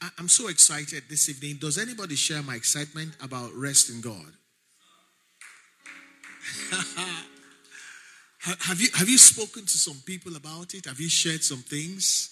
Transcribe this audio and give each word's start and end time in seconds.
I, 0.00 0.10
I'm 0.18 0.28
so 0.28 0.48
excited 0.48 1.04
this 1.08 1.28
evening. 1.28 1.58
Does 1.60 1.78
anybody 1.78 2.14
share 2.16 2.42
my 2.42 2.54
excitement 2.54 3.16
about 3.22 3.52
rest 3.54 3.90
in 3.90 4.00
God? 4.00 4.32
have 8.40 8.80
you 8.80 8.88
have 8.94 9.08
you 9.08 9.18
spoken 9.18 9.62
to 9.62 9.78
some 9.78 9.96
people 10.04 10.36
about 10.36 10.74
it? 10.74 10.86
Have 10.86 11.00
you 11.00 11.08
shared 11.08 11.42
some 11.42 11.62
things? 11.62 12.30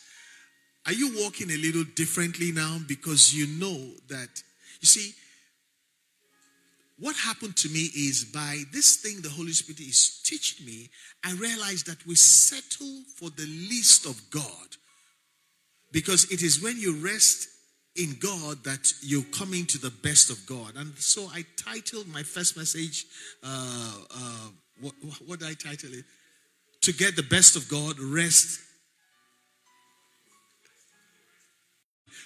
Are 0.87 0.93
you 0.93 1.23
walking 1.23 1.51
a 1.51 1.57
little 1.57 1.85
differently 1.85 2.53
now 2.53 2.79
because 2.87 3.35
you 3.35 3.47
know 3.47 3.79
that 4.09 4.43
you 4.81 4.87
see 4.87 5.15
what 6.99 7.17
happened 7.17 7.57
to 7.57 7.69
me 7.69 7.91
is 7.97 8.25
by 8.25 8.63
this 8.73 8.97
thing 8.97 9.23
the 9.23 9.29
Holy 9.29 9.53
Spirit 9.53 9.81
is 9.81 10.21
teaching 10.23 10.65
me, 10.65 10.89
I 11.25 11.33
realized 11.33 11.87
that 11.87 12.07
we 12.07 12.15
settle 12.15 13.03
for 13.17 13.29
the 13.31 13.47
least 13.47 14.07
of 14.07 14.31
God. 14.31 14.77
Because 15.93 16.31
it 16.33 16.43
is 16.43 16.63
when 16.63 16.79
you 16.79 16.97
rest 16.97 17.49
in 17.95 18.17
God 18.19 18.65
that 18.65 18.93
you're 19.03 19.23
coming 19.25 19.67
to 19.67 19.79
the 19.79 19.91
best 19.91 20.31
of 20.31 20.45
God. 20.47 20.77
And 20.77 20.97
so 20.97 21.29
I 21.33 21.45
titled 21.57 22.09
my 22.09 22.23
first 22.23 22.57
message, 22.57 23.05
uh, 23.43 23.93
uh, 24.11 24.49
what, 24.81 24.95
what 25.27 25.39
did 25.41 25.49
I 25.49 25.55
title 25.55 25.93
it? 25.93 26.05
To 26.83 26.93
get 26.93 27.15
the 27.15 27.23
best 27.23 27.55
of 27.55 27.69
God, 27.69 27.99
rest. 28.01 28.61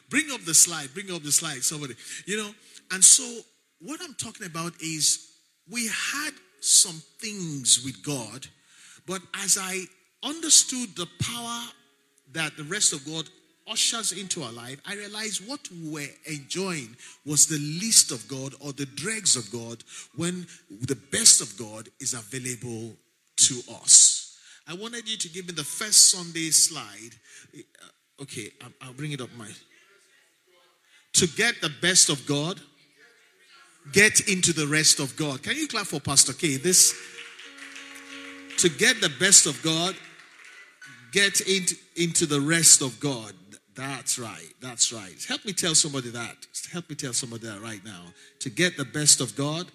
Bring 0.09 0.31
up 0.33 0.45
the 0.45 0.55
slide, 0.55 0.95
bring 0.95 1.11
up 1.11 1.23
the 1.25 1.33
slide, 1.33 1.63
somebody. 1.65 1.95
You 2.27 2.37
know, 2.37 2.51
and 2.93 3.05
so 3.05 3.41
what 3.81 4.01
I'm 4.03 4.15
talking 4.15 4.47
about 4.47 4.73
is 4.81 5.33
we 5.69 5.89
had 5.89 6.31
some 6.61 7.03
things 7.21 7.85
with 7.85 8.03
God, 8.05 8.47
but 9.07 9.21
as 9.35 9.59
I 9.61 9.83
understood 10.23 10.95
the 10.97 11.09
power 11.21 11.61
that 12.33 12.57
the 12.57 12.65
rest 12.65 12.93
of 12.93 13.05
God 13.05 13.29
ushers 13.71 14.13
into 14.13 14.43
our 14.43 14.53
life, 14.53 14.81
I 14.87 14.95
realized 14.95 15.49
what 15.49 15.61
we 15.71 15.91
were 15.91 16.13
enjoying 16.27 16.97
was 17.25 17.47
the 17.47 17.59
least 17.59 18.11
of 18.13 18.27
God 18.29 18.55
or 18.61 18.73
the 18.73 18.87
dregs 18.87 19.37
of 19.37 19.51
God 19.51 19.83
when 20.15 20.47
the 20.71 20.97
best 20.97 21.41
of 21.41 21.57
God 21.59 21.89
is 22.01 22.15
available 22.15 22.97
to 23.37 23.61
us. 23.83 24.39
I 24.69 24.75
wanted 24.75 25.09
you 25.09 25.17
to 25.17 25.29
give 25.29 25.47
me 25.47 25.53
the 25.53 25.65
first 25.65 26.11
Sunday 26.11 26.51
slide. 26.51 27.15
Uh, 27.57 28.23
okay, 28.23 28.51
I'll 28.83 28.93
bring 28.93 29.13
it 29.13 29.21
up 29.21 29.31
my. 29.37 29.49
To 31.15 31.27
get 31.29 31.61
the 31.61 31.73
best 31.81 32.09
of 32.09 32.27
God, 32.27 32.61
get 33.93 34.29
into 34.29 34.53
the 34.53 34.67
rest 34.67 34.99
of 34.99 35.17
God. 35.17 35.43
Can 35.43 35.57
you 35.57 35.69
clap 35.69 35.87
for 35.87 36.01
Pastor 36.01 36.33
K? 36.33 36.57
This 36.57 36.95
to 38.59 38.69
get 38.69 39.01
the 39.01 39.13
best 39.21 39.47
of 39.47 39.63
God, 39.63 39.95
get 41.13 41.41
into, 41.43 41.77
into 41.97 42.27
the 42.27 42.41
rest 42.41 42.81
of 42.81 42.99
God. 43.01 43.33
That's 43.77 44.19
right. 44.19 44.53
That's 44.61 44.93
right. 44.93 45.23
Help 45.29 45.45
me 45.45 45.53
tell 45.53 45.75
somebody 45.75 46.09
that. 46.11 46.47
Help 46.73 46.89
me 46.89 46.97
tell 46.97 47.13
somebody 47.13 47.47
that 47.47 47.61
right 47.61 47.85
now. 47.85 48.05
To 48.41 48.51
get 48.51 48.77
the 48.77 48.87
best 48.87 49.21
of 49.21 49.37
God, 49.37 49.67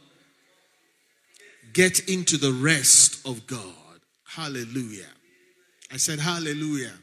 get 1.72 2.10
into 2.10 2.38
the 2.38 2.52
rest 2.52 3.26
of 3.28 3.46
God. 3.46 3.62
Hallelujah. 4.26 5.10
I 5.92 5.98
said, 5.98 6.20
Hallelujah. 6.20 6.94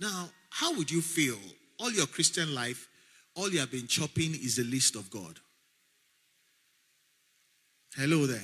Now, 0.00 0.28
how 0.50 0.76
would 0.76 0.90
you 0.90 1.00
feel 1.00 1.38
all 1.78 1.92
your 1.92 2.06
Christian 2.06 2.54
life? 2.54 2.88
All 3.36 3.50
you 3.50 3.60
have 3.60 3.70
been 3.70 3.86
chopping 3.86 4.32
is 4.32 4.56
the 4.56 4.64
list 4.64 4.96
of 4.96 5.10
God. 5.10 5.38
Hello 7.94 8.26
there. 8.26 8.40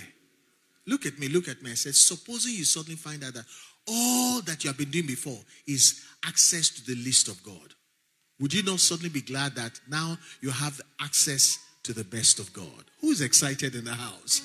Look 0.86 1.06
at 1.06 1.18
me, 1.18 1.28
look 1.28 1.48
at 1.48 1.62
me. 1.62 1.70
I 1.70 1.74
said, 1.74 1.94
supposing 1.94 2.54
you 2.54 2.64
suddenly 2.64 2.96
find 2.96 3.22
out 3.24 3.34
that 3.34 3.44
all 3.88 4.40
that 4.42 4.64
you 4.64 4.68
have 4.68 4.78
been 4.78 4.90
doing 4.90 5.06
before 5.06 5.38
is 5.66 6.04
access 6.24 6.70
to 6.70 6.86
the 6.86 7.02
list 7.02 7.28
of 7.28 7.42
God. 7.42 7.74
Would 8.40 8.54
you 8.54 8.62
not 8.62 8.80
suddenly 8.80 9.10
be 9.10 9.20
glad 9.20 9.54
that 9.56 9.78
now 9.88 10.18
you 10.40 10.50
have 10.50 10.80
access 11.00 11.58
to 11.84 11.92
the 11.92 12.04
best 12.04 12.38
of 12.38 12.52
God? 12.52 12.84
Who's 13.00 13.20
excited 13.20 13.74
in 13.74 13.84
the 13.84 13.94
house? 13.94 14.42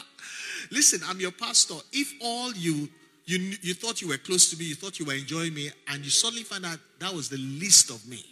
Listen, 0.70 1.00
I'm 1.06 1.20
your 1.20 1.32
pastor. 1.32 1.74
If 1.92 2.12
all 2.22 2.52
you 2.52 2.88
you 3.26 3.38
you 3.62 3.74
thought 3.74 4.02
you 4.02 4.08
were 4.08 4.18
close 4.18 4.50
to 4.50 4.56
me, 4.56 4.64
you 4.64 4.74
thought 4.74 4.98
you 4.98 5.06
were 5.06 5.14
enjoying 5.14 5.54
me, 5.54 5.70
and 5.88 6.04
you 6.04 6.10
suddenly 6.10 6.42
find 6.42 6.66
out 6.66 6.78
that 6.98 7.14
was 7.14 7.28
the 7.28 7.36
least 7.36 7.90
of 7.90 8.06
me, 8.08 8.24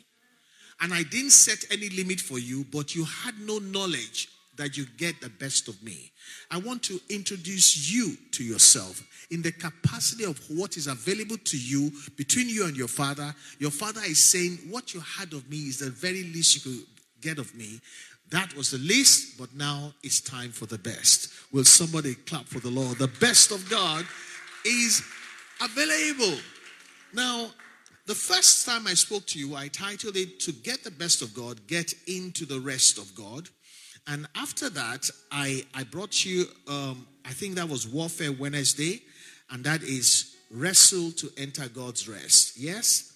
and 0.81 0.93
I 0.93 1.03
didn't 1.05 1.31
set 1.31 1.65
any 1.71 1.89
limit 1.91 2.21
for 2.21 2.39
you, 2.39 2.65
but 2.73 2.95
you 2.95 3.05
had 3.05 3.39
no 3.41 3.59
knowledge 3.59 4.29
that 4.59 4.77
you 4.77 4.87
get 4.97 5.21
the 5.21 5.31
best 5.31 5.69
of 5.69 5.83
me. 5.83 6.13
I 6.51 6.59
want 6.59 6.83
to 6.85 7.01
introduce 7.09 7.91
you 7.91 8.17
to 8.33 8.45
yourself 8.45 9.03
in 9.31 9.43
the 9.43 9.53
capacity 9.53 10.25
of 10.25 10.39
what 10.51 10.77
is 10.77 10.87
available 10.87 11.37
to 11.37 11.59
you 11.59 11.91
between 12.17 12.49
you 12.49 12.67
and 12.67 12.77
your 12.77 12.89
father. 12.89 13.35
Your 13.59 13.71
father 13.71 14.01
is 14.05 14.23
saying, 14.23 14.59
What 14.69 14.95
you 14.95 15.01
had 15.01 15.33
of 15.33 15.49
me 15.49 15.59
is 15.59 15.79
the 15.79 15.91
very 15.91 16.25
least 16.25 16.57
you 16.57 16.73
could 16.73 16.87
get 17.21 17.39
of 17.39 17.55
me. 17.55 17.81
That 18.31 18.55
was 18.55 18.71
the 18.71 18.79
least, 18.79 19.39
but 19.39 19.55
now 19.55 19.95
it's 20.03 20.21
time 20.21 20.51
for 20.51 20.67
the 20.67 20.79
best. 20.79 21.33
Will 21.51 21.65
somebody 21.65 22.15
clap 22.15 22.45
for 22.45 22.61
the 22.61 22.69
Lord? 22.69 22.99
The 22.99 23.09
best 23.09 23.51
of 23.51 23.69
God 23.71 24.05
is 24.67 25.03
available. 25.63 26.39
Now, 27.15 27.51
the 28.07 28.15
first 28.15 28.67
time 28.67 28.87
I 28.87 28.95
spoke 28.95 29.27
to 29.27 29.39
you, 29.39 29.55
I 29.55 29.69
titled 29.69 30.17
it 30.17 30.41
To 30.41 30.53
Get 30.53 30.85
the 30.85 30.91
Best 30.91 31.23
of 31.23 31.35
God, 31.35 31.67
Get 31.67 31.95
Into 32.07 32.45
the 32.45 32.61
Rest 32.61 32.99
of 32.99 33.15
God. 33.15 33.49
And 34.07 34.27
after 34.35 34.71
that, 34.71 35.11
I, 35.31 35.65
I 35.75 35.85
brought 35.85 36.25
you, 36.25 36.47
um, 36.67 37.07
I 37.25 37.31
think 37.31 37.57
that 37.57 37.69
was 37.69 37.87
Warfare 37.87 38.33
Wednesday, 38.33 39.03
and 39.51 39.65
that 39.65 39.83
is 39.83 40.37
wrestle 40.51 41.13
to 41.13 41.31
enter 41.37 41.69
God's 41.69 42.09
rest. 42.09 42.59
Yes? 42.59 43.13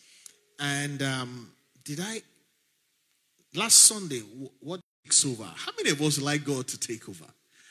And 0.58 1.02
um, 1.02 1.52
did 1.84 2.00
I, 2.00 2.22
last 3.54 3.76
Sunday, 3.80 4.20
what 4.60 4.80
takes 5.04 5.24
over? 5.24 5.44
How 5.44 5.72
many 5.76 5.90
of 5.90 6.00
us 6.00 6.20
like 6.20 6.44
God 6.44 6.68
to 6.68 6.78
take 6.78 7.08
over? 7.08 7.24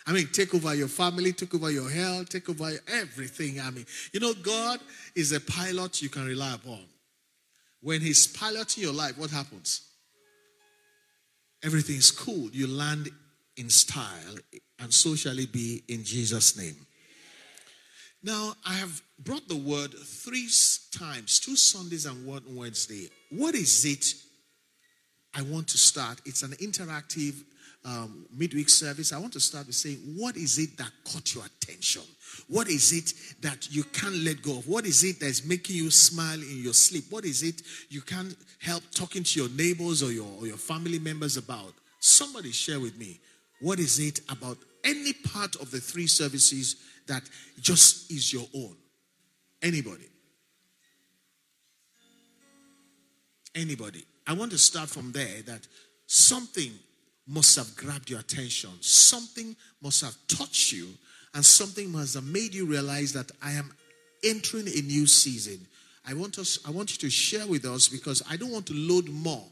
I 0.07 0.13
mean, 0.13 0.27
take 0.33 0.53
over 0.55 0.73
your 0.73 0.87
family, 0.87 1.31
take 1.31 1.53
over 1.53 1.69
your 1.69 1.89
health, 1.89 2.29
take 2.29 2.49
over 2.49 2.71
everything. 2.87 3.59
I 3.59 3.69
mean, 3.69 3.85
you 4.11 4.19
know, 4.19 4.33
God 4.33 4.79
is 5.15 5.31
a 5.31 5.39
pilot 5.39 6.01
you 6.01 6.09
can 6.09 6.25
rely 6.25 6.55
upon. 6.55 6.81
When 7.81 8.01
He's 8.01 8.27
piloting 8.27 8.83
your 8.83 8.93
life, 8.93 9.17
what 9.17 9.29
happens? 9.29 9.90
Everything 11.63 11.97
is 11.97 12.11
cool. 12.11 12.49
You 12.51 12.67
land 12.67 13.09
in 13.57 13.69
style, 13.69 14.37
and 14.79 14.93
so 14.93 15.15
shall 15.15 15.37
it 15.37 15.51
be 15.51 15.83
in 15.87 16.03
Jesus' 16.03 16.57
name. 16.57 16.75
Now, 18.23 18.55
I 18.65 18.73
have 18.73 19.01
brought 19.19 19.47
the 19.47 19.55
word 19.55 19.93
three 19.93 20.47
times, 20.91 21.39
two 21.39 21.55
Sundays 21.55 22.05
and 22.05 22.25
one 22.25 22.43
Wednesday. 22.55 23.09
What 23.31 23.55
is 23.55 23.83
it 23.85 24.13
I 25.35 25.41
want 25.41 25.67
to 25.69 25.77
start? 25.77 26.21
It's 26.25 26.43
an 26.43 26.51
interactive 26.51 27.43
um, 27.83 28.25
midweek 28.35 28.69
service. 28.69 29.11
I 29.11 29.17
want 29.17 29.33
to 29.33 29.39
start 29.39 29.67
with 29.67 29.75
saying, 29.75 29.97
What 30.15 30.35
is 30.37 30.57
it 30.59 30.77
that 30.77 30.91
caught 31.05 31.33
your 31.33 31.43
attention? 31.45 32.03
What 32.47 32.67
is 32.67 32.93
it 32.93 33.13
that 33.41 33.73
you 33.73 33.83
can't 33.83 34.15
let 34.15 34.41
go 34.41 34.57
of? 34.57 34.67
What 34.67 34.85
is 34.85 35.03
it 35.03 35.19
that's 35.19 35.45
making 35.45 35.75
you 35.75 35.91
smile 35.91 36.39
in 36.41 36.63
your 36.63 36.73
sleep? 36.73 37.05
What 37.09 37.25
is 37.25 37.43
it 37.43 37.61
you 37.89 38.01
can't 38.01 38.35
help 38.59 38.83
talking 38.93 39.23
to 39.23 39.39
your 39.39 39.49
neighbors 39.49 40.03
or 40.03 40.11
your, 40.11 40.27
or 40.39 40.47
your 40.47 40.57
family 40.57 40.99
members 40.99 41.37
about? 41.37 41.73
Somebody 41.99 42.51
share 42.51 42.79
with 42.79 42.97
me. 42.97 43.19
What 43.59 43.79
is 43.79 43.99
it 43.99 44.21
about 44.29 44.57
any 44.83 45.13
part 45.13 45.55
of 45.57 45.71
the 45.71 45.79
three 45.79 46.07
services 46.07 46.75
that 47.07 47.23
just 47.59 48.11
is 48.11 48.31
your 48.31 48.45
own? 48.55 48.75
Anybody? 49.61 50.07
Anybody? 53.53 54.03
I 54.25 54.33
want 54.33 54.51
to 54.51 54.57
start 54.57 54.89
from 54.89 55.11
there 55.11 55.41
that 55.45 55.67
something 56.07 56.71
must 57.31 57.55
have 57.55 57.75
grabbed 57.77 58.09
your 58.09 58.19
attention, 58.19 58.69
something 58.81 59.55
must 59.81 60.01
have 60.01 60.15
touched 60.27 60.73
you 60.73 60.89
and 61.33 61.45
something 61.45 61.89
must 61.89 62.15
have 62.15 62.25
made 62.25 62.53
you 62.53 62.65
realize 62.65 63.13
that 63.13 63.31
I 63.41 63.53
am 63.53 63.71
entering 64.23 64.67
a 64.67 64.81
new 64.81 65.07
season. 65.07 65.65
I 66.05 66.13
want 66.13 66.37
us 66.37 66.59
I 66.67 66.71
want 66.71 66.91
you 66.91 66.97
to 66.97 67.09
share 67.09 67.47
with 67.47 67.65
us 67.65 67.87
because 67.87 68.21
I 68.29 68.35
don't 68.35 68.51
want 68.51 68.65
to 68.67 68.73
load 68.73 69.07
more 69.07 69.45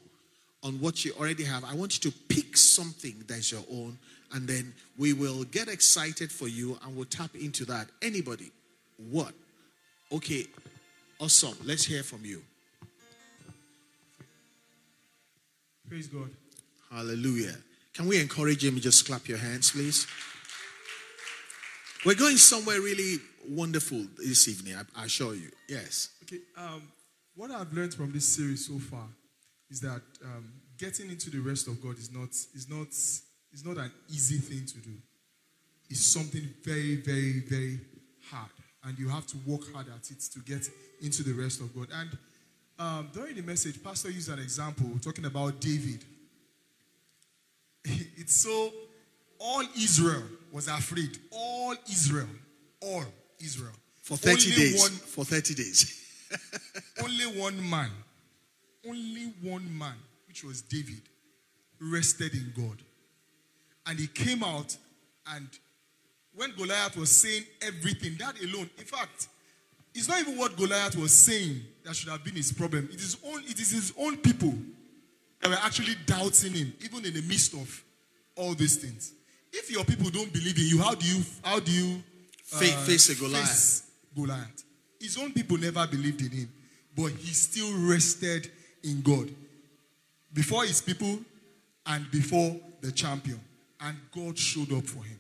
on 0.62 0.74
what 0.82 1.06
you 1.06 1.14
already 1.18 1.46
have. 1.46 1.64
I 1.64 1.74
want 1.74 2.04
you 2.04 2.12
to 2.12 2.18
pick 2.28 2.58
something 2.58 3.16
that's 3.28 3.52
your 3.52 3.64
own 3.72 3.98
and 4.34 4.48
then 4.48 4.74
we 4.98 5.14
will 5.14 5.46
get 5.46 5.70
excited 5.70 6.32
for 6.32 6.50
you 6.50 6.78
and 6.84 6.96
we'll 6.96 7.06
tap 7.06 7.34
into 7.36 7.64
that. 7.66 7.88
Anybody? 8.02 8.52
What? 9.10 9.34
Okay. 10.12 10.48
Awesome. 11.20 11.56
Let's 11.64 11.86
hear 11.86 12.04
from 12.04 12.26
you. 12.26 12.42
Praise 15.88 16.08
God. 16.08 16.30
Hallelujah. 16.92 17.56
Can 18.00 18.08
we 18.08 18.18
encourage 18.22 18.64
him? 18.64 18.80
Just 18.80 19.06
clap 19.06 19.28
your 19.28 19.38
hands, 19.38 19.72
please. 19.72 20.08
We're 22.06 22.16
going 22.16 22.38
somewhere 22.38 22.80
really 22.80 23.18
wonderful 23.46 24.06
this 24.18 24.48
evening, 24.48 24.76
I, 24.96 25.04
assure 25.04 25.36
you. 25.36 25.50
Yes. 25.68 26.08
Okay. 26.24 26.40
Um, 26.56 26.84
what 27.36 27.52
I've 27.52 27.74
learned 27.74 27.94
from 27.94 28.14
this 28.14 28.26
series 28.26 28.66
so 28.68 28.80
far 28.80 29.06
is 29.70 29.82
that 29.82 30.02
um, 30.24 30.50
getting 30.78 31.10
into 31.10 31.30
the 31.30 31.40
rest 31.40 31.68
of 31.68 31.84
God 31.84 31.98
is 31.98 32.10
not 32.10 32.30
is 32.30 32.68
not 32.70 32.88
is 32.88 33.66
not 33.66 33.76
an 33.76 33.92
easy 34.08 34.38
thing 34.38 34.66
to 34.66 34.78
do. 34.78 34.96
It's 35.90 36.06
something 36.06 36.48
very, 36.64 36.96
very, 37.02 37.42
very 37.50 37.82
hard, 38.32 38.52
and 38.86 38.98
you 38.98 39.10
have 39.10 39.28
to 39.28 39.38
work 39.46 39.74
hard 39.74 39.88
at 39.90 40.10
it 40.10 40.22
to 40.32 40.40
get 40.40 40.70
into 41.02 41.22
the 41.22 41.34
rest 41.34 41.60
of 41.60 41.76
God. 41.76 41.90
And 41.94 42.18
um, 42.80 43.10
during 43.12 43.36
the 43.36 43.42
message, 43.42 43.84
Pastor 43.84 44.10
used 44.10 44.30
an 44.30 44.40
example 44.40 44.90
talking 45.02 45.26
about 45.26 45.60
David. 45.60 46.06
It's 48.20 48.36
so, 48.36 48.72
all 49.40 49.64
Israel 49.78 50.24
was 50.52 50.68
afraid. 50.68 51.18
All 51.32 51.74
Israel. 51.90 52.28
All 52.82 53.06
Israel. 53.40 53.72
For 54.02 54.18
30 54.18 54.32
Only 54.32 54.56
days. 54.56 54.82
One, 54.82 54.92
For 54.92 55.24
30 55.24 55.56
days. 55.56 56.06
only 57.04 57.40
one 57.40 57.70
man, 57.70 57.90
only 58.88 59.34
one 59.42 59.66
man, 59.78 59.96
which 60.28 60.44
was 60.44 60.62
David, 60.62 61.02
rested 61.80 62.34
in 62.34 62.54
God. 62.56 62.78
And 63.88 63.98
he 63.98 64.08
came 64.08 64.44
out, 64.44 64.76
and 65.34 65.48
when 66.36 66.52
Goliath 66.56 66.98
was 66.98 67.10
saying 67.10 67.44
everything, 67.62 68.16
that 68.20 68.40
alone, 68.44 68.70
in 68.78 68.84
fact, 68.84 69.30
it's 69.96 70.08
not 70.08 70.20
even 70.20 70.38
what 70.38 70.56
Goliath 70.58 70.96
was 70.98 71.14
saying 71.14 71.62
that 71.84 71.96
should 71.96 72.10
have 72.10 72.24
been 72.24 72.36
his 72.36 72.52
problem. 72.52 72.90
It 72.92 73.00
is, 73.00 73.18
own, 73.26 73.42
it 73.46 73.60
is 73.60 73.72
his 73.72 73.94
own 73.98 74.18
people 74.18 74.54
that 75.42 75.50
were 75.50 75.58
actually 75.64 75.96
doubting 76.06 76.52
him, 76.52 76.74
even 76.84 77.06
in 77.06 77.14
the 77.14 77.22
midst 77.22 77.54
of 77.54 77.84
all 78.40 78.54
these 78.54 78.78
things. 78.78 79.14
If 79.52 79.70
your 79.72 79.84
people 79.84 80.10
don't 80.10 80.32
believe 80.32 80.58
in 80.58 80.66
you, 80.66 80.80
how 80.80 80.96
do 80.96 81.06
you 81.06 81.22
how 81.44 81.60
do 81.60 81.72
you 81.72 82.02
Fa- 82.44 82.66
face 82.66 83.10
a 83.10 83.16
Goliath. 83.16 83.48
face 83.48 83.84
Goliath? 84.16 84.64
His 85.00 85.18
own 85.18 85.32
people 85.34 85.58
never 85.58 85.86
believed 85.88 86.22
in 86.22 86.32
him, 86.32 86.50
but 86.96 87.12
he 87.12 87.34
still 87.34 87.72
rested 87.90 88.50
in 88.84 89.02
God 89.02 89.30
before 90.34 90.64
his 90.66 90.82
people 90.82 91.20
and 91.86 92.10
before 92.12 92.56
the 92.82 92.92
champion, 92.92 93.40
and 93.82 93.98
God 94.16 94.38
showed 94.38 94.72
up 94.74 94.86
for 94.86 95.04
him. 95.04 95.20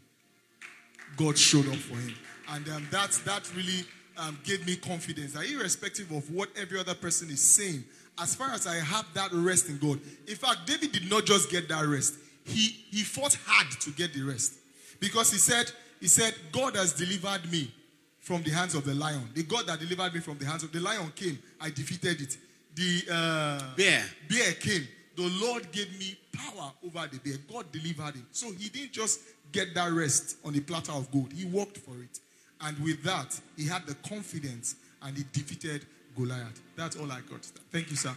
God 1.17 1.37
showed 1.37 1.67
up 1.67 1.75
for 1.75 1.95
him, 1.95 2.13
and 2.49 2.67
um, 2.69 2.87
that 2.91 3.11
that 3.25 3.49
really 3.55 3.83
um, 4.17 4.37
gave 4.43 4.65
me 4.65 4.75
confidence 4.75 5.33
that 5.33 5.49
irrespective 5.49 6.11
of 6.11 6.29
what 6.31 6.49
every 6.55 6.79
other 6.79 6.93
person 6.93 7.29
is 7.29 7.41
saying, 7.41 7.83
as 8.19 8.35
far 8.35 8.51
as 8.51 8.67
I 8.67 8.75
have 8.75 9.05
that 9.15 9.31
rest 9.33 9.69
in 9.69 9.77
God. 9.77 9.99
In 10.27 10.35
fact, 10.35 10.59
David 10.65 10.91
did 10.91 11.09
not 11.09 11.25
just 11.25 11.49
get 11.49 11.67
that 11.69 11.85
rest; 11.85 12.15
he 12.49 12.75
he 12.91 13.03
fought 13.03 13.37
hard 13.45 13.71
to 13.81 13.91
get 13.91 14.13
the 14.13 14.23
rest 14.23 14.55
because 14.99 15.31
he 15.31 15.37
said 15.37 15.71
he 15.99 16.07
said 16.07 16.33
God 16.51 16.75
has 16.75 16.93
delivered 16.93 17.49
me 17.51 17.71
from 18.19 18.43
the 18.43 18.51
hands 18.51 18.75
of 18.75 18.85
the 18.85 18.93
lion. 18.93 19.27
The 19.33 19.43
God 19.43 19.67
that 19.67 19.79
delivered 19.79 20.13
me 20.13 20.19
from 20.19 20.37
the 20.37 20.45
hands 20.45 20.63
of 20.63 20.71
the 20.71 20.79
lion 20.79 21.11
came, 21.15 21.39
I 21.59 21.69
defeated 21.69 22.21
it. 22.21 22.37
The 22.75 23.03
uh, 23.11 23.75
Bear. 23.75 24.03
bear 24.29 24.53
came. 24.53 24.87
The 25.15 25.27
Lord 25.41 25.71
gave 25.71 25.91
me 25.99 26.17
power 26.31 26.71
over 26.85 27.09
the 27.11 27.19
bear. 27.19 27.37
God 27.51 27.71
delivered 27.71 28.15
him. 28.15 28.25
So 28.31 28.51
he 28.51 28.69
didn't 28.69 28.93
just 28.93 29.21
get 29.51 29.73
that 29.73 29.91
rest 29.91 30.37
on 30.45 30.55
a 30.55 30.61
platter 30.61 30.91
of 30.91 31.11
gold. 31.11 31.33
He 31.33 31.45
worked 31.45 31.77
for 31.77 31.95
it. 32.01 32.19
And 32.61 32.77
with 32.79 33.03
that, 33.03 33.39
he 33.57 33.65
had 33.67 33.85
the 33.85 33.95
confidence 34.07 34.75
and 35.01 35.17
he 35.17 35.23
defeated 35.31 35.85
Goliath. 36.15 36.61
That's 36.75 36.97
all 36.97 37.11
I 37.11 37.21
got. 37.29 37.43
Thank 37.71 37.89
you, 37.89 37.95
sir. 37.95 38.15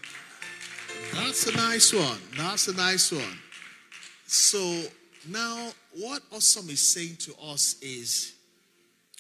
That's 1.15 1.47
a 1.47 1.57
nice 1.57 1.93
one. 1.93 2.19
That's 2.37 2.69
a 2.69 2.75
nice 2.75 3.13
one. 3.13 3.39
So 4.27 4.83
now, 5.29 5.71
what 5.95 6.23
Awesome 6.33 6.69
is 6.71 6.81
saying 6.81 7.17
to 7.21 7.35
us 7.43 7.77
is 7.81 8.35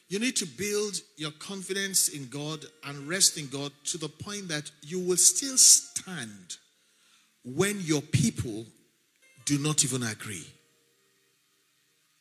you 0.08 0.18
need 0.18 0.36
to 0.36 0.46
build 0.46 1.00
your 1.16 1.30
confidence 1.32 2.08
in 2.08 2.28
God 2.28 2.64
and 2.84 3.08
rest 3.08 3.38
in 3.38 3.46
God 3.48 3.72
to 3.84 3.98
the 3.98 4.08
point 4.08 4.48
that 4.48 4.70
you 4.82 5.00
will 5.00 5.16
still 5.16 5.56
stand 5.56 6.56
when 7.44 7.80
your 7.80 8.02
people 8.02 8.66
do 9.46 9.58
not 9.58 9.84
even 9.84 10.02
agree. 10.02 10.46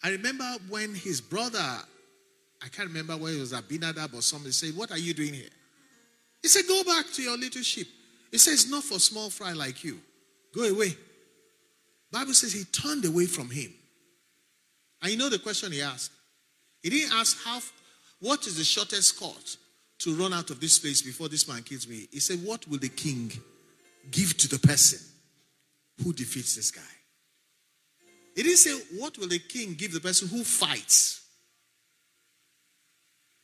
I 0.04 0.12
remember 0.12 0.45
when 0.69 0.95
his 0.95 1.22
brother, 1.22 1.60
I 1.60 2.68
can't 2.69 2.88
remember 2.88 3.18
where 3.18 3.33
it 3.33 3.39
was 3.39 3.54
Abinadab 3.54 4.13
or 4.13 4.22
somebody 4.22 4.51
said, 4.51 4.75
What 4.75 4.92
are 4.92 4.98
you 4.98 5.13
doing 5.13 5.33
here? 5.33 5.50
He 6.42 6.48
said, 6.48 6.63
Go 6.68 6.83
back 6.83 7.06
to 7.13 7.22
your 7.22 7.38
little 7.38 7.62
sheep. 7.62 7.88
He 8.31 8.38
says, 8.38 8.54
it's 8.54 8.72
Not 8.72 8.83
for 8.83 9.00
small 9.00 9.30
fry 9.30 9.54
like 9.54 9.83
you. 9.83 10.00
Go 10.56 10.63
away. 10.63 10.95
Bible 12.11 12.33
says 12.33 12.53
he 12.53 12.63
turned 12.65 13.05
away 13.05 13.25
from 13.25 13.49
him. 13.49 13.73
And 15.01 15.11
you 15.11 15.17
know 15.17 15.29
the 15.29 15.39
question 15.39 15.71
he 15.71 15.81
asked? 15.81 16.11
He 16.83 16.89
didn't 16.89 17.13
ask 17.13 17.43
how 17.43 17.59
what 18.19 18.45
is 18.45 18.57
the 18.57 18.63
shortest 18.63 19.19
cut 19.19 19.57
to 19.99 20.15
run 20.15 20.33
out 20.33 20.49
of 20.49 20.59
this 20.59 20.79
place 20.79 21.01
before 21.01 21.29
this 21.29 21.47
man 21.47 21.61
kills 21.63 21.87
me. 21.87 22.07
He 22.11 22.19
said, 22.19 22.39
What 22.43 22.67
will 22.67 22.79
the 22.79 22.89
king 22.89 23.31
give 24.09 24.35
to 24.37 24.47
the 24.47 24.59
person 24.59 24.99
who 26.03 26.11
defeats 26.11 26.55
this 26.55 26.71
guy? 26.71 26.81
He 28.35 28.43
didn't 28.43 28.57
say, 28.57 28.79
What 28.99 29.17
will 29.17 29.27
the 29.27 29.39
king 29.39 29.75
give 29.75 29.93
the 29.93 29.99
person 29.99 30.27
who 30.27 30.43
fights? 30.43 31.21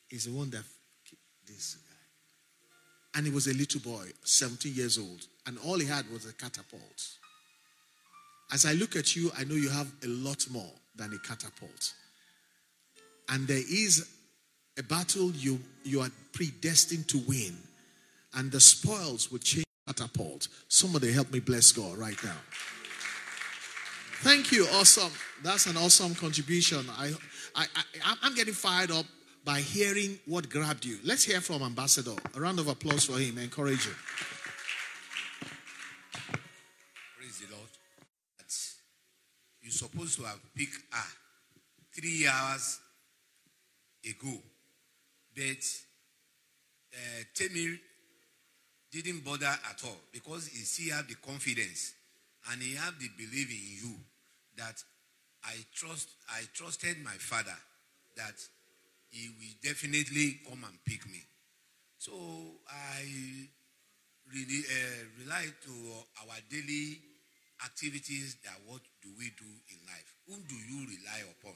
He's 0.07 0.25
the 0.25 0.31
one 0.31 0.49
that 0.51 0.63
this 1.45 1.75
guy. 1.75 3.17
And 3.17 3.25
he 3.25 3.31
was 3.31 3.47
a 3.47 3.53
little 3.53 3.81
boy, 3.81 4.05
17 4.23 4.73
years 4.73 4.97
old, 4.97 5.25
and 5.45 5.57
all 5.65 5.77
he 5.77 5.87
had 5.87 6.09
was 6.11 6.25
a 6.25 6.33
catapult. 6.33 7.17
As 8.51 8.65
I 8.65 8.73
look 8.73 8.95
at 8.95 9.15
you, 9.15 9.31
I 9.37 9.43
know 9.43 9.55
you 9.55 9.69
have 9.69 9.91
a 10.03 10.07
lot 10.07 10.45
more 10.49 10.71
than 10.95 11.13
a 11.13 11.19
catapult. 11.27 11.93
And 13.29 13.47
there 13.47 13.57
is 13.57 14.07
a 14.77 14.83
battle 14.83 15.31
you, 15.31 15.59
you 15.83 16.01
are 16.01 16.09
predestined 16.33 17.07
to 17.09 17.17
win, 17.27 17.57
and 18.35 18.51
the 18.51 18.59
spoils 18.59 19.31
will 19.31 19.39
change 19.39 19.65
catapult. 19.87 20.47
Somebody 20.67 21.11
help 21.11 21.31
me 21.31 21.39
bless 21.39 21.71
God 21.71 21.97
right 21.97 22.21
now. 22.23 22.37
Thank 24.21 24.51
you. 24.51 24.67
Awesome. 24.73 25.11
That's 25.43 25.67
an 25.67 25.77
awesome 25.77 26.15
contribution. 26.15 26.85
I, 26.97 27.13
I, 27.55 27.65
I, 28.03 28.15
I'm 28.23 28.35
getting 28.35 28.53
fired 28.53 28.91
up 28.91 29.05
by 29.45 29.59
hearing 29.59 30.19
what 30.25 30.49
grabbed 30.49 30.85
you. 30.85 30.97
Let's 31.03 31.23
hear 31.23 31.39
from 31.39 31.61
Ambassador. 31.61 32.15
A 32.35 32.39
round 32.39 32.59
of 32.59 32.67
applause 32.67 33.05
for 33.05 33.17
him. 33.17 33.37
Encourage 33.37 33.85
him. 33.85 33.95
You're 39.67 39.73
supposed 39.73 40.17
to 40.17 40.23
have 40.23 40.39
picked 40.55 40.79
her 40.93 41.09
three 41.93 42.25
hours 42.25 42.79
ago. 44.09 44.33
But 45.35 45.63
uh, 46.93 47.23
didn't 48.93 49.25
bother 49.25 49.45
at 49.45 49.83
all 49.83 49.97
because 50.13 50.47
he 50.47 50.59
still 50.59 50.95
have 50.95 51.07
the 51.09 51.15
confidence 51.15 51.93
and 52.49 52.61
he 52.61 52.75
have 52.75 52.97
the 52.97 53.09
belief 53.17 53.49
in 53.51 53.89
you 53.89 53.95
that 54.55 54.81
I 55.43 55.55
trust 55.75 56.07
I 56.29 56.43
trusted 56.53 57.03
my 57.03 57.11
father 57.11 57.57
that 58.15 58.35
he 59.09 59.27
will 59.27 59.55
definitely 59.61 60.39
come 60.47 60.63
and 60.63 60.77
pick 60.85 61.05
me. 61.11 61.21
So 61.97 62.13
I 62.69 63.03
really 64.33 64.63
uh, 64.63 65.23
rely 65.23 65.45
to 65.65 65.71
our 66.21 66.37
daily 66.49 66.99
activities 67.65 68.37
that 68.43 68.55
what 68.65 68.81
do 69.01 69.09
we 69.17 69.31
do 69.37 69.49
in 69.69 69.77
life? 69.85 70.13
Whom 70.27 70.43
do 70.47 70.55
you 70.55 70.79
rely 70.85 71.23
upon? 71.39 71.55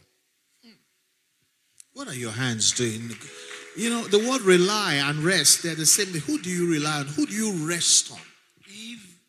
What 1.93 2.08
are 2.08 2.15
your 2.15 2.31
hands 2.31 2.72
doing? 2.72 3.12
You 3.75 3.89
know, 3.89 4.03
the 4.03 4.20
word 4.20 4.41
rely 4.41 4.93
and 4.96 5.20
rest, 5.20 5.63
they're 5.63 5.75
the 5.75 5.86
same 5.86 6.08
thing. 6.08 6.22
Who 6.22 6.41
do 6.41 6.50
you 6.50 6.72
rely 6.72 7.00
on? 7.00 7.08
Who 7.08 7.25
do 7.25 7.34
you 7.34 7.67
rest 7.67 8.12
on? 8.12 8.20
If 8.65 9.20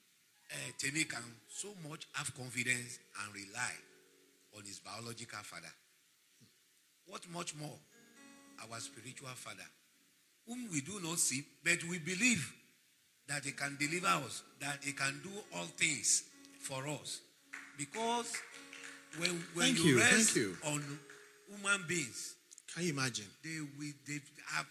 uh, 0.50 0.70
Temi 0.78 1.04
can 1.04 1.24
so 1.48 1.68
much 1.88 2.06
have 2.12 2.32
confidence 2.34 2.98
and 3.24 3.34
rely 3.34 3.72
on 4.56 4.64
his 4.64 4.78
biological 4.78 5.40
father, 5.42 5.72
what 7.06 7.22
much 7.32 7.56
more 7.56 7.78
our 8.62 8.78
spiritual 8.78 9.28
father, 9.34 9.66
whom 10.46 10.68
we 10.72 10.82
do 10.82 11.00
not 11.02 11.18
see, 11.18 11.44
but 11.64 11.82
we 11.90 11.98
believe 11.98 12.52
that 13.28 13.44
he 13.44 13.52
can 13.52 13.76
deliver 13.78 14.06
us, 14.24 14.42
that 14.60 14.78
he 14.82 14.92
can 14.92 15.20
do 15.24 15.30
all 15.56 15.64
things 15.64 16.24
for 16.62 16.86
us. 16.88 17.20
Because 17.76 18.32
when, 19.18 19.30
when 19.54 19.66
Thank 19.66 19.78
you, 19.84 19.96
you, 19.96 19.98
rest 19.98 20.36
you. 20.36 20.56
on 20.64 20.82
human 21.48 21.84
beings, 21.88 22.34
Can 22.74 22.84
you 22.84 22.92
imagine? 22.92 23.26
they 23.44 23.58
will 23.78 23.92
they 24.06 24.20
have 24.54 24.66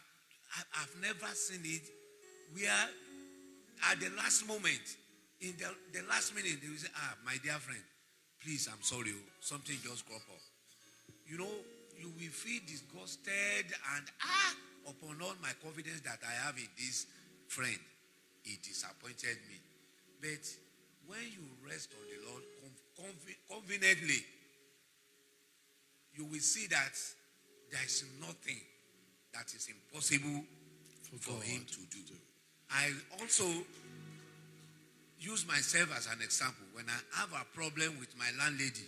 I've 0.81 0.95
never 1.01 1.31
seen 1.33 1.61
it 1.63 1.83
where 2.53 2.87
at 3.89 3.99
the 3.99 4.09
last 4.17 4.45
moment, 4.47 4.83
in 5.39 5.53
the, 5.57 5.69
the 5.97 6.05
last 6.07 6.35
minute, 6.35 6.59
they 6.61 6.67
will 6.69 6.77
say, 6.77 6.89
Ah, 6.95 7.15
my 7.25 7.35
dear 7.41 7.53
friend, 7.53 7.79
please, 8.43 8.67
I'm 8.71 8.81
sorry, 8.83 9.11
oh, 9.15 9.23
something 9.39 9.77
just 9.81 10.05
crop 10.05 10.21
up. 10.29 10.41
You 11.25 11.37
know, 11.39 11.53
you 11.97 12.09
will 12.09 12.33
feel 12.35 12.59
disgusted 12.67 13.65
and 13.95 14.05
ah 14.23 14.53
upon 14.91 15.21
all 15.21 15.33
my 15.41 15.53
confidence 15.63 16.01
that 16.01 16.19
I 16.27 16.45
have 16.45 16.57
in 16.57 16.67
this 16.77 17.05
friend, 17.47 17.79
he 18.43 18.57
disappointed 18.61 19.37
me. 19.47 19.57
But 20.19 20.43
when 21.11 21.27
you 21.27 21.43
rest 21.67 21.91
on 21.91 22.07
the 22.07 22.31
Lord 22.31 22.43
con- 22.95 23.35
conveniently, 23.51 24.23
you 26.15 26.23
will 26.23 26.39
see 26.39 26.67
that 26.67 26.95
there 27.69 27.83
is 27.83 28.05
nothing 28.21 28.61
that 29.33 29.47
is 29.53 29.67
impossible 29.67 30.43
for, 31.03 31.33
God 31.33 31.43
him 31.43 31.65
to 31.67 31.79
do. 31.91 32.15
I 32.69 32.91
also 33.19 33.43
use 35.19 35.45
myself 35.45 35.89
as 35.97 36.07
an 36.07 36.21
example. 36.21 36.63
When 36.73 36.85
I 36.87 37.19
have 37.19 37.33
a 37.33 37.43
problem 37.53 37.99
with 37.99 38.17
my 38.17 38.31
landlady, 38.39 38.87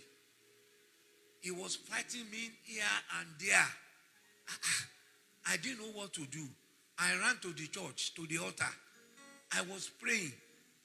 he 1.42 1.50
was 1.50 1.76
fighting 1.76 2.24
me 2.30 2.50
here 2.64 2.84
and 3.20 3.28
there. 3.38 3.68
Ah, 4.48 4.58
ah. 4.64 4.86
I 5.52 5.56
didn't 5.58 5.80
know 5.80 5.92
what 5.92 6.14
to 6.14 6.24
do. 6.24 6.46
I 6.98 7.12
ran 7.20 7.36
to 7.42 7.52
the 7.52 7.66
church, 7.66 8.14
to 8.14 8.26
the 8.26 8.38
altar. 8.38 8.72
I 9.52 9.60
was 9.62 9.90
praying. 10.00 10.32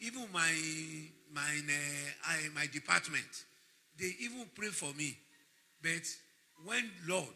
Even 0.01 0.25
my 0.34 0.51
my 1.33 1.41
uh, 1.41 2.27
I, 2.27 2.50
my 2.55 2.67
department, 2.67 3.45
they 3.98 4.12
even 4.21 4.45
pray 4.55 4.69
for 4.69 4.93
me. 4.95 5.17
But 5.81 6.03
when 6.65 6.89
Lord, 7.07 7.27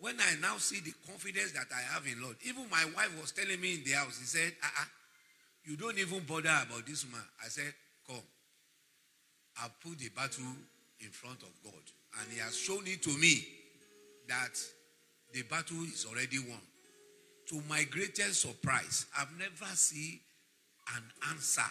when 0.00 0.16
I 0.20 0.34
now 0.40 0.56
see 0.58 0.80
the 0.80 0.92
confidence 1.06 1.52
that 1.52 1.66
I 1.74 1.94
have 1.94 2.06
in 2.06 2.20
Lord, 2.22 2.36
even 2.44 2.68
my 2.70 2.84
wife 2.96 3.18
was 3.20 3.32
telling 3.32 3.60
me 3.60 3.74
in 3.74 3.84
the 3.84 3.92
house, 3.92 4.18
he 4.18 4.26
said, 4.26 4.52
uh-uh, 4.62 4.84
you 5.64 5.76
don't 5.76 5.98
even 5.98 6.20
bother 6.20 6.48
about 6.48 6.86
this 6.86 7.06
man. 7.10 7.24
I 7.42 7.48
said, 7.48 7.72
come. 8.06 8.22
I 9.56 9.68
put 9.82 9.98
the 9.98 10.08
battle 10.10 10.44
in 11.00 11.08
front 11.10 11.42
of 11.42 11.48
God. 11.62 11.82
And 12.20 12.32
he 12.32 12.40
has 12.40 12.56
shown 12.56 12.82
it 12.86 13.02
to 13.02 13.10
me 13.18 13.46
that 14.28 14.58
the 15.32 15.42
battle 15.42 15.82
is 15.84 16.06
already 16.08 16.38
won. 16.38 16.60
To 17.48 17.62
my 17.68 17.84
greatest 17.84 18.42
surprise, 18.42 19.06
I've 19.18 19.36
never 19.38 19.70
seen 19.74 20.20
an 20.96 21.02
answer 21.30 21.62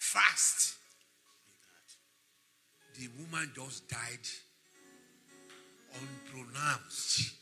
fast. 0.00 0.76
The 2.98 3.08
woman 3.18 3.52
just 3.54 3.88
died 3.88 4.26
unpronounced. 5.94 7.32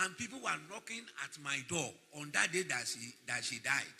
And 0.00 0.16
people 0.16 0.38
were 0.38 0.50
knocking 0.70 1.02
at 1.24 1.42
my 1.42 1.58
door 1.68 1.90
on 2.20 2.30
that 2.32 2.52
day 2.52 2.62
that 2.62 2.86
she 2.86 3.14
that 3.26 3.42
she 3.42 3.58
died. 3.58 3.98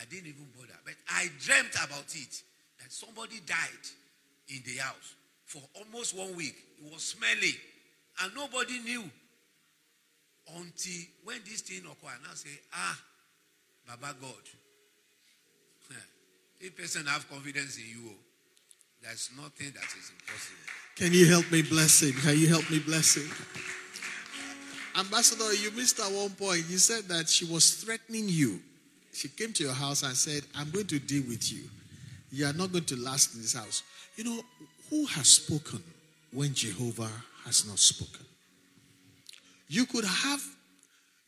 I 0.00 0.04
didn't 0.06 0.28
even 0.28 0.46
bother. 0.56 0.78
But 0.84 0.94
I 1.08 1.28
dreamt 1.40 1.74
about 1.74 2.14
it. 2.14 2.42
That 2.78 2.90
somebody 2.90 3.40
died 3.44 3.84
in 4.48 4.62
the 4.64 4.80
house 4.80 5.14
for 5.44 5.60
almost 5.74 6.16
one 6.16 6.34
week. 6.36 6.54
It 6.78 6.90
was 6.92 7.02
smelly. 7.02 7.54
And 8.22 8.34
nobody 8.34 8.78
knew. 8.80 9.04
Until 10.56 11.02
when 11.24 11.38
this 11.44 11.60
thing 11.60 11.80
occurred, 11.84 12.16
and 12.16 12.26
I 12.30 12.34
say, 12.34 12.58
ah, 12.72 12.98
Baba 13.86 14.16
God. 14.20 14.59
If 16.60 16.76
person 16.76 17.06
have 17.06 17.28
confidence 17.30 17.78
in 17.78 17.84
you, 17.88 18.10
there's 19.02 19.30
nothing 19.36 19.72
that 19.72 19.84
is 19.84 20.12
impossible. 20.12 20.58
Can 20.96 21.12
you 21.12 21.26
help 21.26 21.50
me 21.50 21.62
bless 21.62 22.02
him? 22.02 22.12
Can 22.12 22.38
you 22.38 22.48
help 22.48 22.70
me 22.70 22.78
bless 22.78 23.16
him? 23.16 23.30
Ambassador, 24.98 25.54
you 25.54 25.70
missed 25.70 25.98
at 26.00 26.12
one 26.12 26.30
point. 26.30 26.64
You 26.68 26.76
said 26.76 27.04
that 27.04 27.28
she 27.28 27.46
was 27.46 27.74
threatening 27.82 28.24
you. 28.28 28.60
She 29.12 29.28
came 29.28 29.52
to 29.54 29.64
your 29.64 29.72
house 29.72 30.02
and 30.02 30.14
said, 30.14 30.42
I'm 30.54 30.70
going 30.70 30.86
to 30.88 30.98
deal 30.98 31.22
with 31.28 31.50
you. 31.50 31.62
You 32.30 32.46
are 32.46 32.52
not 32.52 32.72
going 32.72 32.84
to 32.84 32.96
last 32.96 33.34
in 33.34 33.40
this 33.40 33.54
house. 33.54 33.82
You 34.16 34.24
know, 34.24 34.42
who 34.90 35.06
has 35.06 35.28
spoken 35.28 35.82
when 36.32 36.52
Jehovah 36.52 37.10
has 37.44 37.66
not 37.66 37.78
spoken? 37.78 38.26
You 39.68 39.86
could 39.86 40.04
have 40.04 40.42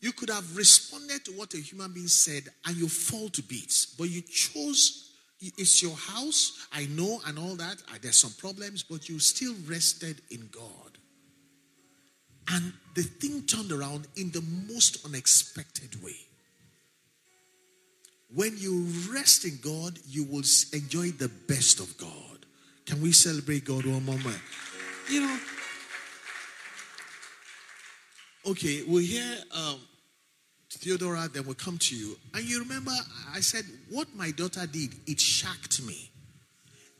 you 0.01 0.11
could 0.11 0.29
have 0.29 0.57
responded 0.57 1.23
to 1.23 1.31
what 1.31 1.53
a 1.53 1.57
human 1.57 1.93
being 1.93 2.07
said 2.07 2.43
and 2.65 2.75
you 2.75 2.89
fall 2.89 3.29
to 3.29 3.41
bits, 3.41 3.95
but 3.97 4.09
you 4.09 4.21
chose 4.21 5.12
it's 5.57 5.81
your 5.81 5.95
house, 5.95 6.67
I 6.71 6.85
know, 6.85 7.21
and 7.25 7.37
all 7.37 7.55
that. 7.55 7.77
There's 8.01 8.17
some 8.17 8.33
problems, 8.37 8.83
but 8.83 9.09
you 9.09 9.19
still 9.19 9.55
rested 9.67 10.21
in 10.29 10.49
God. 10.51 10.97
And 12.49 12.73
the 12.95 13.03
thing 13.03 13.43
turned 13.43 13.71
around 13.71 14.07
in 14.15 14.31
the 14.31 14.43
most 14.67 15.05
unexpected 15.05 16.03
way. 16.03 16.15
When 18.33 18.57
you 18.57 18.87
rest 19.11 19.45
in 19.45 19.59
God, 19.61 19.99
you 20.07 20.23
will 20.23 20.43
enjoy 20.73 21.09
the 21.11 21.31
best 21.47 21.79
of 21.79 21.97
God. 21.97 22.45
Can 22.85 23.01
we 23.01 23.11
celebrate 23.11 23.65
God 23.65 23.85
one 23.85 24.05
moment? 24.05 24.39
You 25.09 25.21
know, 25.21 25.39
okay, 28.47 28.83
we'll 28.87 29.03
hear 29.03 29.37
um, 29.51 29.79
Theodora, 30.83 31.29
then 31.31 31.45
we'll 31.45 31.55
come 31.55 31.77
to 31.77 31.95
you. 31.95 32.17
And 32.33 32.43
you 32.43 32.59
remember, 32.59 32.91
I 33.33 33.39
said, 33.39 33.63
what 33.89 34.07
my 34.15 34.31
daughter 34.31 34.67
did, 34.67 34.93
it 35.07 35.19
shocked 35.19 35.81
me. 35.83 36.09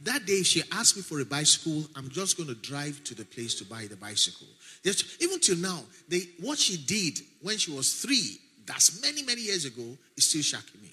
That 0.04 0.25
day, 0.25 0.44
she 0.44 0.63
asked 0.72 0.96
me 0.96 1.02
for 1.02 1.20
a 1.20 1.25
bicycle. 1.25 1.86
I'm 1.96 2.10
just 2.10 2.38
going 2.38 2.50
to 2.50 2.56
drive 2.56 3.04
to 3.06 3.16
the 3.16 3.25
place 3.25 3.56
to 3.56 3.66
buy 3.66 3.88
the 3.90 3.96
bicycle. 3.96 4.48
Just, 4.84 5.22
even 5.22 5.40
till 5.40 5.58
now, 5.58 5.80
they, 6.10 6.22
what 6.42 6.58
she 6.58 6.78
did 6.78 7.20
when 7.42 7.58
she 7.58 7.72
was 7.72 7.94
three, 8.02 8.38
that's 8.66 9.02
many, 9.02 9.24
many 9.24 9.42
years 9.42 9.66
ago, 9.66 9.98
is 10.18 10.25
still 10.25 10.42
shocking 10.42 10.82
me. 10.82 10.92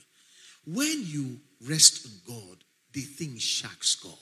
When 0.67 1.05
you 1.07 1.39
rest 1.69 2.07
in 2.07 2.13
God, 2.27 2.59
the 2.93 3.01
thing 3.01 3.37
shocks 3.39 3.97
God. 3.97 4.15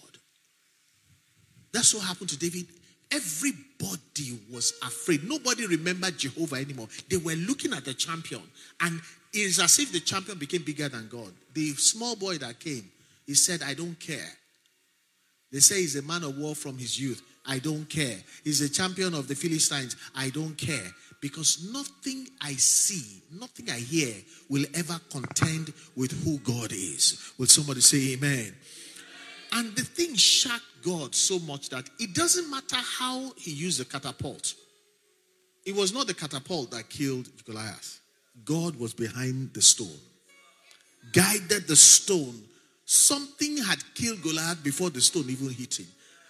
That's 1.72 1.94
what 1.94 2.04
happened 2.04 2.30
to 2.30 2.38
David. 2.38 2.66
Everybody 3.10 4.38
was 4.52 4.74
afraid. 4.82 5.26
Nobody 5.28 5.66
remembered 5.66 6.18
Jehovah 6.18 6.56
anymore. 6.56 6.88
They 7.08 7.16
were 7.16 7.34
looking 7.34 7.72
at 7.72 7.84
the 7.84 7.94
champion, 7.94 8.42
and 8.80 9.00
it's 9.32 9.60
as 9.60 9.78
if 9.78 9.92
the 9.92 10.00
champion 10.00 10.38
became 10.38 10.62
bigger 10.62 10.88
than 10.88 11.08
God. 11.08 11.32
The 11.54 11.70
small 11.74 12.16
boy 12.16 12.38
that 12.38 12.60
came, 12.60 12.90
he 13.26 13.34
said, 13.34 13.62
I 13.62 13.74
don't 13.74 13.98
care. 13.98 14.32
They 15.50 15.60
say 15.60 15.76
he's 15.80 15.96
a 15.96 16.02
man 16.02 16.24
of 16.24 16.36
war 16.36 16.54
from 16.54 16.76
his 16.76 17.00
youth. 17.00 17.22
I 17.46 17.58
don't 17.58 17.88
care. 17.88 18.16
He's 18.44 18.60
a 18.60 18.68
champion 18.68 19.14
of 19.14 19.28
the 19.28 19.34
Philistines. 19.34 19.96
I 20.14 20.28
don't 20.28 20.56
care. 20.56 20.92
Because 21.20 21.70
nothing 21.72 22.28
I 22.40 22.52
see, 22.52 23.22
nothing 23.32 23.70
I 23.70 23.78
hear 23.78 24.14
will 24.48 24.64
ever 24.74 25.00
contend 25.10 25.72
with 25.96 26.12
who 26.24 26.38
God 26.38 26.72
is. 26.72 27.32
Will 27.38 27.46
somebody 27.46 27.80
say 27.80 28.12
amen? 28.12 28.54
And 29.52 29.74
the 29.74 29.82
thing 29.82 30.14
shocked 30.14 30.64
God 30.82 31.14
so 31.14 31.38
much 31.40 31.70
that 31.70 31.88
it 31.98 32.14
doesn't 32.14 32.50
matter 32.50 32.76
how 32.76 33.32
he 33.36 33.50
used 33.50 33.80
the 33.80 33.84
catapult. 33.84 34.54
It 35.64 35.74
was 35.74 35.92
not 35.92 36.06
the 36.06 36.14
catapult 36.14 36.70
that 36.70 36.88
killed 36.88 37.28
Goliath. 37.44 38.00
God 38.44 38.76
was 38.76 38.94
behind 38.94 39.52
the 39.52 39.62
stone, 39.62 39.98
guided 41.12 41.66
the 41.66 41.76
stone. 41.76 42.42
Something 42.84 43.58
had 43.58 43.78
killed 43.94 44.22
Goliath 44.22 44.62
before 44.62 44.90
the 44.90 45.00
stone 45.00 45.28
even 45.28 45.50
hit 45.50 45.78
him. 45.78 45.86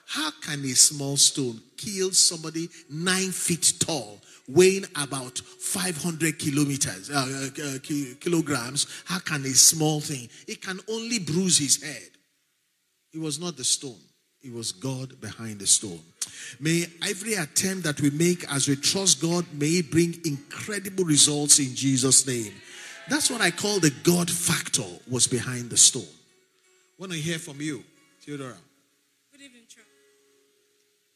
How 0.06 0.30
can 0.40 0.64
a 0.64 0.74
small 0.74 1.16
stone 1.16 1.60
kill 1.76 2.12
somebody 2.12 2.68
nine 2.90 3.30
feet 3.30 3.74
tall, 3.78 4.18
weighing 4.48 4.86
about 4.96 5.38
500 5.38 6.38
kilometers, 6.38 7.10
uh, 7.10 7.48
uh, 7.58 7.62
uh 7.62 7.78
kilograms? 8.18 8.86
How 9.04 9.18
can 9.18 9.44
a 9.44 9.50
small 9.50 10.00
thing? 10.00 10.28
It 10.46 10.62
can 10.62 10.80
only 10.88 11.18
bruise 11.18 11.58
his 11.58 11.82
head. 11.82 12.10
It 13.12 13.20
was 13.20 13.40
not 13.40 13.56
the 13.56 13.64
stone, 13.64 14.00
it 14.42 14.52
was 14.52 14.72
God 14.72 15.20
behind 15.20 15.60
the 15.60 15.66
stone. 15.66 16.00
May 16.60 16.86
every 17.02 17.34
attempt 17.34 17.84
that 17.84 18.00
we 18.00 18.10
make 18.10 18.44
as 18.52 18.68
we 18.68 18.76
trust 18.76 19.20
God 19.20 19.46
may 19.52 19.82
bring 19.82 20.20
incredible 20.24 21.04
results 21.04 21.58
in 21.58 21.74
Jesus' 21.74 22.26
name. 22.26 22.52
That's 23.08 23.30
what 23.30 23.40
I 23.40 23.50
call 23.50 23.80
the 23.80 23.94
God 24.02 24.30
factor 24.30 24.84
was 25.10 25.26
behind 25.26 25.70
the 25.70 25.76
stone. 25.76 26.06
Want 26.98 27.12
to 27.12 27.18
hear 27.18 27.38
from 27.38 27.60
you, 27.60 27.82
Theodora? 28.20 28.56
Good 29.32 29.40
evening, 29.40 29.62
Chuck. 29.68 29.84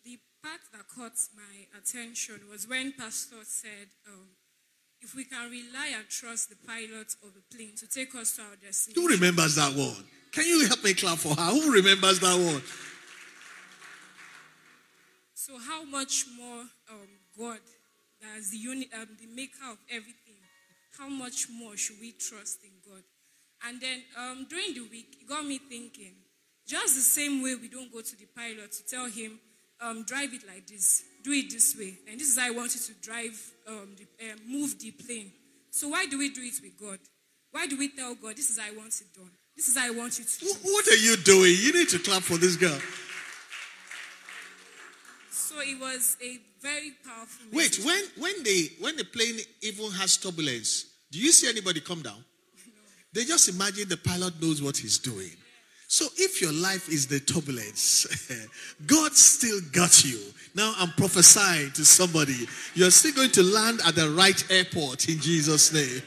The 0.05 0.19
part 0.43 0.61
that 0.73 0.89
caught 0.89 1.19
my 1.37 1.79
attention 1.79 2.41
was 2.51 2.67
when 2.67 2.93
Pastor 2.93 3.37
said, 3.45 3.89
um, 4.09 4.29
if 5.03 5.15
we 5.15 5.25
can 5.25 5.51
rely 5.51 5.93
and 5.97 6.09
trust 6.09 6.49
the 6.49 6.57
pilot 6.67 7.15
of 7.23 7.35
the 7.35 7.43
plane 7.55 7.75
to 7.77 7.87
take 7.89 8.15
us 8.15 8.37
to 8.37 8.43
our 8.43 8.57
destination. 8.57 9.03
Who 9.03 9.09
remembers 9.09 9.57
that 9.57 9.75
one? 9.75 10.05
Can 10.33 10.47
you 10.47 10.67
help 10.67 10.83
me 10.83 10.95
clap 10.95 11.19
for 11.19 11.35
her? 11.35 11.51
Who 11.51 11.71
remembers 11.71 12.19
that 12.21 12.35
one? 12.35 12.63
So, 15.35 15.59
how 15.59 15.85
much 15.85 16.25
more 16.39 16.61
um, 16.91 17.09
God, 17.39 17.59
as 18.39 18.51
the, 18.51 18.57
uni- 18.57 18.89
um, 18.99 19.09
the 19.21 19.27
maker 19.27 19.59
of 19.71 19.77
everything, 19.91 20.41
how 20.99 21.09
much 21.09 21.49
more 21.53 21.77
should 21.77 22.01
we 22.01 22.13
trust 22.13 22.61
in 22.65 22.71
God? 22.91 23.03
And 23.67 23.81
then 23.81 24.03
um, 24.19 24.47
during 24.49 24.73
the 24.73 24.89
week, 24.91 25.19
it 25.21 25.29
got 25.29 25.45
me 25.45 25.59
thinking 25.59 26.15
just 26.67 26.95
the 26.95 27.03
same 27.03 27.43
way 27.43 27.55
we 27.55 27.69
don't 27.69 27.93
go 27.93 28.01
to 28.01 28.17
the 28.17 28.27
pilot 28.35 28.73
to 28.73 28.87
tell 28.87 29.07
him, 29.07 29.39
um, 29.81 30.05
drive 30.05 30.33
it 30.33 30.47
like 30.47 30.67
this, 30.67 31.03
do 31.23 31.33
it 31.33 31.51
this 31.51 31.77
way. 31.77 31.99
And 32.09 32.19
this 32.19 32.29
is 32.29 32.39
how 32.39 32.47
I 32.47 32.51
want 32.51 32.75
you 32.75 32.81
to 32.81 32.95
drive, 33.03 33.53
um, 33.69 33.97
the, 33.99 34.31
uh, 34.31 34.37
move 34.49 34.79
the 34.79 34.93
plane. 34.93 35.33
So, 35.71 35.89
why 35.89 36.07
do 36.07 36.19
we 36.19 36.31
do 36.31 36.41
it 36.41 36.55
with 36.63 36.79
God? 36.81 37.01
Why 37.51 37.67
do 37.67 37.77
we 37.77 37.91
tell 37.91 38.15
God, 38.15 38.37
this 38.37 38.49
is 38.49 38.59
how 38.59 38.69
I 38.69 38.77
want 38.77 38.95
it 38.99 39.15
done? 39.15 39.31
This 39.57 39.69
is 39.69 39.77
how 39.77 39.87
I 39.87 39.91
want 39.91 40.19
you 40.19 40.25
to. 40.25 40.47
What 40.63 40.89
are 40.89 40.97
you 40.97 41.17
doing? 41.17 41.55
You 41.59 41.73
need 41.73 41.89
to 41.91 41.99
clap 41.99 42.23
for 42.23 42.37
this 42.37 42.57
girl. 42.57 42.79
So 45.31 45.61
it 45.61 45.79
was 45.79 46.17
a 46.23 46.39
very 46.63 46.93
powerful. 47.05 47.47
Wait, 47.53 47.79
when 47.85 48.03
when 48.19 48.43
they 48.43 48.69
when 48.81 48.97
the 48.97 49.05
plane 49.05 49.39
even 49.61 49.91
has 49.93 50.17
turbulence, 50.17 50.87
do 51.11 51.19
you 51.19 51.33
see 51.33 51.49
anybody 51.49 51.81
come 51.81 52.03
down? 52.03 52.15
No. 52.17 52.73
They 53.13 53.25
just 53.25 53.49
imagine 53.49 53.89
the 53.89 53.99
pilot 53.99 54.41
knows 54.41 54.63
what 54.63 54.79
he's 54.79 54.99
doing. 54.99 55.31
So 55.89 56.07
if 56.17 56.41
your 56.41 56.55
life 56.55 56.89
is 56.89 57.07
the 57.07 57.21
turbulence, 57.21 58.07
God 58.87 59.13
still 59.13 59.61
got 59.73 60.03
you. 60.03 60.19
Now 60.55 60.73
I'm 60.79 60.91
prophesying 60.93 61.73
to 61.73 61.85
somebody. 61.85 62.49
You're 62.75 62.91
still 62.91 63.13
going 63.13 63.33
to 63.33 63.43
land 63.43 63.81
at 63.87 63.95
the 63.95 64.09
right 64.09 64.43
airport 64.51 65.11
in 65.11 65.21
Jesus' 65.21 65.71
name. 65.71 66.03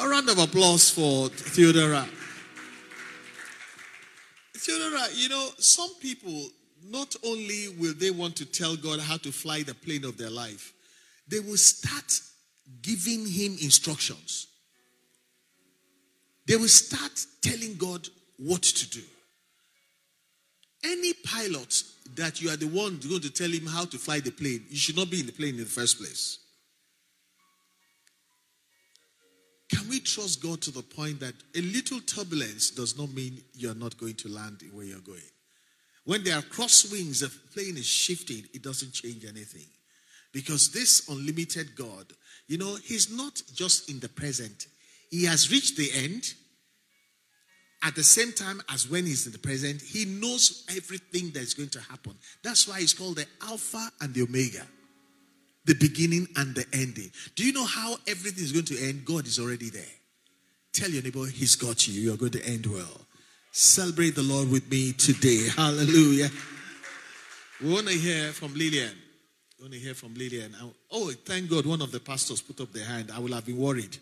A 0.00 0.08
round 0.08 0.28
of 0.28 0.38
applause 0.38 0.90
for 0.90 1.28
Theodora. 1.28 2.06
Theodora, 4.56 5.06
you 5.14 5.28
know, 5.28 5.50
some 5.58 5.90
people, 6.00 6.48
not 6.84 7.14
only 7.24 7.68
will 7.78 7.94
they 7.94 8.10
want 8.10 8.36
to 8.36 8.44
tell 8.44 8.76
God 8.76 9.00
how 9.00 9.16
to 9.18 9.30
fly 9.30 9.62
the 9.62 9.74
plane 9.74 10.04
of 10.04 10.16
their 10.16 10.30
life, 10.30 10.72
they 11.28 11.40
will 11.40 11.56
start 11.56 12.20
giving 12.82 13.26
him 13.26 13.56
instructions. 13.60 14.48
they 16.46 16.56
will 16.56 16.68
start 16.68 17.24
telling 17.40 17.76
God 17.76 18.06
what 18.38 18.62
to 18.62 18.90
do. 18.90 19.02
Any 20.84 21.14
pilot 21.14 21.82
that 22.14 22.42
you 22.42 22.50
are 22.50 22.56
the 22.56 22.66
one 22.66 22.98
going 23.08 23.22
to 23.22 23.30
tell 23.30 23.50
him 23.50 23.66
how 23.66 23.86
to 23.86 23.96
fly 23.96 24.20
the 24.20 24.30
plane, 24.30 24.64
you 24.68 24.76
should 24.76 24.96
not 24.96 25.10
be 25.10 25.20
in 25.20 25.26
the 25.26 25.32
plane 25.32 25.54
in 25.54 25.60
the 25.60 25.64
first 25.64 25.98
place. 25.98 26.38
We 29.94 30.00
trust 30.00 30.42
God 30.42 30.60
to 30.62 30.72
the 30.72 30.82
point 30.82 31.20
that 31.20 31.34
a 31.54 31.60
little 31.60 32.00
turbulence 32.00 32.70
does 32.70 32.98
not 32.98 33.14
mean 33.14 33.40
you're 33.54 33.76
not 33.76 33.96
going 33.96 34.14
to 34.14 34.28
land 34.28 34.60
where 34.72 34.84
you're 34.84 34.98
going? 34.98 35.30
When 36.04 36.24
there 36.24 36.36
are 36.36 36.42
crosswinds, 36.42 37.20
the 37.20 37.30
plane 37.52 37.76
is 37.76 37.86
shifting, 37.86 38.42
it 38.52 38.60
doesn't 38.60 38.92
change 38.92 39.24
anything. 39.24 39.66
Because 40.32 40.72
this 40.72 41.08
unlimited 41.08 41.76
God, 41.76 42.06
you 42.48 42.58
know, 42.58 42.74
He's 42.82 43.16
not 43.16 43.40
just 43.54 43.88
in 43.88 44.00
the 44.00 44.08
present, 44.08 44.66
He 45.10 45.26
has 45.26 45.52
reached 45.52 45.76
the 45.76 45.90
end. 45.94 46.34
At 47.80 47.94
the 47.94 48.02
same 48.02 48.32
time 48.32 48.62
as 48.72 48.90
when 48.90 49.06
He's 49.06 49.26
in 49.26 49.32
the 49.32 49.38
present, 49.38 49.80
He 49.80 50.06
knows 50.06 50.64
everything 50.76 51.30
that's 51.32 51.54
going 51.54 51.68
to 51.68 51.80
happen. 51.82 52.14
That's 52.42 52.66
why 52.66 52.80
He's 52.80 52.94
called 52.94 53.16
the 53.16 53.26
Alpha 53.42 53.92
and 54.00 54.12
the 54.12 54.22
Omega, 54.22 54.66
the 55.64 55.74
beginning 55.74 56.28
and 56.36 56.54
the 56.54 56.64
ending. 56.72 57.10
Do 57.34 57.44
you 57.44 57.52
know 57.52 57.64
how 57.64 57.96
everything 58.06 58.44
is 58.44 58.52
going 58.52 58.66
to 58.66 58.78
end? 58.78 59.04
God 59.04 59.26
is 59.26 59.38
already 59.38 59.70
there. 59.70 59.82
Tell 60.72 60.90
your 60.90 61.02
neighbor, 61.02 61.26
He's 61.26 61.56
got 61.56 61.86
you. 61.86 62.00
You're 62.00 62.16
going 62.16 62.32
to 62.32 62.44
end 62.44 62.66
well. 62.66 63.00
Celebrate 63.52 64.16
the 64.16 64.22
Lord 64.22 64.50
with 64.50 64.68
me 64.70 64.92
today. 64.92 65.48
Hallelujah. 65.56 66.28
We 67.62 67.72
want 67.72 67.86
to 67.86 67.94
hear 67.94 68.32
from 68.32 68.52
Lillian. 68.54 68.90
We 69.58 69.62
want 69.62 69.72
to 69.74 69.78
hear 69.78 69.94
from 69.94 70.14
Lillian. 70.14 70.54
Oh, 70.90 71.12
thank 71.24 71.48
God 71.48 71.64
one 71.64 71.80
of 71.80 71.92
the 71.92 72.00
pastors 72.00 72.42
put 72.42 72.60
up 72.60 72.72
their 72.72 72.84
hand. 72.84 73.10
I 73.14 73.20
will 73.20 73.32
have 73.32 73.46
been 73.46 73.56
worried. 73.56 73.96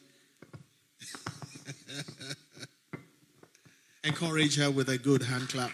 Encourage 4.05 4.57
her 4.57 4.71
with 4.71 4.89
a 4.89 4.99
good 4.99 5.23
hand 5.23 5.49
clap. 5.51 5.71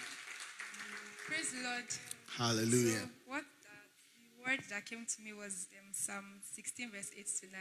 Praise 1.27 1.53
the 1.53 1.63
Lord. 1.63 1.85
Hallelujah. 2.37 2.99
So 2.99 3.09
word 4.49 4.61
that 4.71 4.87
came 4.87 5.05
to 5.05 5.23
me 5.23 5.33
was 5.35 5.67
um, 5.79 5.93
Psalm 5.93 6.25
16, 6.55 6.91
verse 6.91 7.11
8 7.17 7.27
to 7.41 7.47
9. 7.53 7.61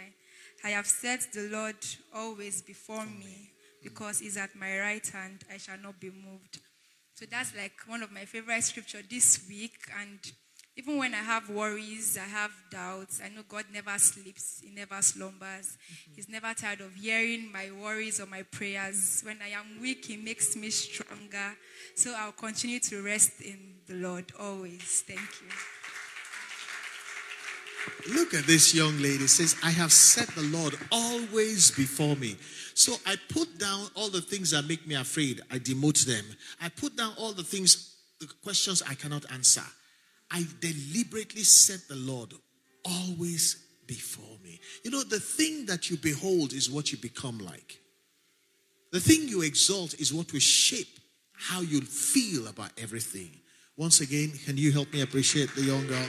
I 0.63 0.69
have 0.69 0.87
set 0.87 1.27
the 1.33 1.49
Lord 1.51 1.75
always 2.15 2.61
before 2.61 3.05
me 3.05 3.51
because 3.83 4.19
he's 4.19 4.37
at 4.37 4.55
my 4.55 4.79
right 4.79 5.05
hand, 5.05 5.43
I 5.53 5.57
shall 5.57 5.77
not 5.83 5.99
be 5.99 6.09
moved. 6.09 6.59
So 7.13 7.25
that's 7.29 7.53
like 7.55 7.73
one 7.87 8.03
of 8.03 8.11
my 8.11 8.23
favorite 8.23 8.63
scripture 8.63 9.01
this 9.09 9.45
week. 9.49 9.77
And 9.99 10.19
even 10.77 10.97
when 10.97 11.13
I 11.13 11.23
have 11.23 11.49
worries, 11.49 12.17
I 12.17 12.27
have 12.29 12.51
doubts, 12.71 13.19
I 13.23 13.29
know 13.29 13.41
God 13.49 13.65
never 13.73 13.97
sleeps, 13.97 14.61
He 14.63 14.73
never 14.73 15.01
slumbers. 15.01 15.75
Mm-hmm. 15.75 16.11
He's 16.15 16.29
never 16.29 16.53
tired 16.53 16.81
of 16.81 16.95
hearing 16.95 17.51
my 17.51 17.69
worries 17.71 18.21
or 18.21 18.27
my 18.27 18.43
prayers. 18.43 19.23
When 19.25 19.39
I 19.41 19.49
am 19.49 19.81
weak, 19.81 20.05
He 20.05 20.15
makes 20.15 20.55
me 20.55 20.69
stronger. 20.69 21.57
So 21.95 22.15
I'll 22.17 22.31
continue 22.31 22.79
to 22.79 23.01
rest 23.03 23.41
in 23.41 23.57
the 23.87 23.95
Lord 23.95 24.31
always. 24.39 25.03
Thank 25.05 25.19
you. 25.19 25.76
Look 28.13 28.33
at 28.33 28.45
this 28.45 28.73
young 28.73 28.97
lady. 28.99 29.27
says, 29.27 29.55
I 29.63 29.71
have 29.71 29.91
set 29.91 30.27
the 30.29 30.43
Lord 30.43 30.75
always 30.91 31.71
before 31.71 32.15
me. 32.15 32.37
So 32.73 32.93
I 33.05 33.15
put 33.29 33.57
down 33.57 33.87
all 33.95 34.09
the 34.09 34.21
things 34.21 34.51
that 34.51 34.67
make 34.67 34.87
me 34.87 34.95
afraid. 34.95 35.41
I 35.51 35.59
demote 35.59 36.05
them. 36.05 36.25
I 36.61 36.69
put 36.69 36.95
down 36.95 37.13
all 37.17 37.33
the 37.33 37.43
things, 37.43 37.95
the 38.19 38.27
questions 38.43 38.81
I 38.87 38.93
cannot 38.93 39.29
answer. 39.31 39.63
I 40.31 40.45
deliberately 40.59 41.43
set 41.43 41.87
the 41.87 41.95
Lord 41.95 42.33
always 42.85 43.65
before 43.87 44.37
me. 44.43 44.59
You 44.83 44.91
know, 44.91 45.03
the 45.03 45.19
thing 45.19 45.65
that 45.67 45.89
you 45.89 45.97
behold 45.97 46.53
is 46.53 46.69
what 46.69 46.91
you 46.91 46.97
become 46.97 47.39
like. 47.39 47.79
The 48.91 48.99
thing 48.99 49.27
you 49.27 49.41
exalt 49.41 49.93
is 49.99 50.13
what 50.13 50.31
will 50.31 50.39
shape 50.39 50.99
how 51.33 51.61
you 51.61 51.81
feel 51.81 52.47
about 52.47 52.71
everything. 52.77 53.29
Once 53.75 54.01
again, 54.01 54.31
can 54.45 54.57
you 54.57 54.71
help 54.71 54.91
me 54.91 55.01
appreciate 55.01 55.53
the 55.55 55.61
young 55.61 55.85
girl? 55.87 56.07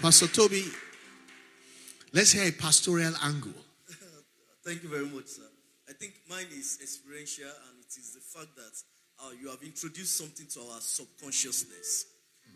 Pastor 0.00 0.28
Toby, 0.28 0.64
Let's 2.14 2.30
hear 2.30 2.44
a 2.48 2.52
pastoral 2.52 3.12
angle. 3.24 3.50
Thank 4.64 4.84
you 4.84 4.88
very 4.88 5.06
much, 5.06 5.26
sir. 5.26 5.42
I 5.88 5.94
think 5.94 6.12
mine 6.30 6.46
is 6.56 6.78
experiential, 6.80 7.44
and 7.44 7.80
it 7.80 7.90
is 7.98 8.14
the 8.14 8.20
fact 8.20 8.54
that 8.54 9.26
uh, 9.26 9.30
you 9.42 9.50
have 9.50 9.60
introduced 9.64 10.16
something 10.16 10.46
to 10.54 10.60
our 10.60 10.80
subconsciousness, 10.80 12.06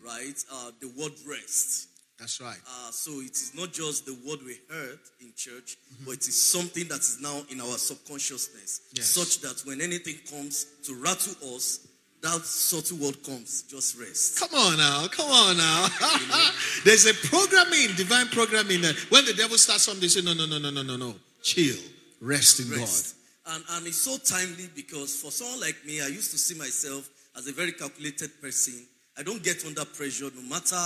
right? 0.01 0.41
Uh, 0.49 0.71
the 0.79 0.87
word 0.97 1.11
rest. 1.27 1.89
That's 2.17 2.39
right. 2.39 2.55
Uh, 2.65 2.91
so 2.91 3.11
it 3.19 3.31
is 3.31 3.51
not 3.53 3.73
just 3.73 4.05
the 4.05 4.17
word 4.25 4.39
we 4.45 4.55
heard 4.69 4.99
in 5.19 5.33
church, 5.35 5.75
mm-hmm. 5.75 6.05
but 6.05 6.13
it 6.13 6.27
is 6.29 6.41
something 6.41 6.87
that 6.87 7.01
is 7.01 7.19
now 7.19 7.41
in 7.51 7.59
our 7.59 7.77
subconsciousness, 7.77 8.79
yes. 8.93 9.07
such 9.07 9.41
that 9.41 9.67
when 9.67 9.81
anything 9.81 10.15
comes 10.31 10.67
to 10.83 10.95
rattle 10.95 11.35
us, 11.53 11.85
that 12.21 12.41
subtle 12.43 12.97
word 12.97 13.23
comes, 13.23 13.63
just 13.63 13.97
rest. 13.97 14.39
Come 14.39 14.59
on 14.59 14.77
now, 14.77 15.07
come 15.07 15.29
on 15.29 15.57
now. 15.57 15.87
There's 16.83 17.05
a 17.05 17.13
programming, 17.27 17.95
divine 17.95 18.27
programming. 18.27 18.81
That 18.81 18.95
when 19.09 19.25
the 19.25 19.33
devil 19.33 19.57
starts 19.57 19.83
something, 19.83 20.01
they 20.01 20.07
say, 20.07 20.21
no, 20.21 20.33
no, 20.33 20.45
no, 20.45 20.59
no, 20.59 20.69
no, 20.69 20.83
no, 20.83 20.97
no. 20.97 21.15
Chill, 21.41 21.77
rest 22.21 22.59
in 22.59 22.69
rest. 22.77 23.15
God. 23.45 23.55
And, 23.55 23.63
and 23.71 23.87
it's 23.87 23.97
so 23.97 24.17
timely 24.17 24.69
because 24.75 25.15
for 25.15 25.31
someone 25.31 25.61
like 25.61 25.77
me, 25.85 26.01
I 26.01 26.07
used 26.07 26.31
to 26.31 26.37
see 26.37 26.57
myself 26.57 27.09
as 27.37 27.47
a 27.47 27.53
very 27.53 27.71
calculated 27.71 28.29
person. 28.41 28.85
I 29.17 29.23
don't 29.23 29.41
get 29.41 29.65
under 29.65 29.85
pressure 29.85 30.29
no 30.35 30.41
matter 30.41 30.79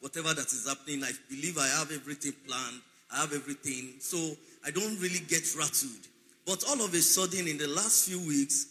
whatever 0.00 0.34
that 0.34 0.46
is 0.46 0.66
happening. 0.68 1.04
I 1.04 1.12
believe 1.28 1.56
I 1.56 1.68
have 1.78 1.92
everything 1.92 2.32
planned, 2.46 2.80
I 3.12 3.20
have 3.20 3.32
everything. 3.32 3.94
So 4.00 4.18
I 4.66 4.70
don't 4.70 5.00
really 5.00 5.20
get 5.28 5.46
rattled. 5.56 6.08
But 6.46 6.64
all 6.68 6.84
of 6.84 6.92
a 6.92 7.00
sudden, 7.00 7.46
in 7.46 7.58
the 7.58 7.68
last 7.68 8.08
few 8.08 8.18
weeks, 8.26 8.66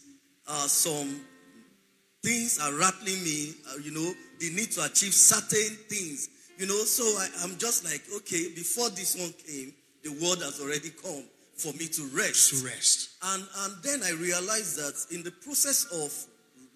uh, 0.46 0.66
some 0.66 1.20
things 2.22 2.58
are 2.60 2.72
rattling 2.74 3.22
me, 3.22 3.54
uh, 3.70 3.78
you 3.82 3.92
know, 3.92 4.12
they 4.40 4.50
need 4.50 4.70
to 4.72 4.84
achieve 4.84 5.14
certain 5.14 5.76
things, 5.88 6.28
you 6.58 6.66
know. 6.66 6.84
So 6.84 7.04
I, 7.04 7.28
I'm 7.42 7.56
just 7.58 7.84
like, 7.84 8.02
okay, 8.16 8.52
before 8.54 8.90
this 8.90 9.16
one 9.16 9.32
came, 9.46 9.72
the 10.02 10.10
word 10.24 10.40
has 10.42 10.60
already 10.60 10.90
come 10.90 11.24
for 11.56 11.72
me 11.74 11.86
to 11.88 12.02
rest. 12.16 12.50
To 12.50 12.66
rest. 12.66 13.10
And, 13.22 13.44
and 13.60 13.82
then 13.82 14.00
I 14.04 14.12
realized 14.12 14.76
that 14.76 15.14
in 15.14 15.22
the 15.22 15.30
process 15.30 15.84
of 15.92 16.12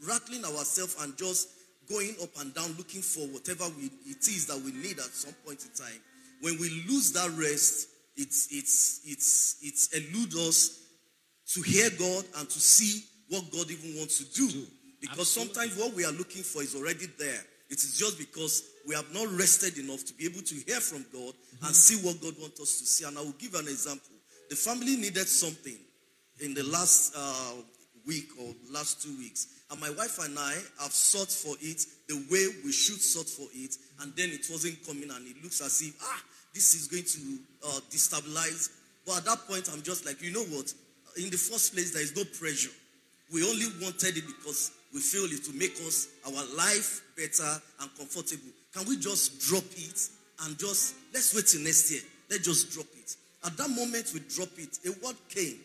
rattling 0.06 0.44
ourselves 0.44 0.96
and 1.00 1.16
just 1.16 1.48
going 1.88 2.14
up 2.22 2.30
and 2.40 2.54
down 2.54 2.74
looking 2.76 3.02
for 3.02 3.26
whatever 3.28 3.64
we, 3.76 3.90
it 4.06 4.26
is 4.28 4.46
that 4.46 4.58
we 4.58 4.72
need 4.72 4.98
at 4.98 5.12
some 5.12 5.34
point 5.46 5.64
in 5.64 5.70
time, 5.72 6.00
when 6.40 6.58
we 6.58 6.68
lose 6.88 7.12
that 7.12 7.30
rest, 7.38 7.88
it's, 8.16 8.48
it's, 8.50 9.00
it's, 9.04 9.56
it's 9.62 9.88
elude 9.92 10.34
us 10.34 10.80
to 11.52 11.62
hear 11.62 11.90
God 11.98 12.24
and 12.38 12.48
to 12.48 12.60
see 12.60 13.04
what 13.28 13.50
God 13.50 13.70
even 13.70 13.98
wants 13.98 14.18
to 14.18 14.40
do. 14.40 14.50
do. 14.50 14.66
Because 15.04 15.36
Absolutely. 15.36 15.54
sometimes 15.54 15.78
what 15.78 15.94
we 15.94 16.04
are 16.06 16.12
looking 16.12 16.42
for 16.42 16.62
is 16.62 16.74
already 16.74 17.06
there. 17.18 17.44
It 17.68 17.76
is 17.76 17.98
just 17.98 18.18
because 18.18 18.62
we 18.86 18.94
have 18.94 19.12
not 19.12 19.28
rested 19.38 19.76
enough 19.76 20.04
to 20.06 20.14
be 20.14 20.24
able 20.24 20.40
to 20.40 20.54
hear 20.54 20.80
from 20.80 21.04
God 21.12 21.34
mm-hmm. 21.34 21.66
and 21.66 21.74
see 21.74 21.96
what 22.06 22.20
God 22.22 22.34
wants 22.40 22.60
us 22.60 22.78
to 22.80 22.86
see. 22.86 23.04
And 23.04 23.18
I 23.18 23.20
will 23.20 23.36
give 23.36 23.54
an 23.54 23.68
example. 23.68 24.16
The 24.48 24.56
family 24.56 24.96
needed 24.96 25.28
something 25.28 25.76
in 26.40 26.54
the 26.54 26.62
last 26.64 27.12
uh, 27.16 27.52
week 28.06 28.28
or 28.40 28.54
last 28.72 29.02
two 29.02 29.16
weeks. 29.18 29.60
And 29.70 29.80
my 29.80 29.90
wife 29.90 30.18
and 30.24 30.38
I 30.38 30.54
have 30.80 30.92
sought 30.92 31.30
for 31.30 31.54
it 31.60 31.84
the 32.08 32.16
way 32.30 32.48
we 32.64 32.72
should 32.72 33.00
sought 33.00 33.28
for 33.28 33.48
it. 33.52 33.76
And 34.00 34.14
then 34.16 34.30
it 34.30 34.46
wasn't 34.50 34.84
coming 34.86 35.10
and 35.10 35.26
it 35.26 35.42
looks 35.42 35.60
as 35.60 35.82
if, 35.82 35.96
ah, 36.02 36.22
this 36.54 36.74
is 36.74 36.88
going 36.88 37.04
to 37.04 37.20
uh, 37.68 37.80
destabilize. 37.90 38.70
But 39.06 39.18
at 39.18 39.24
that 39.26 39.48
point, 39.48 39.68
I'm 39.72 39.82
just 39.82 40.06
like, 40.06 40.22
you 40.22 40.32
know 40.32 40.44
what? 40.56 40.72
In 41.16 41.28
the 41.28 41.36
first 41.36 41.74
place, 41.74 41.92
there 41.92 42.02
is 42.02 42.16
no 42.16 42.24
pressure. 42.24 42.72
We 43.32 43.42
only 43.42 43.66
wanted 43.82 44.16
it 44.16 44.24
because 44.26 44.70
we 44.94 45.00
feel 45.00 45.24
it 45.24 45.42
to 45.44 45.52
make 45.58 45.74
us 45.86 46.06
our 46.24 46.44
life 46.56 47.02
better 47.16 47.60
and 47.80 47.90
comfortable. 47.98 48.54
Can 48.72 48.86
we 48.88 48.96
just 48.96 49.40
drop 49.40 49.64
it 49.76 50.08
and 50.44 50.56
just 50.56 50.94
let's 51.12 51.34
wait 51.34 51.46
till 51.46 51.62
next 51.62 51.90
year? 51.90 52.00
Let's 52.30 52.44
just 52.44 52.72
drop 52.72 52.86
it. 52.94 53.16
At 53.44 53.56
that 53.56 53.68
moment 53.70 54.12
we 54.14 54.20
drop 54.20 54.48
it, 54.56 54.78
a 54.86 54.90
word 55.04 55.16
came, 55.28 55.58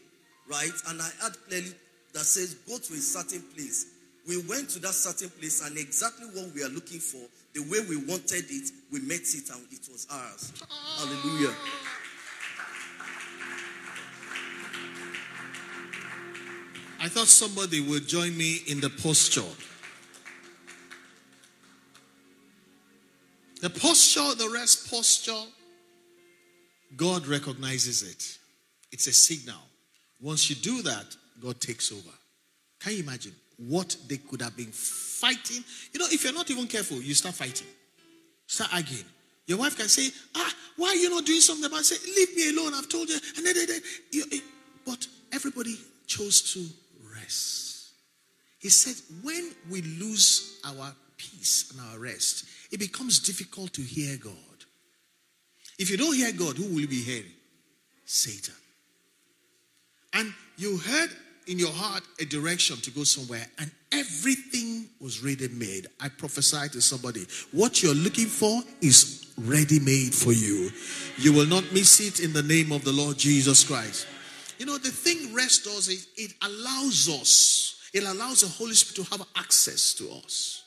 right? 0.49 0.73
And 0.89 0.99
I 0.99 1.09
had 1.21 1.37
clearly 1.47 1.71
that 2.13 2.25
says 2.25 2.55
go 2.67 2.77
to 2.79 2.93
a 2.93 2.97
certain 2.97 3.43
place. 3.53 3.85
We 4.27 4.41
went 4.49 4.69
to 4.71 4.79
that 4.79 4.93
certain 4.93 5.29
place 5.29 5.65
and 5.65 5.77
exactly 5.77 6.25
what 6.33 6.53
we 6.53 6.63
are 6.63 6.69
looking 6.69 6.99
for, 6.99 7.21
the 7.53 7.61
way 7.61 7.79
we 7.87 7.97
wanted 7.97 8.45
it, 8.49 8.71
we 8.91 8.99
met 9.01 9.21
it 9.21 9.49
and 9.49 9.61
it 9.71 9.87
was 9.91 10.07
ours. 10.11 10.53
Hallelujah. 10.97 11.53
I 17.01 17.07
thought 17.07 17.27
somebody 17.27 17.79
would 17.79 18.07
join 18.07 18.37
me 18.37 18.61
in 18.67 18.81
the 18.81 18.89
posture. 18.89 19.41
The 23.61 23.69
posture, 23.69 24.35
the 24.35 24.49
rest 24.53 24.89
posture, 24.89 25.43
God 26.95 27.27
recognizes 27.27 28.03
it. 28.03 28.37
It's 28.91 29.07
a 29.07 29.13
signal. 29.13 29.61
Once 30.21 30.49
you 30.49 30.55
do 30.55 30.81
that, 30.81 31.15
God 31.41 31.59
takes 31.61 31.91
over. 31.91 32.09
Can 32.79 32.93
you 32.93 33.03
imagine 33.03 33.33
what 33.57 33.95
they 34.07 34.17
could 34.17 34.41
have 34.41 34.55
been 34.55 34.71
fighting? 34.71 35.63
You 35.93 35.99
know, 35.99 36.07
if 36.11 36.23
you're 36.23 36.33
not 36.33 36.49
even 36.49 36.67
careful, 36.67 36.97
you 36.97 37.13
start 37.13 37.35
fighting, 37.35 37.67
start 38.47 38.73
arguing. 38.73 39.05
Your 39.45 39.57
wife 39.57 39.77
can 39.77 39.87
say, 39.87 40.09
Ah, 40.35 40.53
why 40.75 40.89
are 40.89 40.95
you 40.95 41.09
not 41.09 41.25
doing 41.25 41.41
something 41.41 41.65
about 41.65 41.79
it? 41.79 41.85
Say, 41.85 42.11
Leave 42.15 42.35
me 42.35 42.57
alone, 42.57 42.73
I've 42.73 42.89
told 42.89 43.09
you. 43.09 43.17
And 43.37 43.45
then, 43.45 43.55
then, 43.55 43.67
then 44.11 44.41
but 44.85 45.07
everybody 45.31 45.75
chose 46.07 46.53
to 46.53 46.65
He 48.59 48.69
said, 48.69 48.95
when 49.23 49.51
we 49.69 49.81
lose 49.81 50.59
our 50.65 50.93
peace 51.17 51.71
and 51.71 51.81
our 51.91 51.99
rest, 51.99 52.45
it 52.71 52.79
becomes 52.79 53.19
difficult 53.19 53.73
to 53.73 53.81
hear 53.81 54.17
God. 54.17 54.33
If 55.77 55.89
you 55.89 55.97
don't 55.97 56.15
hear 56.15 56.31
God, 56.33 56.57
who 56.57 56.65
will 56.65 56.81
you 56.81 56.87
be 56.87 57.01
hearing? 57.01 57.31
Satan. 58.05 58.55
And 60.13 60.33
you 60.57 60.77
heard 60.77 61.09
in 61.47 61.57
your 61.57 61.71
heart 61.71 62.03
a 62.19 62.25
direction 62.25 62.77
to 62.77 62.91
go 62.91 63.03
somewhere, 63.03 63.45
and 63.59 63.71
everything 63.91 64.87
was 64.99 65.23
ready 65.23 65.47
made. 65.47 65.87
I 65.99 66.09
prophesy 66.09 66.69
to 66.69 66.81
somebody 66.81 67.25
what 67.51 67.81
you're 67.81 67.95
looking 67.95 68.27
for 68.27 68.61
is 68.81 69.31
ready 69.37 69.79
made 69.79 70.13
for 70.13 70.31
you. 70.31 70.69
You 71.17 71.33
will 71.33 71.47
not 71.47 71.63
miss 71.71 71.99
it 72.01 72.19
in 72.19 72.33
the 72.33 72.43
name 72.43 72.71
of 72.71 72.83
the 72.83 72.91
Lord 72.91 73.17
Jesus 73.17 73.63
Christ. 73.63 74.05
You 74.59 74.65
know, 74.65 74.77
the 74.77 74.91
thing 74.91 75.33
rest 75.33 75.63
does 75.63 75.87
is 75.87 76.09
it 76.17 76.33
allows 76.43 77.07
us, 77.09 77.89
it 77.93 78.03
allows 78.03 78.41
the 78.41 78.47
Holy 78.47 78.73
Spirit 78.73 79.07
to 79.07 79.17
have 79.17 79.25
access 79.37 79.93
to 79.95 80.09
us. 80.11 80.63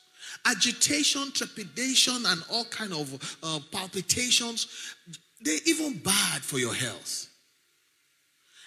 Agitation, 0.46 1.31
trepidation, 1.31 2.24
and 2.26 2.42
all 2.50 2.64
kind 2.64 2.92
of 2.94 3.37
uh, 3.42 3.61
palpitations, 3.70 4.66
they're 5.42 5.59
even 5.66 5.98
bad 5.98 6.42
for 6.42 6.59
your 6.59 6.74
health. 6.74 7.28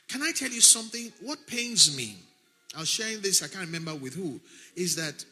Can 0.07 0.21
I 0.21 0.31
tell 0.31 0.51
you 0.51 0.61
something? 0.61 1.11
What 1.21 1.39
pains 1.47 1.97
me, 1.97 2.17
I 2.75 2.81
was 2.81 2.88
sharing 2.88 3.21
this, 3.21 3.41
I 3.41 3.47
can't 3.47 3.65
remember 3.65 3.95
with 3.95 4.13
who, 4.13 4.39
is 4.75 4.95
that 4.95 5.25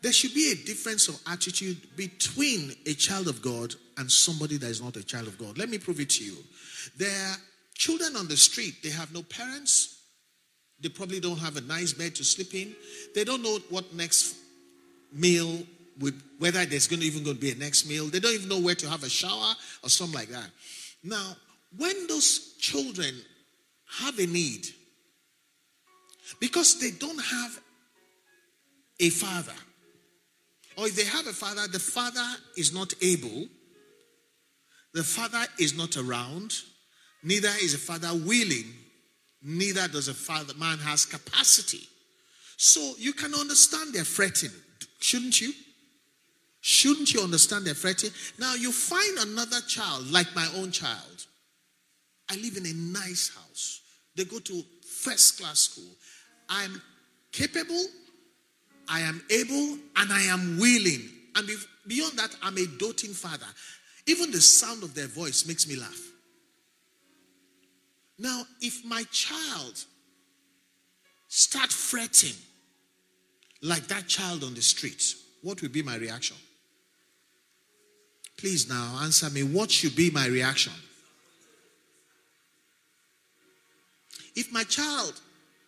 there 0.00 0.12
should 0.12 0.34
be 0.34 0.52
a 0.52 0.66
difference 0.66 1.08
of 1.08 1.20
attitude 1.30 1.76
between 1.96 2.74
a 2.86 2.94
child 2.94 3.28
of 3.28 3.42
God 3.42 3.74
and 3.98 4.10
somebody 4.10 4.56
that 4.56 4.68
is 4.68 4.82
not 4.82 4.96
a 4.96 5.04
child 5.04 5.28
of 5.28 5.36
God. 5.38 5.58
Let 5.58 5.68
me 5.68 5.78
prove 5.78 6.00
it 6.00 6.10
to 6.10 6.24
you. 6.24 6.36
There 6.96 7.36
children 7.82 8.14
on 8.14 8.28
the 8.28 8.36
street, 8.36 8.76
they 8.84 8.90
have 8.90 9.12
no 9.12 9.22
parents. 9.22 9.98
They 10.78 10.88
probably 10.88 11.18
don't 11.18 11.38
have 11.38 11.56
a 11.56 11.60
nice 11.62 11.92
bed 11.92 12.14
to 12.14 12.24
sleep 12.24 12.54
in. 12.54 12.76
They 13.12 13.24
don't 13.24 13.42
know 13.42 13.58
what 13.70 13.92
next 13.92 14.36
meal 15.12 15.64
would, 15.98 16.14
whether 16.38 16.64
there's 16.64 16.86
going 16.86 17.00
to 17.00 17.06
even 17.06 17.24
going 17.24 17.36
to 17.36 17.40
be 17.40 17.50
a 17.50 17.56
next 17.56 17.88
meal. 17.88 18.06
They 18.06 18.20
don't 18.20 18.34
even 18.34 18.48
know 18.48 18.60
where 18.60 18.76
to 18.76 18.88
have 18.88 19.02
a 19.02 19.08
shower 19.08 19.54
or 19.82 19.88
something 19.88 20.14
like 20.14 20.28
that. 20.28 20.48
Now, 21.02 21.36
when 21.76 22.06
those 22.06 22.54
children 22.60 23.14
have 23.98 24.16
a 24.20 24.26
need, 24.26 24.68
because 26.38 26.78
they 26.78 26.92
don't 26.92 27.20
have 27.20 27.60
a 29.00 29.10
father, 29.10 29.58
or 30.78 30.86
if 30.86 30.94
they 30.94 31.04
have 31.04 31.26
a 31.26 31.32
father, 31.32 31.66
the 31.66 31.80
father 31.80 32.28
is 32.56 32.72
not 32.72 32.94
able, 33.02 33.48
the 34.94 35.02
father 35.02 35.44
is 35.58 35.76
not 35.76 35.96
around, 35.96 36.54
neither 37.22 37.50
is 37.60 37.74
a 37.74 37.78
father 37.78 38.12
willing, 38.12 38.66
neither 39.42 39.88
does 39.88 40.08
a 40.08 40.14
father 40.14 40.54
man 40.54 40.78
has 40.78 41.04
capacity. 41.04 41.86
So 42.56 42.94
you 42.98 43.12
can 43.12 43.34
understand 43.34 43.92
they're 43.92 44.04
fretting, 44.04 44.50
shouldn't 45.00 45.40
you? 45.40 45.52
Shouldn't 46.60 47.12
you 47.12 47.20
understand 47.20 47.64
they're 47.64 47.74
fretting? 47.74 48.10
Now 48.38 48.54
you 48.54 48.70
find 48.70 49.18
another 49.18 49.60
child 49.66 50.10
like 50.12 50.32
my 50.34 50.48
own 50.56 50.70
child. 50.70 51.26
I 52.30 52.36
live 52.36 52.56
in 52.56 52.66
a 52.66 52.72
nice 52.72 53.34
house. 53.34 53.80
They 54.14 54.24
go 54.24 54.38
to 54.38 54.62
first 55.02 55.40
class 55.40 55.58
school. 55.58 55.90
I'm 56.48 56.80
capable, 57.32 57.84
I 58.88 59.00
am 59.00 59.22
able, 59.30 59.78
and 59.96 60.12
I 60.12 60.22
am 60.22 60.58
willing. 60.58 61.08
And 61.34 61.48
beyond 61.88 62.18
that, 62.18 62.36
I'm 62.42 62.58
a 62.58 62.66
doting 62.78 63.12
father. 63.12 63.46
Even 64.06 64.30
the 64.30 64.40
sound 64.40 64.82
of 64.82 64.94
their 64.94 65.08
voice 65.08 65.46
makes 65.46 65.66
me 65.66 65.76
laugh. 65.76 66.11
Now, 68.18 68.42
if 68.60 68.84
my 68.84 69.04
child 69.10 69.84
start 71.28 71.70
fretting 71.70 72.36
like 73.62 73.86
that 73.88 74.06
child 74.06 74.44
on 74.44 74.54
the 74.54 74.62
street, 74.62 75.14
what 75.42 75.62
will 75.62 75.70
be 75.70 75.82
my 75.82 75.96
reaction? 75.96 76.36
Please 78.36 78.68
now 78.68 78.98
answer 79.02 79.30
me. 79.30 79.42
What 79.42 79.70
should 79.70 79.94
be 79.94 80.10
my 80.10 80.26
reaction? 80.26 80.72
If 84.34 84.52
my 84.52 84.64
child, 84.64 85.20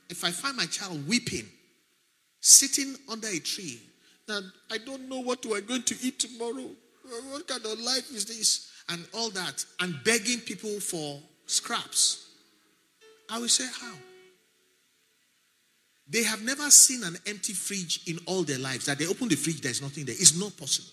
if 0.08 0.24
I 0.24 0.30
find 0.30 0.56
my 0.56 0.66
child 0.66 1.06
weeping, 1.06 1.46
sitting 2.40 2.96
under 3.10 3.28
a 3.28 3.38
tree, 3.38 3.80
that 4.26 4.42
I 4.70 4.78
don't 4.78 5.08
know 5.08 5.20
what 5.20 5.44
we're 5.44 5.60
going 5.60 5.82
to 5.82 5.96
eat 6.02 6.18
tomorrow. 6.18 6.70
What 7.30 7.46
kind 7.46 7.64
of 7.64 7.78
life 7.80 8.10
is 8.10 8.24
this? 8.24 8.70
And 8.88 9.06
all 9.14 9.30
that, 9.30 9.64
and 9.80 10.02
begging 10.04 10.40
people 10.40 10.80
for 10.80 11.20
scraps. 11.46 12.23
I 13.30 13.38
will 13.38 13.48
say, 13.48 13.66
How? 13.80 13.94
They 16.08 16.22
have 16.22 16.42
never 16.42 16.70
seen 16.70 17.02
an 17.02 17.16
empty 17.26 17.54
fridge 17.54 18.02
in 18.06 18.18
all 18.26 18.42
their 18.42 18.58
lives. 18.58 18.86
That 18.86 18.98
they 18.98 19.06
open 19.06 19.28
the 19.28 19.36
fridge, 19.36 19.60
there's 19.60 19.80
nothing 19.80 20.04
there. 20.04 20.14
It's 20.14 20.38
not 20.38 20.56
possible. 20.56 20.90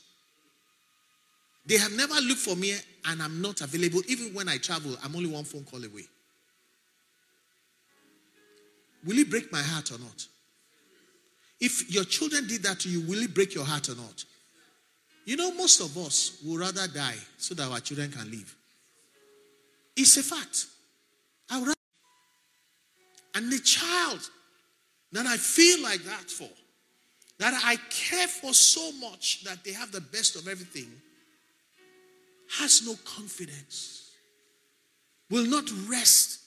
They 1.65 1.77
have 1.77 1.91
never 1.91 2.15
looked 2.15 2.39
for 2.39 2.55
me 2.55 2.73
and 3.05 3.21
I'm 3.21 3.41
not 3.41 3.61
available. 3.61 4.01
Even 4.07 4.33
when 4.33 4.49
I 4.49 4.57
travel, 4.57 4.97
I'm 5.03 5.15
only 5.15 5.29
one 5.29 5.43
phone 5.43 5.63
call 5.63 5.83
away. 5.83 6.03
Will 9.05 9.17
it 9.17 9.29
break 9.29 9.51
my 9.51 9.61
heart 9.61 9.91
or 9.91 9.99
not? 9.99 10.25
If 11.59 11.91
your 11.93 12.03
children 12.05 12.47
did 12.47 12.63
that 12.63 12.79
to 12.81 12.89
you, 12.89 13.01
will 13.01 13.21
it 13.21 13.33
break 13.33 13.53
your 13.53 13.65
heart 13.65 13.89
or 13.89 13.95
not? 13.95 14.25
You 15.25 15.37
know, 15.37 15.53
most 15.53 15.81
of 15.81 15.95
us 15.97 16.39
would 16.43 16.59
rather 16.59 16.87
die 16.87 17.17
so 17.37 17.53
that 17.53 17.69
our 17.69 17.79
children 17.79 18.11
can 18.11 18.29
live. 18.31 18.55
It's 19.95 20.17
a 20.17 20.23
fact. 20.23 20.65
And 23.35 23.51
the 23.51 23.59
child 23.59 24.19
that 25.11 25.25
I 25.25 25.37
feel 25.37 25.81
like 25.81 26.03
that 26.03 26.29
for, 26.29 26.49
that 27.39 27.59
I 27.63 27.77
care 27.89 28.27
for 28.27 28.53
so 28.53 28.91
much 28.93 29.43
that 29.43 29.63
they 29.63 29.71
have 29.71 29.91
the 29.91 30.01
best 30.01 30.35
of 30.35 30.47
everything, 30.47 30.91
has 32.59 32.85
no 32.85 32.95
confidence, 33.05 34.11
will 35.29 35.45
not 35.45 35.69
rest 35.89 36.41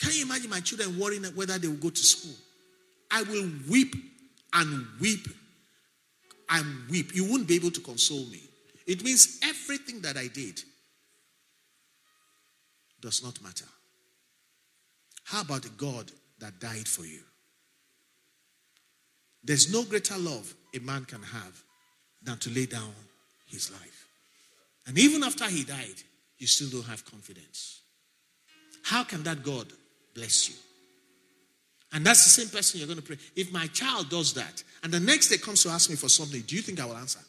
can 0.00 0.12
you 0.12 0.24
imagine 0.24 0.50
my 0.50 0.60
children 0.60 0.98
worrying 0.98 1.24
whether 1.34 1.58
they 1.58 1.68
will 1.68 1.76
go 1.76 1.90
to 1.90 2.02
school? 2.02 2.34
I 3.10 3.22
will 3.22 3.48
weep 3.68 3.94
and 4.52 4.86
weep 5.00 5.26
and 6.50 6.88
weep. 6.90 7.14
You 7.14 7.30
won't 7.30 7.46
be 7.46 7.54
able 7.54 7.70
to 7.70 7.80
console 7.80 8.26
me. 8.26 8.42
It 8.86 9.02
means 9.02 9.40
everything 9.42 10.00
that 10.02 10.16
I 10.16 10.28
did 10.28 10.60
does 13.00 13.22
not 13.22 13.42
matter. 13.42 13.64
How 15.24 15.40
about 15.40 15.66
God 15.76 16.10
that 16.38 16.60
died 16.60 16.88
for 16.88 17.04
you? 17.04 17.20
There's 19.42 19.72
no 19.72 19.84
greater 19.84 20.18
love 20.18 20.52
a 20.74 20.80
man 20.80 21.04
can 21.04 21.22
have 21.22 21.62
than 22.22 22.38
to 22.38 22.50
lay 22.50 22.66
down 22.66 22.92
his 23.46 23.70
life. 23.70 24.08
And 24.86 24.98
even 24.98 25.22
after 25.22 25.44
he 25.44 25.64
died, 25.64 26.02
you 26.38 26.46
still 26.46 26.68
don't 26.68 26.88
have 26.90 27.04
confidence. 27.04 27.80
How 28.82 29.04
can 29.04 29.22
that 29.22 29.42
God 29.42 29.66
bless 30.16 30.48
you. 30.48 30.54
And 31.92 32.04
that's 32.04 32.24
the 32.24 32.30
same 32.30 32.48
person 32.48 32.80
you're 32.80 32.88
going 32.88 32.98
to 32.98 33.04
pray. 33.04 33.18
If 33.36 33.52
my 33.52 33.68
child 33.68 34.08
does 34.10 34.32
that, 34.34 34.64
and 34.82 34.92
the 34.92 34.98
next 34.98 35.28
day 35.28 35.36
comes 35.36 35.62
to 35.62 35.68
ask 35.68 35.88
me 35.88 35.96
for 35.96 36.08
something, 36.08 36.40
do 36.40 36.56
you 36.56 36.62
think 36.62 36.80
I 36.80 36.86
will 36.86 36.96
answer? 36.96 37.20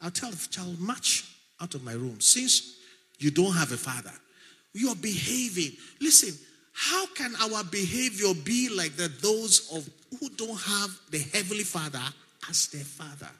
I'll 0.00 0.10
tell 0.10 0.30
the 0.30 0.48
child, 0.48 0.80
march 0.80 1.24
out 1.60 1.74
of 1.74 1.84
my 1.84 1.92
room. 1.92 2.20
Since 2.20 2.78
you 3.18 3.30
don't 3.30 3.54
have 3.54 3.70
a 3.72 3.76
father, 3.76 4.12
you 4.72 4.88
are 4.88 4.96
behaving. 4.96 5.72
Listen, 6.00 6.34
how 6.80 7.06
can 7.06 7.34
our 7.42 7.64
behavior 7.64 8.32
be 8.44 8.68
like 8.68 8.94
that 8.98 9.20
those 9.20 9.68
of 9.74 9.90
who 10.20 10.28
don't 10.30 10.60
have 10.60 10.96
the 11.10 11.18
heavenly 11.18 11.64
father 11.64 12.00
as 12.48 12.68
their 12.68 12.84
father? 12.84 13.32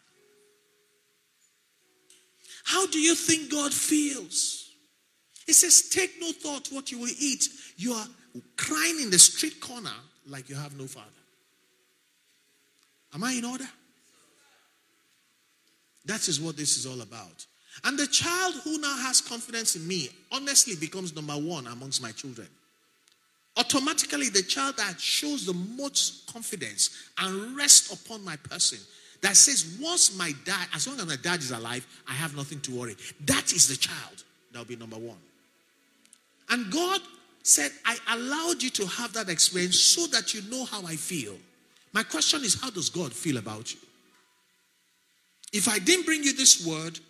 How 2.65 2.89
do 2.89 2.99
you 2.99 3.15
think 3.15 3.49
God 3.49 3.73
feels? 3.73 4.73
He 5.47 5.53
says, 5.53 5.89
Take 5.89 6.21
no 6.21 6.33
thought 6.33 6.67
what 6.73 6.91
you 6.91 6.99
will 6.99 7.15
eat. 7.17 7.49
You 7.77 7.93
are 7.93 8.07
crying 8.57 9.01
in 9.01 9.11
the 9.11 9.21
street 9.21 9.61
corner 9.61 9.95
like 10.27 10.49
you 10.49 10.57
have 10.57 10.77
no 10.77 10.89
father. 10.89 11.07
Am 13.15 13.23
I 13.23 13.35
in 13.35 13.45
order? 13.45 13.69
That 16.07 16.27
is 16.27 16.41
what 16.41 16.57
this 16.57 16.77
is 16.77 16.87
all 16.87 17.03
about. 17.03 17.47
And 17.85 17.97
the 17.97 18.09
child 18.09 18.57
who 18.65 18.81
now 18.81 18.97
has 18.97 19.21
confidence 19.21 19.77
in 19.77 19.87
me 19.87 20.11
honestly 20.33 20.75
becomes 20.75 21.15
number 21.15 21.35
one 21.35 21.69
amongst 21.69 22.03
my 22.03 22.11
children. 22.11 22.49
Automatically, 23.59 24.29
the 24.29 24.43
child 24.43 24.77
that 24.77 25.01
shows 25.01 25.45
the 25.45 25.53
most 25.53 26.33
confidence 26.33 26.91
and 27.19 27.57
rest 27.57 27.93
upon 27.93 28.25
my 28.25 28.37
person 28.37 28.79
that 29.21 29.37
says, 29.37 29.79
once 29.83 30.17
my 30.17 30.33
dad, 30.45 30.69
as 30.75 30.87
long 30.87 30.99
as 31.01 31.07
my 31.07 31.17
dad 31.17 31.41
is 31.41 31.51
alive, 31.51 31.85
I 32.09 32.13
have 32.13 32.37
nothing 32.37 32.61
to 32.61 32.73
worry. 32.73 32.95
That 33.27 33.53
is 33.53 33.67
the 33.67 33.77
child 33.77 34.23
that 34.53 34.59
will 34.61 34.67
be 34.67 34.77
number 34.77 34.97
one. 34.97 35.19
And 36.51 36.71
God 36.73 37.01
said, 37.43 37.73
I 37.85 37.97
allowed 38.11 38.63
you 38.63 38.71
to 38.71 38.87
have 38.87 39.13
that 39.15 39.29
experience 39.29 39.79
so 39.81 40.07
that 40.09 40.35
you 40.35 40.43
know 40.51 40.65
how 40.65 40.87
I 40.87 40.95
feel. 40.95 41.35
My 41.93 42.05
question 42.05 42.45
is, 42.45 42.61
how 42.61 42.71
does 42.71 42.91
God 42.91 43.13
feel 43.13 43.39
about 43.39 43.75
you? 43.75 43.81
If 45.53 45.69
I 45.69 45.79
didn't 45.81 46.07
bring 46.07 46.23
you 46.23 46.33
this 46.33 46.65
word, 46.65 47.01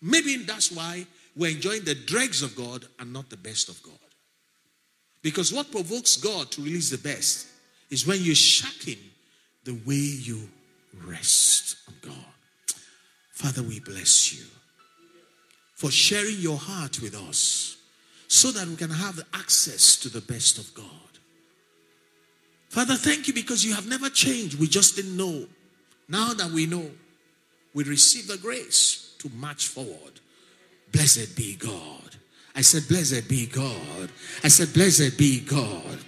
maybe 0.00 0.36
that's 0.36 0.72
why 0.72 1.06
we're 1.36 1.50
enjoying 1.50 1.84
the 1.84 1.94
dregs 1.94 2.42
of 2.42 2.56
God 2.56 2.86
and 2.98 3.12
not 3.12 3.28
the 3.28 3.36
best 3.36 3.68
of 3.68 3.82
God. 3.82 3.92
Because 5.22 5.52
what 5.52 5.70
provokes 5.70 6.16
God 6.16 6.50
to 6.52 6.62
release 6.62 6.90
the 6.90 6.98
best 6.98 7.46
is 7.90 8.06
when 8.06 8.22
you 8.22 8.34
shaking 8.34 8.98
the 9.64 9.78
way 9.86 9.94
you 9.94 10.48
rest 11.06 11.76
on 11.88 11.94
God. 12.02 12.76
Father, 13.32 13.62
we 13.62 13.80
bless 13.80 14.32
you 14.32 14.44
for 15.74 15.90
sharing 15.90 16.36
your 16.38 16.56
heart 16.56 17.00
with 17.00 17.14
us 17.14 17.76
so 18.28 18.50
that 18.52 18.66
we 18.66 18.76
can 18.76 18.90
have 18.90 19.20
access 19.34 19.96
to 19.96 20.08
the 20.08 20.20
best 20.20 20.58
of 20.58 20.72
God. 20.74 20.86
Father, 22.68 22.94
thank 22.94 23.26
you 23.26 23.34
because 23.34 23.64
you 23.64 23.74
have 23.74 23.88
never 23.88 24.08
changed. 24.08 24.58
We 24.58 24.68
just 24.68 24.96
didn't 24.96 25.16
know. 25.16 25.46
Now 26.08 26.34
that 26.34 26.50
we 26.50 26.66
know, 26.66 26.90
we 27.74 27.84
receive 27.84 28.28
the 28.28 28.38
grace 28.38 29.14
to 29.18 29.30
march 29.30 29.66
forward. 29.66 30.20
Blessed 30.92 31.36
be 31.36 31.56
God. 31.56 32.16
I 32.54 32.62
said, 32.62 32.88
Blessed 32.88 33.28
be 33.28 33.46
God. 33.46 34.10
I 34.42 34.48
said, 34.48 34.72
Blessed 34.72 35.16
be 35.16 35.40
God. 35.40 35.98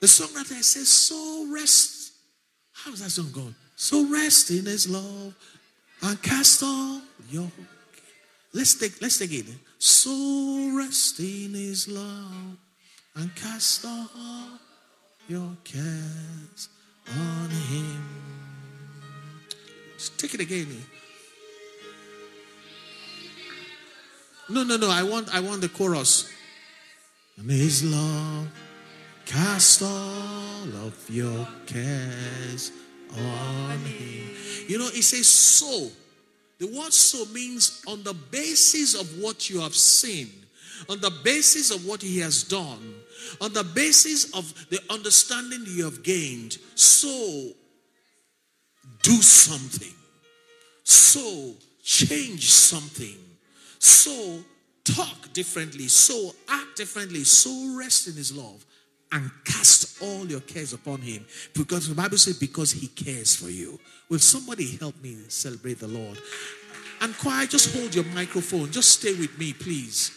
The 0.00 0.08
song 0.08 0.32
that 0.34 0.50
I 0.50 0.60
said, 0.60 0.84
So 0.84 1.46
rest. 1.52 2.12
How's 2.72 3.00
that 3.00 3.10
song 3.10 3.30
going? 3.32 3.54
So 3.76 4.10
rest 4.10 4.50
in 4.50 4.64
his 4.64 4.88
love 4.88 5.34
and 6.02 6.22
cast 6.22 6.62
all 6.62 7.00
your 7.30 7.50
let's 8.52 8.74
take 8.74 9.00
let's 9.02 9.18
take 9.18 9.32
it. 9.32 9.46
So 9.78 10.72
rest 10.76 11.20
in 11.20 11.52
his 11.54 11.88
love 11.88 12.56
and 13.16 13.34
cast 13.34 13.84
all 13.84 14.58
your 15.28 15.56
cares 15.64 16.68
on 17.08 17.50
him. 17.50 18.04
Take 20.16 20.34
it 20.34 20.40
again. 20.40 20.84
No, 24.48 24.62
no, 24.62 24.76
no. 24.76 24.88
I 24.88 25.02
want 25.02 25.34
I 25.34 25.40
want 25.40 25.60
the 25.60 25.68
chorus. 25.68 26.30
And 27.36 27.50
his 27.50 27.84
love 27.84 28.48
cast 29.26 29.82
all 29.82 30.86
of 30.86 31.06
your 31.10 31.46
cares 31.66 32.72
on 33.12 33.78
him. 33.80 34.30
You 34.68 34.78
know, 34.78 34.86
it 34.86 35.02
says 35.02 35.26
so. 35.26 35.90
The 36.58 36.66
word 36.66 36.92
so 36.92 37.26
means 37.32 37.82
on 37.86 38.02
the 38.02 38.14
basis 38.14 38.94
of 38.94 39.22
what 39.22 39.50
you 39.50 39.60
have 39.60 39.74
seen, 39.74 40.30
on 40.88 41.00
the 41.00 41.10
basis 41.22 41.70
of 41.70 41.84
what 41.84 42.00
he 42.00 42.18
has 42.20 42.44
done, 42.44 42.94
on 43.40 43.52
the 43.52 43.64
basis 43.64 44.32
of 44.32 44.68
the 44.70 44.80
understanding 44.88 45.64
you 45.66 45.84
have 45.84 46.02
gained. 46.02 46.56
So 46.74 47.50
do 49.02 49.20
something. 49.20 49.92
So 50.84 51.54
change 51.82 52.50
something. 52.50 53.25
So 53.78 54.40
talk 54.84 55.32
differently. 55.32 55.88
So 55.88 56.34
act 56.48 56.76
differently. 56.76 57.24
So 57.24 57.76
rest 57.76 58.08
in 58.08 58.14
his 58.14 58.36
love 58.36 58.64
and 59.12 59.30
cast 59.44 60.02
all 60.02 60.26
your 60.26 60.40
cares 60.40 60.72
upon 60.72 61.00
him. 61.00 61.24
Because 61.54 61.88
the 61.88 61.94
Bible 61.94 62.18
says, 62.18 62.38
because 62.38 62.72
he 62.72 62.88
cares 62.88 63.36
for 63.36 63.48
you. 63.50 63.78
Will 64.08 64.18
somebody 64.18 64.76
help 64.76 65.00
me 65.02 65.16
celebrate 65.28 65.80
the 65.80 65.88
Lord? 65.88 66.18
And 67.00 67.16
quiet, 67.18 67.50
just 67.50 67.74
hold 67.76 67.94
your 67.94 68.04
microphone. 68.06 68.70
Just 68.70 69.00
stay 69.00 69.14
with 69.14 69.38
me, 69.38 69.52
please. 69.52 70.12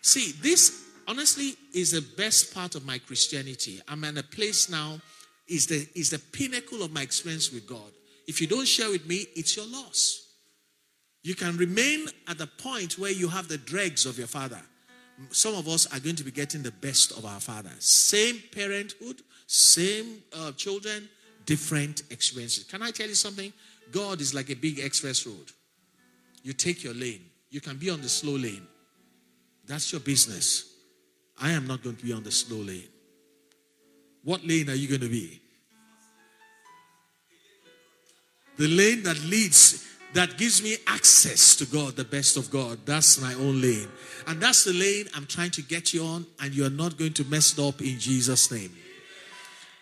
See, 0.00 0.32
this 0.40 0.84
honestly 1.08 1.56
is 1.72 1.92
the 1.92 2.04
best 2.16 2.54
part 2.54 2.74
of 2.74 2.86
my 2.86 2.98
Christianity. 2.98 3.80
I'm 3.88 4.04
in 4.04 4.18
a 4.18 4.22
place 4.22 4.68
now, 4.68 5.00
is 5.48 5.66
the 5.66 5.88
is 5.94 6.10
the 6.10 6.18
pinnacle 6.18 6.82
of 6.82 6.92
my 6.92 7.02
experience 7.02 7.52
with 7.52 7.66
God. 7.66 7.90
If 8.26 8.40
you 8.40 8.46
don't 8.46 8.66
share 8.66 8.90
with 8.90 9.06
me, 9.06 9.26
it's 9.34 9.56
your 9.56 9.66
loss. 9.66 10.21
You 11.22 11.34
can 11.34 11.56
remain 11.56 12.06
at 12.28 12.38
the 12.38 12.46
point 12.46 12.98
where 12.98 13.12
you 13.12 13.28
have 13.28 13.48
the 13.48 13.58
dregs 13.58 14.06
of 14.06 14.18
your 14.18 14.26
father. 14.26 14.60
Some 15.30 15.54
of 15.54 15.68
us 15.68 15.86
are 15.94 16.00
going 16.00 16.16
to 16.16 16.24
be 16.24 16.32
getting 16.32 16.62
the 16.62 16.72
best 16.72 17.12
of 17.12 17.24
our 17.24 17.38
father. 17.38 17.70
Same 17.78 18.42
parenthood, 18.52 19.22
same 19.46 20.22
uh, 20.36 20.52
children, 20.52 21.08
different 21.46 22.02
experiences. 22.10 22.64
Can 22.64 22.82
I 22.82 22.90
tell 22.90 23.08
you 23.08 23.14
something? 23.14 23.52
God 23.92 24.20
is 24.20 24.34
like 24.34 24.50
a 24.50 24.56
big 24.56 24.78
express 24.80 25.26
road. 25.26 25.52
You 26.42 26.52
take 26.52 26.82
your 26.82 26.94
lane. 26.94 27.24
You 27.50 27.60
can 27.60 27.76
be 27.76 27.90
on 27.90 28.00
the 28.00 28.08
slow 28.08 28.32
lane. 28.32 28.66
That's 29.66 29.92
your 29.92 30.00
business. 30.00 30.74
I 31.40 31.50
am 31.50 31.66
not 31.66 31.82
going 31.82 31.96
to 31.96 32.04
be 32.04 32.12
on 32.12 32.24
the 32.24 32.32
slow 32.32 32.58
lane. 32.58 32.88
What 34.24 34.46
lane 34.46 34.70
are 34.70 34.74
you 34.74 34.88
going 34.88 35.00
to 35.02 35.08
be? 35.08 35.40
The 38.56 38.68
lane 38.68 39.02
that 39.04 39.18
leads, 39.24 39.86
that 40.14 40.36
gives 40.36 40.62
me 40.62 40.76
access 40.86 41.56
to 41.56 41.66
God, 41.66 41.96
the 41.96 42.04
best 42.04 42.36
of 42.36 42.50
God. 42.50 42.78
That's 42.84 43.20
my 43.20 43.34
own 43.34 43.60
lane. 43.60 43.88
And 44.26 44.40
that's 44.40 44.64
the 44.64 44.72
lane 44.72 45.06
I'm 45.14 45.26
trying 45.26 45.50
to 45.52 45.62
get 45.62 45.94
you 45.94 46.04
on, 46.04 46.26
and 46.40 46.54
you're 46.54 46.70
not 46.70 46.98
going 46.98 47.14
to 47.14 47.24
mess 47.24 47.58
it 47.58 47.62
up 47.62 47.80
in 47.80 47.98
Jesus' 47.98 48.50
name. 48.50 48.72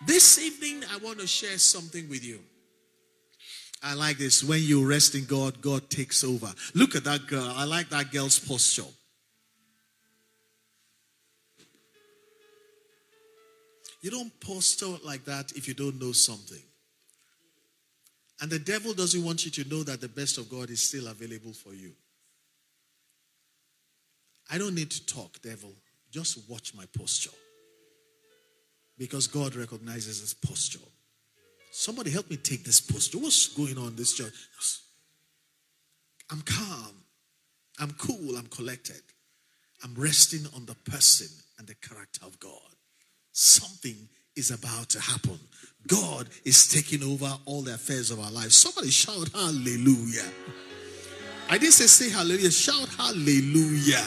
This 0.07 0.39
evening, 0.39 0.83
I 0.93 0.99
want 0.99 1.19
to 1.21 1.27
share 1.27 1.59
something 1.59 2.09
with 2.09 2.25
you. 2.25 2.41
I 3.83 3.95
like 3.95 4.19
this. 4.19 4.45
When 4.45 4.63
you 4.63 4.87
rest 4.87 5.15
in 5.15 5.25
God, 5.25 5.61
God 5.61 5.91
takes 5.91 6.23
over. 6.23 6.53
Look 6.75 6.95
at 6.95 7.05
that 7.05 7.27
girl. 7.27 7.53
I 7.57 7.65
like 7.65 7.89
that 7.89 8.13
girl's 8.13 8.39
posture. 8.39 8.83
You 14.03 14.11
don't 14.11 14.33
posture 14.41 14.97
like 15.05 15.25
that 15.25 15.53
if 15.53 15.69
you 15.69 15.75
don't 15.75 16.01
know 16.01 16.13
something. 16.13 16.63
And 18.41 18.51
the 18.51 18.59
devil 18.59 18.95
doesn't 18.95 19.23
want 19.23 19.45
you 19.45 19.51
to 19.51 19.69
know 19.69 19.83
that 19.83 20.01
the 20.01 20.09
best 20.09 20.39
of 20.39 20.49
God 20.49 20.71
is 20.71 20.81
still 20.87 21.09
available 21.09 21.53
for 21.53 21.75
you. 21.75 21.93
I 24.51 24.59
don't 24.59 24.75
need 24.75 24.91
to 24.91 25.07
talk, 25.07 25.41
devil. 25.43 25.73
Just 26.11 26.49
watch 26.49 26.75
my 26.75 26.85
posture. 26.97 27.31
Because 28.99 29.27
God 29.27 29.55
recognizes 29.55 30.21
his 30.21 30.35
posture. 30.35 30.81
Somebody 31.71 32.11
help 32.11 32.29
me 32.31 32.37
take 32.37 32.65
this 32.65 32.81
posture. 32.81 33.19
What's 33.19 33.49
going 33.49 33.79
on 33.79 33.89
in 33.89 33.97
this 33.97 34.15
church? 34.15 34.35
I'm 36.31 36.43
calm. 36.43 37.05
I'm 37.79 37.93
cool. 37.93 38.37
I'm 38.37 38.47
collected. 38.47 39.03
I'm 39.83 39.95
resting 39.95 40.47
on 40.57 40.67
the 40.67 40.75
person 40.91 41.29
and 41.59 41.67
the 41.67 41.75
character 41.75 42.27
of 42.27 42.39
God. 42.41 42.75
Something 43.33 44.09
is 44.41 44.51
about 44.51 44.89
to 44.89 45.01
happen. 45.01 45.39
God 45.87 46.29
is 46.45 46.67
taking 46.67 47.03
over 47.03 47.31
all 47.45 47.63
the 47.63 47.75
affairs 47.75 48.11
of 48.11 48.19
our 48.19 48.31
lives. 48.31 48.57
Somebody 48.57 48.91
shout 48.91 49.29
hallelujah. 49.33 50.27
I 51.49 51.59
didn't 51.59 51.75
say 51.75 51.87
say 51.87 52.11
hallelujah. 52.11 52.51
Shout 52.51 52.89
hallelujah. 52.97 54.05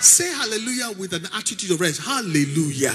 Say 0.00 0.32
hallelujah 0.32 0.92
with 0.98 1.12
an 1.12 1.26
attitude 1.36 1.70
of 1.72 1.80
rest. 1.80 2.00
Hallelujah. 2.02 2.94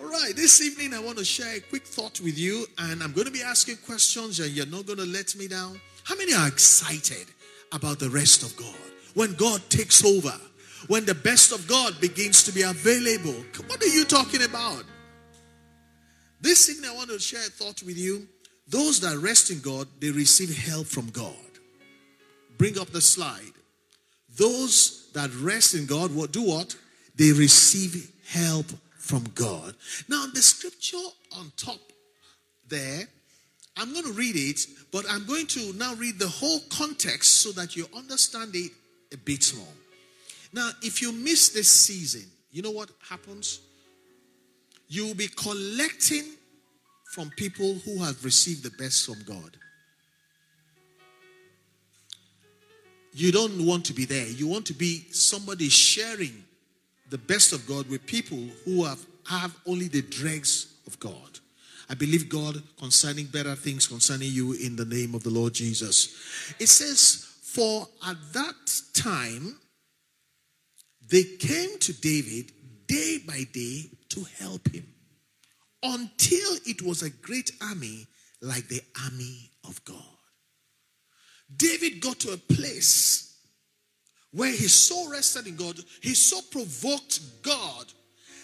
All 0.00 0.08
right, 0.08 0.32
this 0.34 0.62
evening 0.62 0.94
I 0.94 1.00
want 1.00 1.18
to 1.18 1.24
share 1.24 1.56
a 1.56 1.60
quick 1.60 1.84
thought 1.84 2.20
with 2.20 2.38
you, 2.38 2.66
and 2.78 3.02
I'm 3.02 3.12
going 3.12 3.26
to 3.26 3.32
be 3.32 3.42
asking 3.42 3.78
questions, 3.84 4.38
and 4.40 4.50
you're 4.50 4.66
not 4.66 4.86
going 4.86 4.98
to 4.98 5.06
let 5.06 5.34
me 5.36 5.48
down. 5.48 5.80
How 6.04 6.14
many 6.16 6.34
are 6.34 6.46
excited 6.46 7.26
about 7.72 7.98
the 7.98 8.08
rest 8.08 8.42
of 8.42 8.56
God? 8.56 8.74
When 9.14 9.34
God 9.34 9.60
takes 9.68 10.04
over, 10.04 10.34
when 10.88 11.04
the 11.04 11.14
best 11.14 11.52
of 11.52 11.66
God 11.66 12.00
begins 12.00 12.42
to 12.44 12.52
be 12.52 12.62
available. 12.62 13.44
What 13.66 13.82
are 13.82 13.86
you 13.86 14.04
talking 14.04 14.42
about? 14.42 14.84
This 16.40 16.68
evening 16.70 16.90
I 16.90 16.94
want 16.94 17.10
to 17.10 17.18
share 17.18 17.40
a 17.40 17.50
thought 17.50 17.82
with 17.82 17.98
you. 17.98 18.28
Those 18.68 19.00
that 19.00 19.18
rest 19.18 19.50
in 19.50 19.60
God, 19.60 19.88
they 20.00 20.10
receive 20.10 20.56
help 20.56 20.86
from 20.86 21.08
God. 21.10 21.34
Bring 22.58 22.78
up 22.78 22.88
the 22.88 23.00
slide. 23.00 23.52
Those 24.36 25.10
that 25.14 25.30
rest 25.36 25.74
in 25.74 25.86
God, 25.86 26.14
what 26.14 26.32
do 26.32 26.42
what? 26.42 26.76
They 27.14 27.32
receive 27.32 28.12
help 28.28 28.66
from 28.98 29.24
God. 29.34 29.74
Now, 30.08 30.26
the 30.32 30.42
scripture 30.42 30.96
on 31.38 31.52
top 31.56 31.80
there, 32.68 33.08
I'm 33.76 33.92
going 33.92 34.04
to 34.04 34.12
read 34.12 34.36
it, 34.36 34.66
but 34.90 35.04
I'm 35.08 35.26
going 35.26 35.46
to 35.48 35.72
now 35.74 35.94
read 35.94 36.18
the 36.18 36.28
whole 36.28 36.60
context 36.70 37.42
so 37.42 37.52
that 37.52 37.76
you 37.76 37.86
understand 37.94 38.54
it 38.54 38.72
a 39.12 39.16
bit 39.16 39.52
more. 39.56 39.66
Now, 40.56 40.70
if 40.80 41.02
you 41.02 41.12
miss 41.12 41.50
this 41.50 41.68
season, 41.68 42.22
you 42.50 42.62
know 42.62 42.70
what 42.70 42.90
happens? 43.06 43.60
You 44.88 45.06
will 45.06 45.14
be 45.14 45.28
collecting 45.28 46.24
from 47.12 47.28
people 47.36 47.74
who 47.84 48.02
have 48.02 48.24
received 48.24 48.62
the 48.62 48.70
best 48.82 49.04
from 49.04 49.22
God. 49.26 49.58
You 53.12 53.32
don't 53.32 53.66
want 53.66 53.84
to 53.86 53.92
be 53.92 54.06
there. 54.06 54.26
You 54.26 54.48
want 54.48 54.64
to 54.66 54.72
be 54.72 55.04
somebody 55.10 55.68
sharing 55.68 56.42
the 57.10 57.18
best 57.18 57.52
of 57.52 57.66
God 57.66 57.86
with 57.90 58.06
people 58.06 58.42
who 58.64 58.84
have, 58.84 59.04
have 59.26 59.54
only 59.66 59.88
the 59.88 60.00
dregs 60.00 60.74
of 60.86 60.98
God. 60.98 61.38
I 61.90 61.94
believe 61.94 62.30
God 62.30 62.62
concerning 62.78 63.26
better 63.26 63.54
things 63.54 63.86
concerning 63.86 64.32
you 64.32 64.54
in 64.54 64.76
the 64.76 64.86
name 64.86 65.14
of 65.14 65.22
the 65.22 65.30
Lord 65.30 65.52
Jesus. 65.52 66.54
It 66.58 66.70
says, 66.70 67.26
For 67.42 67.86
at 68.06 68.16
that 68.32 68.80
time 68.94 69.58
they 71.08 71.22
came 71.22 71.78
to 71.80 71.92
David 72.00 72.52
day 72.86 73.18
by 73.26 73.44
day 73.52 73.90
to 74.10 74.24
help 74.38 74.68
him 74.68 74.86
until 75.82 76.56
it 76.66 76.82
was 76.82 77.02
a 77.02 77.10
great 77.10 77.52
army 77.60 78.06
like 78.40 78.68
the 78.68 78.80
army 79.04 79.50
of 79.64 79.84
God. 79.84 79.96
David 81.54 82.00
got 82.00 82.18
to 82.20 82.32
a 82.32 82.36
place 82.36 83.38
where 84.32 84.50
he 84.50 84.68
so 84.68 85.08
rested 85.08 85.46
in 85.46 85.56
God, 85.56 85.78
he 86.02 86.14
so 86.14 86.40
provoked 86.50 87.20
God 87.42 87.86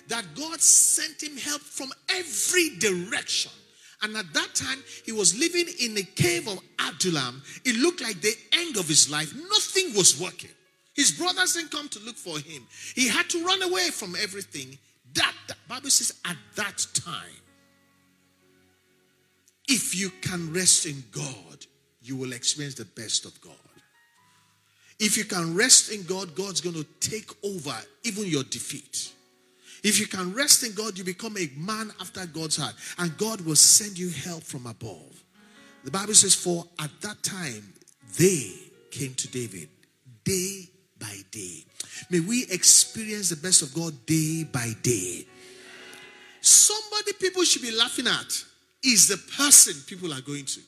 that 0.09 0.25
God 0.35 0.61
sent 0.61 1.22
him 1.22 1.37
help 1.37 1.61
from 1.61 1.92
every 2.09 2.77
direction. 2.79 3.53
And 4.03 4.16
at 4.16 4.33
that 4.35 4.55
time, 4.55 4.83
he 5.05 5.12
was 5.12 5.38
living 5.38 5.66
in 5.81 5.94
the 5.94 6.03
cave 6.03 6.48
of 6.48 6.59
Adullam. 6.81 7.42
It 7.64 7.77
looked 7.77 8.01
like 8.01 8.20
the 8.20 8.37
end 8.53 8.77
of 8.77 8.88
his 8.88 9.11
life. 9.11 9.33
Nothing 9.35 9.94
was 9.94 10.20
working. 10.20 10.51
His 10.94 11.12
brothers 11.12 11.55
didn't 11.55 11.70
come 11.70 11.88
to 11.88 12.00
look 12.00 12.16
for 12.16 12.38
him. 12.38 12.66
He 12.94 13.09
had 13.09 13.28
to 13.31 13.44
run 13.44 13.62
away 13.62 13.88
from 13.90 14.14
everything. 14.20 14.78
That, 15.14 15.35
the 15.48 15.55
Bible 15.68 15.90
says, 15.90 16.18
at 16.26 16.37
that 16.57 16.87
time, 16.94 17.42
if 19.68 19.94
you 19.98 20.11
can 20.20 20.52
rest 20.52 20.87
in 20.87 21.02
God, 21.12 21.66
you 22.02 22.16
will 22.16 22.33
experience 22.33 22.74
the 22.74 22.85
best 22.85 23.24
of 23.24 23.40
God. 23.40 23.52
If 24.98 25.16
you 25.16 25.24
can 25.24 25.57
rest 25.57 25.90
in 25.90 26.02
God, 26.05 26.35
God's 26.35 26.61
going 26.61 26.76
to 26.76 26.87
take 27.00 27.31
over 27.42 27.74
even 28.05 28.26
your 28.26 28.44
defeat. 28.44 29.12
If 29.83 29.98
you 29.98 30.07
can 30.07 30.33
rest 30.33 30.62
in 30.62 30.74
God, 30.74 30.96
you 30.96 31.05
become 31.05 31.37
a 31.37 31.50
man 31.57 31.92
after 32.00 32.24
God's 32.26 32.57
heart, 32.57 32.74
and 32.98 33.16
God 33.16 33.40
will 33.40 33.57
send 33.57 33.98
you 33.98 34.11
help 34.11 34.42
from 34.42 34.66
above. 34.66 35.24
The 35.85 35.90
Bible 35.90 36.14
says, 36.14 36.35
For 36.35 36.64
at 36.78 36.90
that 37.00 37.22
time 37.22 37.72
they 38.18 38.52
came 38.90 39.14
to 39.14 39.28
David 39.28 39.68
day 40.24 40.68
by 41.03 41.17
day. 41.33 41.65
May 42.11 42.21
we 42.21 42.45
experience 42.51 43.29
the 43.29 43.37
best 43.37 43.62
of 43.62 43.75
God 43.75 44.07
day 44.07 44.45
by 44.45 44.73
day. 44.83 45.27
Somebody 46.41 47.12
people 47.21 47.43
should 47.45 47.62
be 47.62 47.77
laughing 47.77 48.07
at 48.07 48.45
is 48.85 49.09
the 49.09 49.19
person 49.37 49.75
people 49.87 50.12
are 50.12 50.21
going 50.21 50.45
to. 50.45 50.61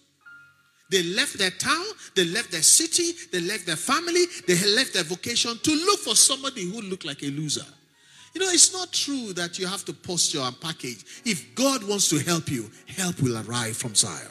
They 0.90 1.02
left 1.02 1.38
their 1.38 1.50
town, 1.50 1.84
they 2.14 2.24
left 2.24 2.50
their 2.52 2.62
city, 2.62 3.12
they 3.32 3.40
left 3.40 3.66
their 3.66 3.76
family, 3.76 4.24
they 4.46 4.54
left 4.76 4.92
their 4.92 5.02
vocation 5.04 5.58
to 5.62 5.70
look 5.70 6.00
for 6.00 6.14
somebody 6.14 6.70
who 6.70 6.82
looked 6.82 7.04
like 7.04 7.22
a 7.22 7.30
loser. 7.30 7.66
You 8.34 8.40
know, 8.40 8.48
it's 8.50 8.72
not 8.72 8.92
true 8.92 9.32
that 9.34 9.58
you 9.58 9.66
have 9.66 9.84
to 9.86 9.92
posture 9.92 10.40
and 10.40 10.60
package. 10.60 11.04
If 11.24 11.54
God 11.54 11.88
wants 11.88 12.08
to 12.10 12.18
help 12.18 12.50
you, 12.50 12.70
help 12.86 13.20
will 13.22 13.38
arrive 13.48 13.76
from 13.76 13.94
Zion. 13.94 14.30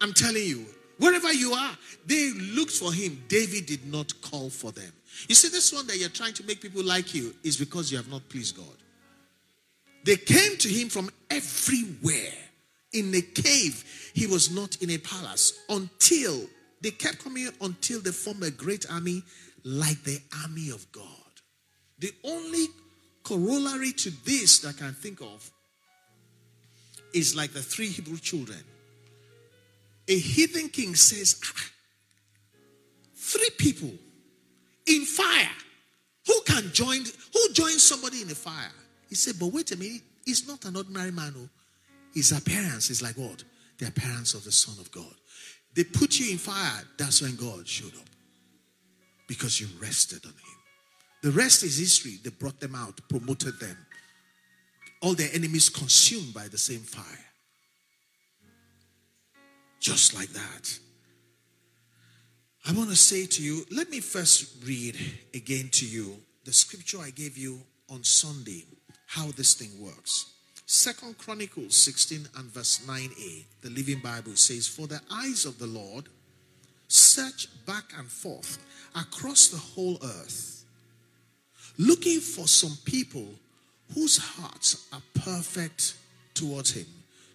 I'm 0.00 0.12
telling 0.12 0.44
you, 0.44 0.64
wherever 0.98 1.32
you 1.32 1.52
are, 1.52 1.76
they 2.06 2.32
looked 2.32 2.72
for 2.72 2.92
him. 2.92 3.22
David 3.28 3.66
did 3.66 3.90
not 3.90 4.20
call 4.22 4.50
for 4.50 4.72
them. 4.72 4.92
You 5.28 5.34
see, 5.34 5.48
this 5.48 5.72
one 5.72 5.86
that 5.86 5.98
you're 5.98 6.08
trying 6.08 6.34
to 6.34 6.44
make 6.44 6.60
people 6.60 6.84
like 6.84 7.14
you 7.14 7.34
is 7.42 7.56
because 7.56 7.90
you 7.90 7.96
have 7.96 8.10
not 8.10 8.28
pleased 8.28 8.56
God. 8.56 8.66
They 10.04 10.16
came 10.16 10.56
to 10.58 10.68
him 10.68 10.88
from 10.88 11.10
everywhere. 11.30 12.32
In 12.92 13.14
a 13.14 13.20
cave, 13.20 14.12
he 14.14 14.26
was 14.26 14.54
not 14.54 14.80
in 14.80 14.90
a 14.90 14.98
palace 14.98 15.52
until 15.68 16.48
they 16.80 16.92
kept 16.92 17.22
coming 17.22 17.48
until 17.60 18.00
they 18.00 18.12
formed 18.12 18.44
a 18.44 18.50
great 18.50 18.86
army 18.90 19.22
like 19.64 20.02
the 20.04 20.18
army 20.44 20.70
of 20.70 20.90
God. 20.92 21.02
The 21.98 22.12
only 22.24 22.66
corollary 23.22 23.92
to 23.92 24.10
this 24.24 24.60
that 24.60 24.76
I 24.76 24.78
can 24.78 24.94
think 24.94 25.20
of 25.20 25.50
is 27.12 27.34
like 27.34 27.52
the 27.52 27.62
three 27.62 27.88
Hebrew 27.88 28.18
children. 28.18 28.62
A 30.08 30.18
heathen 30.18 30.68
king 30.68 30.94
says, 30.94 31.40
ah, 31.44 31.70
Three 33.14 33.50
people 33.58 33.90
in 34.86 35.04
fire. 35.04 35.50
Who 36.26 36.40
can 36.46 36.70
join? 36.72 37.04
Who 37.32 37.52
joins 37.52 37.82
somebody 37.82 38.22
in 38.22 38.28
the 38.28 38.34
fire? 38.34 38.72
He 39.08 39.14
said, 39.14 39.34
but 39.38 39.52
wait 39.52 39.72
a 39.72 39.76
minute. 39.76 40.02
He's 40.24 40.46
not 40.46 40.64
an 40.64 40.76
ordinary 40.76 41.12
man. 41.12 41.34
Oh. 41.36 41.48
His 42.14 42.32
appearance 42.32 42.90
is 42.90 43.02
like 43.02 43.16
what? 43.16 43.44
The 43.78 43.88
appearance 43.88 44.34
of 44.34 44.44
the 44.44 44.52
Son 44.52 44.74
of 44.80 44.90
God. 44.90 45.14
They 45.74 45.84
put 45.84 46.18
you 46.18 46.32
in 46.32 46.38
fire. 46.38 46.82
That's 46.96 47.20
when 47.20 47.36
God 47.36 47.68
showed 47.68 47.94
up. 47.94 48.08
Because 49.28 49.60
you 49.60 49.66
rested 49.80 50.24
on 50.24 50.32
Him. 50.32 50.56
The 51.22 51.30
rest 51.32 51.62
is 51.62 51.78
history. 51.78 52.18
They 52.22 52.30
brought 52.30 52.60
them 52.60 52.74
out, 52.74 53.00
promoted 53.08 53.58
them. 53.60 53.76
All 55.02 55.14
their 55.14 55.28
enemies 55.32 55.68
consumed 55.68 56.32
by 56.32 56.48
the 56.48 56.58
same 56.58 56.80
fire. 56.80 57.25
Just 59.80 60.14
like 60.14 60.28
that. 60.30 60.78
I 62.68 62.72
want 62.72 62.90
to 62.90 62.96
say 62.96 63.26
to 63.26 63.42
you, 63.42 63.64
let 63.70 63.90
me 63.90 64.00
first 64.00 64.64
read 64.66 64.96
again 65.34 65.68
to 65.72 65.86
you 65.86 66.16
the 66.44 66.52
scripture 66.52 66.98
I 67.00 67.10
gave 67.10 67.36
you 67.36 67.60
on 67.90 68.02
Sunday, 68.02 68.64
how 69.06 69.30
this 69.32 69.54
thing 69.54 69.70
works. 69.80 70.32
Second 70.66 71.16
Chronicles 71.18 71.76
16 71.76 72.26
and 72.36 72.50
verse 72.50 72.80
9a, 72.86 73.44
the 73.62 73.70
Living 73.70 74.00
Bible 74.00 74.34
says, 74.34 74.66
For 74.66 74.88
the 74.88 75.00
eyes 75.12 75.44
of 75.44 75.58
the 75.58 75.66
Lord 75.66 76.08
search 76.88 77.48
back 77.66 77.84
and 77.96 78.08
forth 78.08 78.58
across 78.94 79.48
the 79.48 79.58
whole 79.58 79.98
earth, 80.02 80.64
looking 81.78 82.18
for 82.18 82.48
some 82.48 82.76
people 82.84 83.28
whose 83.94 84.18
hearts 84.18 84.88
are 84.92 85.02
perfect 85.14 85.94
towards 86.34 86.72
him, 86.72 86.86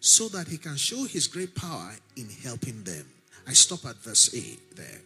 so 0.02 0.28
that 0.30 0.48
he 0.48 0.58
can 0.58 0.76
show 0.76 1.04
his 1.04 1.28
great 1.28 1.56
power 1.56 1.94
in 2.18 2.28
helping 2.44 2.84
them. 2.84 3.06
I 3.48 3.54
stop 3.54 3.86
at 3.86 3.96
verse 3.98 4.34
8 4.36 4.76
there. 4.76 5.02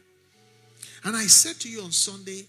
And 1.04 1.16
I 1.16 1.28
said 1.28 1.58
to 1.58 1.70
you 1.70 1.82
on 1.82 1.92
Sunday, 1.92 2.46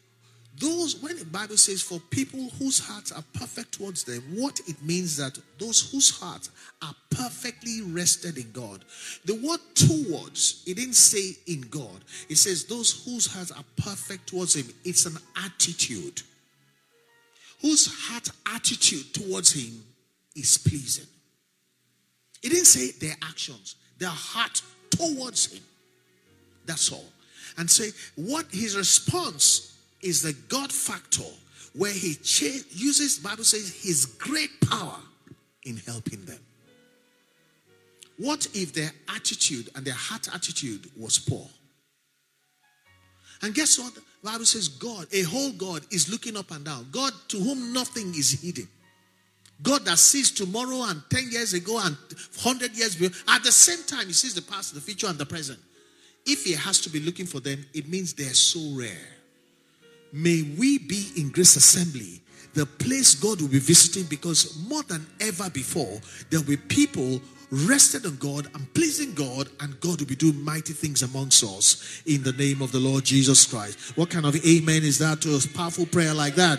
those 0.58 1.02
when 1.02 1.18
the 1.18 1.26
Bible 1.26 1.56
says 1.58 1.82
for 1.82 2.00
people 2.10 2.48
whose 2.58 2.78
hearts 2.78 3.12
are 3.12 3.24
perfect 3.34 3.72
towards 3.72 4.04
them, 4.04 4.22
what 4.34 4.58
it 4.66 4.80
means 4.82 5.16
that 5.18 5.38
those 5.58 5.90
whose 5.90 6.18
hearts 6.18 6.50
are 6.80 6.94
perfectly 7.10 7.82
rested 7.82 8.38
in 8.38 8.50
God. 8.52 8.84
The 9.26 9.34
word 9.34 9.60
towards, 9.74 10.62
it 10.66 10.76
didn't 10.76 10.94
say 10.94 11.36
in 11.46 11.62
God. 11.62 12.04
It 12.30 12.36
says 12.36 12.64
those 12.64 13.04
whose 13.04 13.26
hearts 13.26 13.50
are 13.50 13.64
perfect 13.76 14.28
towards 14.28 14.54
him. 14.54 14.66
It's 14.84 15.04
an 15.04 15.18
attitude. 15.44 16.22
Whose 17.60 18.08
heart 18.08 18.30
attitude 18.54 19.12
towards 19.12 19.52
him 19.52 19.82
is 20.34 20.56
pleasing. 20.56 21.06
It 22.42 22.50
didn't 22.50 22.66
say 22.66 22.92
their 22.92 23.16
actions, 23.22 23.76
their 23.98 24.08
heart 24.10 24.62
towards 24.90 25.52
him. 25.52 25.62
That's 26.66 26.92
all 26.92 27.04
and 27.58 27.70
say 27.70 27.90
what 28.16 28.46
his 28.50 28.76
response 28.76 29.78
is 30.02 30.22
the 30.22 30.34
God 30.48 30.72
factor 30.72 31.24
where 31.74 31.92
he 31.92 32.14
cha- 32.14 32.64
uses, 32.70 33.18
Bible 33.18 33.44
says, 33.44 33.82
his 33.82 34.06
great 34.06 34.50
power 34.68 34.98
in 35.64 35.76
helping 35.78 36.24
them. 36.24 36.38
What 38.18 38.46
if 38.54 38.72
their 38.72 38.90
attitude 39.14 39.68
and 39.74 39.84
their 39.84 39.94
heart 39.94 40.28
attitude 40.34 40.90
was 40.96 41.18
poor? 41.18 41.46
And 43.42 43.54
guess 43.54 43.78
what? 43.78 43.94
The 43.94 44.02
Bible 44.24 44.46
says 44.46 44.68
God, 44.68 45.06
a 45.12 45.22
whole 45.22 45.52
God, 45.52 45.82
is 45.90 46.10
looking 46.10 46.36
up 46.36 46.50
and 46.50 46.64
down. 46.64 46.88
God 46.90 47.12
to 47.28 47.38
whom 47.38 47.74
nothing 47.74 48.08
is 48.14 48.40
hidden. 48.40 48.68
God 49.62 49.84
that 49.86 49.98
sees 49.98 50.30
tomorrow 50.30 50.82
and 50.82 51.02
10 51.10 51.30
years 51.30 51.54
ago 51.54 51.80
and 51.82 51.96
100 52.42 52.76
years 52.76 52.96
ago. 52.96 53.08
At 53.28 53.42
the 53.42 53.52
same 53.52 53.84
time, 53.84 54.06
he 54.06 54.12
sees 54.12 54.34
the 54.34 54.42
past, 54.42 54.74
the 54.74 54.80
future, 54.80 55.06
and 55.06 55.18
the 55.18 55.26
present. 55.26 55.58
If 56.26 56.44
he 56.44 56.52
has 56.52 56.80
to 56.82 56.90
be 56.90 57.00
looking 57.00 57.26
for 57.26 57.40
them, 57.40 57.64
it 57.72 57.88
means 57.88 58.12
they're 58.12 58.34
so 58.34 58.60
rare. 58.78 58.90
May 60.12 60.42
we 60.58 60.78
be 60.78 61.10
in 61.16 61.30
Grace 61.30 61.56
Assembly, 61.56 62.20
the 62.54 62.66
place 62.66 63.14
God 63.14 63.40
will 63.40 63.48
be 63.48 63.58
visiting, 63.58 64.04
because 64.04 64.56
more 64.68 64.82
than 64.82 65.06
ever 65.20 65.48
before, 65.50 66.00
there 66.30 66.40
will 66.40 66.48
be 66.48 66.56
people 66.56 67.20
rested 67.50 68.04
on 68.06 68.16
God 68.16 68.46
and 68.54 68.74
pleasing 68.74 69.14
God, 69.14 69.48
and 69.60 69.78
God 69.80 70.00
will 70.00 70.08
be 70.08 70.16
doing 70.16 70.42
mighty 70.42 70.72
things 70.72 71.02
amongst 71.02 71.44
us 71.44 72.02
in 72.06 72.22
the 72.22 72.32
name 72.32 72.60
of 72.60 72.72
the 72.72 72.80
Lord 72.80 73.04
Jesus 73.04 73.46
Christ. 73.46 73.96
What 73.96 74.10
kind 74.10 74.26
of 74.26 74.34
amen 74.44 74.82
is 74.82 74.98
that 74.98 75.20
to 75.22 75.36
a 75.36 75.56
powerful 75.56 75.86
prayer 75.86 76.12
like 76.12 76.34
that? 76.34 76.58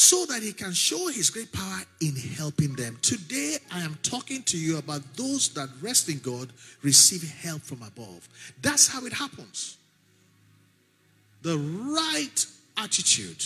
So 0.00 0.24
that 0.24 0.42
he 0.42 0.50
can 0.54 0.72
show 0.72 1.08
his 1.08 1.28
great 1.28 1.52
power 1.52 1.82
in 2.00 2.16
helping 2.16 2.72
them. 2.72 2.98
Today, 3.02 3.58
I 3.70 3.80
am 3.80 3.98
talking 4.02 4.42
to 4.44 4.56
you 4.56 4.78
about 4.78 5.02
those 5.14 5.50
that 5.50 5.68
rest 5.82 6.08
in 6.08 6.20
God 6.20 6.48
receive 6.80 7.22
help 7.42 7.60
from 7.60 7.82
above. 7.82 8.26
That's 8.62 8.88
how 8.88 9.04
it 9.04 9.12
happens. 9.12 9.76
The 11.42 11.58
right 11.58 12.46
attitude, 12.78 13.44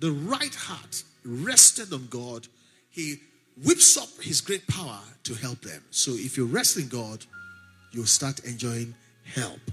the 0.00 0.12
right 0.12 0.54
heart 0.54 1.02
rested 1.24 1.90
on 1.94 2.06
God, 2.10 2.48
he 2.90 3.20
whips 3.64 3.96
up 3.96 4.10
his 4.22 4.42
great 4.42 4.68
power 4.68 5.00
to 5.22 5.32
help 5.32 5.62
them. 5.62 5.82
So 5.90 6.10
if 6.10 6.36
you 6.36 6.44
rest 6.44 6.76
in 6.76 6.88
God, 6.88 7.24
you'll 7.92 8.04
start 8.04 8.40
enjoying 8.40 8.94
help 9.34 9.70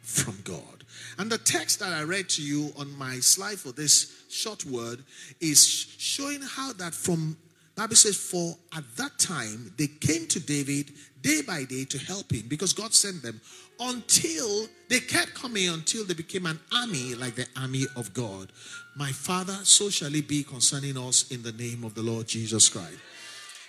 from 0.00 0.38
God. 0.42 0.84
And 1.18 1.30
the 1.30 1.36
text 1.36 1.80
that 1.80 1.92
I 1.92 2.04
read 2.04 2.30
to 2.30 2.42
you 2.42 2.72
on 2.78 2.96
my 2.96 3.16
slide 3.16 3.58
for 3.58 3.72
this 3.72 4.15
short 4.36 4.64
word 4.66 5.02
is 5.40 5.66
showing 5.98 6.42
how 6.42 6.72
that 6.74 6.94
from 6.94 7.36
Bible 7.76 7.96
says 7.96 8.16
for 8.16 8.56
at 8.76 8.84
that 8.96 9.18
time 9.18 9.72
they 9.76 9.86
came 9.86 10.26
to 10.28 10.40
David 10.40 10.92
day 11.20 11.42
by 11.42 11.64
day 11.64 11.84
to 11.84 11.98
help 11.98 12.32
him 12.32 12.44
because 12.48 12.72
God 12.72 12.94
sent 12.94 13.22
them 13.22 13.40
until 13.80 14.66
they 14.88 15.00
kept 15.00 15.34
coming 15.34 15.68
until 15.68 16.04
they 16.04 16.14
became 16.14 16.46
an 16.46 16.58
army 16.72 17.14
like 17.14 17.34
the 17.34 17.46
army 17.60 17.84
of 17.96 18.14
God. 18.14 18.50
My 18.96 19.12
Father, 19.12 19.58
so 19.64 19.90
shall 19.90 20.14
it 20.14 20.26
be 20.26 20.42
concerning 20.42 20.96
us 20.96 21.30
in 21.30 21.42
the 21.42 21.52
name 21.52 21.84
of 21.84 21.94
the 21.94 22.02
Lord 22.02 22.26
Jesus 22.26 22.68
Christ. 22.70 22.96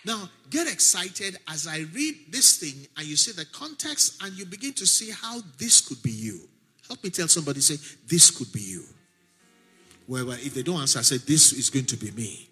Now, 0.05 0.29
get 0.49 0.71
excited 0.71 1.37
as 1.49 1.67
I 1.67 1.79
read 1.93 2.15
this 2.31 2.57
thing 2.57 2.87
and 2.95 3.05
you 3.05 3.17
see 3.17 3.33
the 3.33 3.45
context 3.45 4.23
and 4.23 4.37
you 4.37 4.45
begin 4.45 4.71
to 4.73 4.85
see 4.87 5.11
how 5.11 5.41
this 5.57 5.81
could 5.81 6.01
be 6.01 6.11
you. 6.11 6.47
Help 6.87 7.03
me 7.03 7.09
tell 7.09 7.27
somebody, 7.27 7.59
say, 7.59 7.75
this 8.07 8.31
could 8.31 8.51
be 8.53 8.61
you. 8.61 8.83
Well, 10.07 10.31
if 10.31 10.53
they 10.53 10.63
don't 10.63 10.79
answer, 10.79 10.99
I 10.99 11.03
said, 11.03 11.21
This 11.21 11.53
is 11.53 11.69
going 11.69 11.85
to 11.85 11.97
be 11.97 12.11
me. 12.11 12.49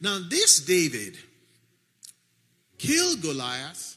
Now, 0.00 0.18
this 0.28 0.60
David 0.60 1.16
killed 2.76 3.22
Goliath, 3.22 3.96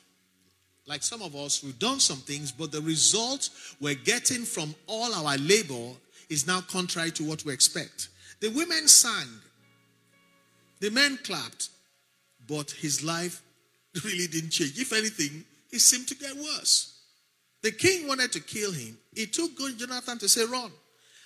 like 0.87 1.03
some 1.03 1.21
of 1.21 1.35
us, 1.35 1.63
we've 1.63 1.77
done 1.77 1.99
some 1.99 2.17
things, 2.17 2.51
but 2.51 2.71
the 2.71 2.81
result 2.81 3.49
we're 3.79 3.93
getting 3.93 4.43
from 4.43 4.73
all 4.87 5.13
our 5.13 5.37
labor 5.37 5.91
is 6.29 6.47
now 6.47 6.61
contrary 6.61 7.11
to 7.11 7.23
what 7.23 7.45
we 7.45 7.53
expect. 7.53 8.09
The 8.39 8.49
women 8.49 8.87
sang, 8.87 9.27
the 10.79 10.89
men 10.89 11.19
clapped, 11.23 11.69
but 12.47 12.71
his 12.71 13.03
life 13.03 13.41
really 14.03 14.27
didn't 14.27 14.49
change. 14.49 14.79
If 14.79 14.93
anything, 14.93 15.45
it 15.71 15.79
seemed 15.79 16.07
to 16.07 16.15
get 16.15 16.35
worse. 16.35 16.99
The 17.61 17.71
king 17.71 18.07
wanted 18.07 18.31
to 18.31 18.39
kill 18.39 18.71
him. 18.71 18.97
He 19.13 19.27
took 19.27 19.51
Jonathan 19.77 20.17
to 20.17 20.27
say, 20.27 20.45
Run. 20.45 20.71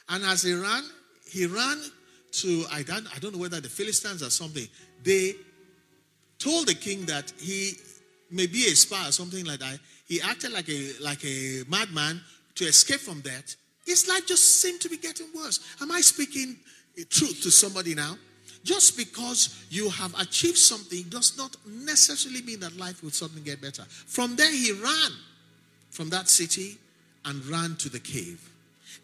And 0.10 0.24
as 0.24 0.44
he 0.44 0.54
ran, 0.54 0.84
he 1.28 1.46
ran 1.46 1.82
to, 2.34 2.66
I 2.72 2.84
don't, 2.84 3.08
I 3.16 3.20
don't 3.20 3.34
know 3.34 3.42
whether 3.42 3.60
the 3.60 3.70
Philistines 3.70 4.22
or 4.22 4.30
something. 4.30 4.68
They 5.04 5.36
told 6.38 6.68
the 6.68 6.76
king 6.76 7.06
that 7.06 7.32
he 7.40 7.74
may 8.32 8.48
be 8.48 8.66
a 8.66 8.76
spy 8.76 9.08
or 9.08 9.12
something 9.12 9.46
like 9.46 9.60
that. 9.60 9.80
He 10.08 10.22
acted 10.22 10.52
like 10.52 10.70
a, 10.70 10.92
like 11.02 11.24
a 11.26 11.64
madman 11.68 12.22
to 12.56 12.66
escape 12.66 13.00
from 13.00 13.22
that. 13.22 13.56
His 13.86 14.08
life 14.08 14.28
just 14.28 14.62
seemed 14.62 14.82
to 14.82 14.90
be 14.90 14.98
getting 14.98 15.28
worse. 15.36 15.60
Am 15.82 15.92
I 15.92 16.02
speaking 16.02 16.58
truth 17.10 17.42
to 17.44 17.52
somebody 17.52 17.96
now? 17.96 18.18
Just 18.64 18.98
because 18.98 19.64
you 19.70 19.90
have 19.92 20.20
achieved 20.20 20.58
something 20.58 21.04
does 21.04 21.38
not 21.38 21.56
necessarily 21.68 22.42
mean 22.42 22.60
that 22.62 22.76
life 22.78 23.04
will 23.04 23.12
suddenly 23.12 23.44
get 23.44 23.62
better. 23.62 23.84
From 23.84 24.36
there, 24.36 24.52
he 24.52 24.72
ran 24.72 25.12
from 25.92 26.10
that 26.10 26.28
city 26.28 26.78
and 27.26 27.46
ran 27.46 27.76
to 27.78 27.90
the 27.90 28.00
cave. 28.00 28.50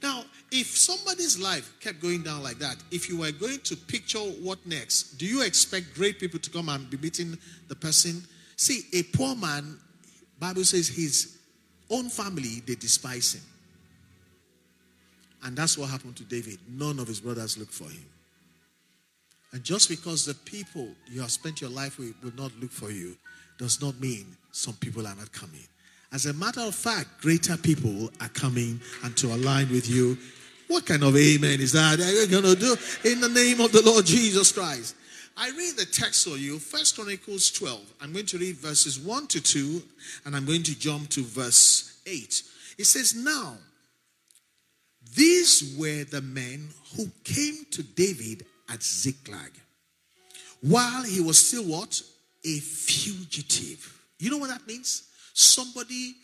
Now, 0.02 0.24
if 0.52 0.68
somebody's 0.68 1.40
life 1.40 1.72
kept 1.80 2.02
going 2.02 2.24
down 2.24 2.42
like 2.42 2.58
that, 2.60 2.78
if 2.92 3.08
you 3.08 3.20
were 3.20 3.32
going 3.32 3.60
to 3.60 3.76
picture 3.76 4.20
what 4.20 4.66
next, 4.66 5.18
do 5.18 5.26
you 5.26 5.44
expect 5.44 5.94
great 5.94 6.20
people 6.20 6.40
to 6.40 6.50
come 6.50 6.70
and 6.70 6.90
be 6.90 6.98
meeting 6.98 7.38
the 7.68 7.76
person? 7.76 8.24
See, 8.56 8.82
a 8.94 9.04
poor 9.16 9.36
man, 9.36 9.80
Bible 10.40 10.64
says 10.64 10.88
his 10.88 11.38
own 11.90 12.10
family, 12.10 12.62
they 12.66 12.76
despise 12.76 13.36
him. 13.36 13.44
And 15.44 15.56
that's 15.56 15.78
what 15.78 15.90
happened 15.90 16.16
to 16.18 16.24
David. 16.24 16.60
None 16.70 17.00
of 17.00 17.08
his 17.08 17.20
brothers 17.20 17.58
looked 17.58 17.74
for 17.74 17.86
him. 17.86 18.06
And 19.54 19.64
just 19.64 19.90
because 19.90 20.26
the 20.26 20.34
people 20.34 20.90
you 21.12 21.22
have 21.22 21.32
spent 21.32 21.62
your 21.62 21.70
life 21.70 22.00
with 22.00 22.16
will 22.24 22.34
not 22.36 22.52
look 22.60 22.72
for 22.72 22.90
you 22.90 23.18
does 23.58 23.82
not 23.82 24.00
mean 24.00 24.26
some 24.52 24.76
people 24.76 25.06
are 25.06 25.16
not 25.16 25.32
coming. 25.32 25.68
As 26.14 26.26
a 26.26 26.34
matter 26.34 26.62
of 26.62 26.76
fact, 26.76 27.22
greater 27.22 27.56
people 27.56 28.10
are 28.20 28.30
coming 28.30 28.82
and 29.04 29.16
to 29.18 29.28
align 29.28 29.70
with 29.70 29.90
you. 29.90 30.18
What 30.68 30.86
kind 30.86 31.04
of 31.04 31.16
amen 31.16 31.62
is 31.62 31.72
that? 31.72 32.00
Are 32.00 32.12
you 32.12 32.28
going 32.28 32.44
to 32.44 32.56
do 32.56 32.76
in 33.10 33.22
the 33.22 33.30
name 33.30 33.62
of 33.62 33.72
the 33.72 33.82
Lord 33.82 34.06
Jesus 34.06 34.52
Christ? 34.52 34.96
I 35.38 35.50
read 35.52 35.78
the 35.78 35.86
text 35.86 36.28
for 36.28 36.38
you, 36.38 36.60
First 36.60 36.96
Chronicles 36.96 37.50
12. 37.52 37.94
I'm 38.02 38.12
going 38.12 38.26
to 38.28 38.38
read 38.38 38.58
verses 38.58 39.00
1 39.00 39.28
to 39.28 39.42
2, 39.42 39.82
and 40.26 40.36
I'm 40.36 40.46
going 40.46 40.64
to 40.64 40.78
jump 40.78 41.10
to 41.10 41.24
verse 41.24 42.02
8. 42.06 42.44
It 42.78 42.86
says, 42.86 43.16
Now, 43.16 43.56
these 45.16 45.76
were 45.78 46.04
the 46.04 46.22
men 46.22 46.70
who 46.96 47.10
came 47.24 47.66
to 47.72 47.84
David 47.84 48.46
at 48.70 48.84
Ziklag 48.84 49.52
while 50.62 51.04
he 51.04 51.22
was 51.22 51.48
still 51.48 51.64
what? 51.64 52.02
A 52.46 52.60
fugitive. 52.60 54.00
You 54.20 54.30
know 54.30 54.38
what 54.38 54.50
that 54.50 54.68
means? 54.68 55.04
Somebody, 55.34 56.16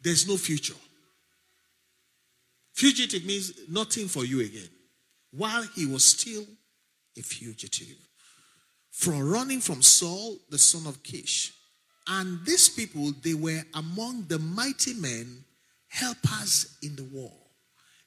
there's 0.00 0.26
no 0.26 0.36
future. 0.36 0.74
Fugitive 2.72 3.24
means 3.24 3.52
nothing 3.68 4.08
for 4.08 4.24
you 4.24 4.40
again. 4.40 4.68
While 5.32 5.62
he 5.74 5.86
was 5.86 6.04
still 6.04 6.44
a 7.18 7.22
fugitive. 7.22 7.96
From 8.90 9.30
running 9.30 9.60
from 9.60 9.82
Saul, 9.82 10.38
the 10.48 10.58
son 10.58 10.86
of 10.86 11.02
Kish. 11.02 11.52
And 12.06 12.44
these 12.44 12.68
people, 12.68 13.12
they 13.22 13.34
were 13.34 13.62
among 13.74 14.26
the 14.28 14.38
mighty 14.38 14.94
men, 14.94 15.44
helpers 15.88 16.78
in 16.82 16.96
the 16.96 17.04
war. 17.04 17.32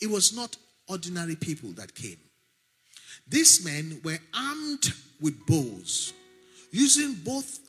It 0.02 0.10
was 0.10 0.36
not 0.36 0.58
ordinary 0.88 1.36
people 1.36 1.70
that 1.74 1.96
came. 1.96 2.18
These 3.28 3.64
men 3.64 4.02
were 4.04 4.20
armed 4.34 4.92
with 5.22 5.46
bows, 5.46 6.14
using 6.72 7.14
both 7.24 7.60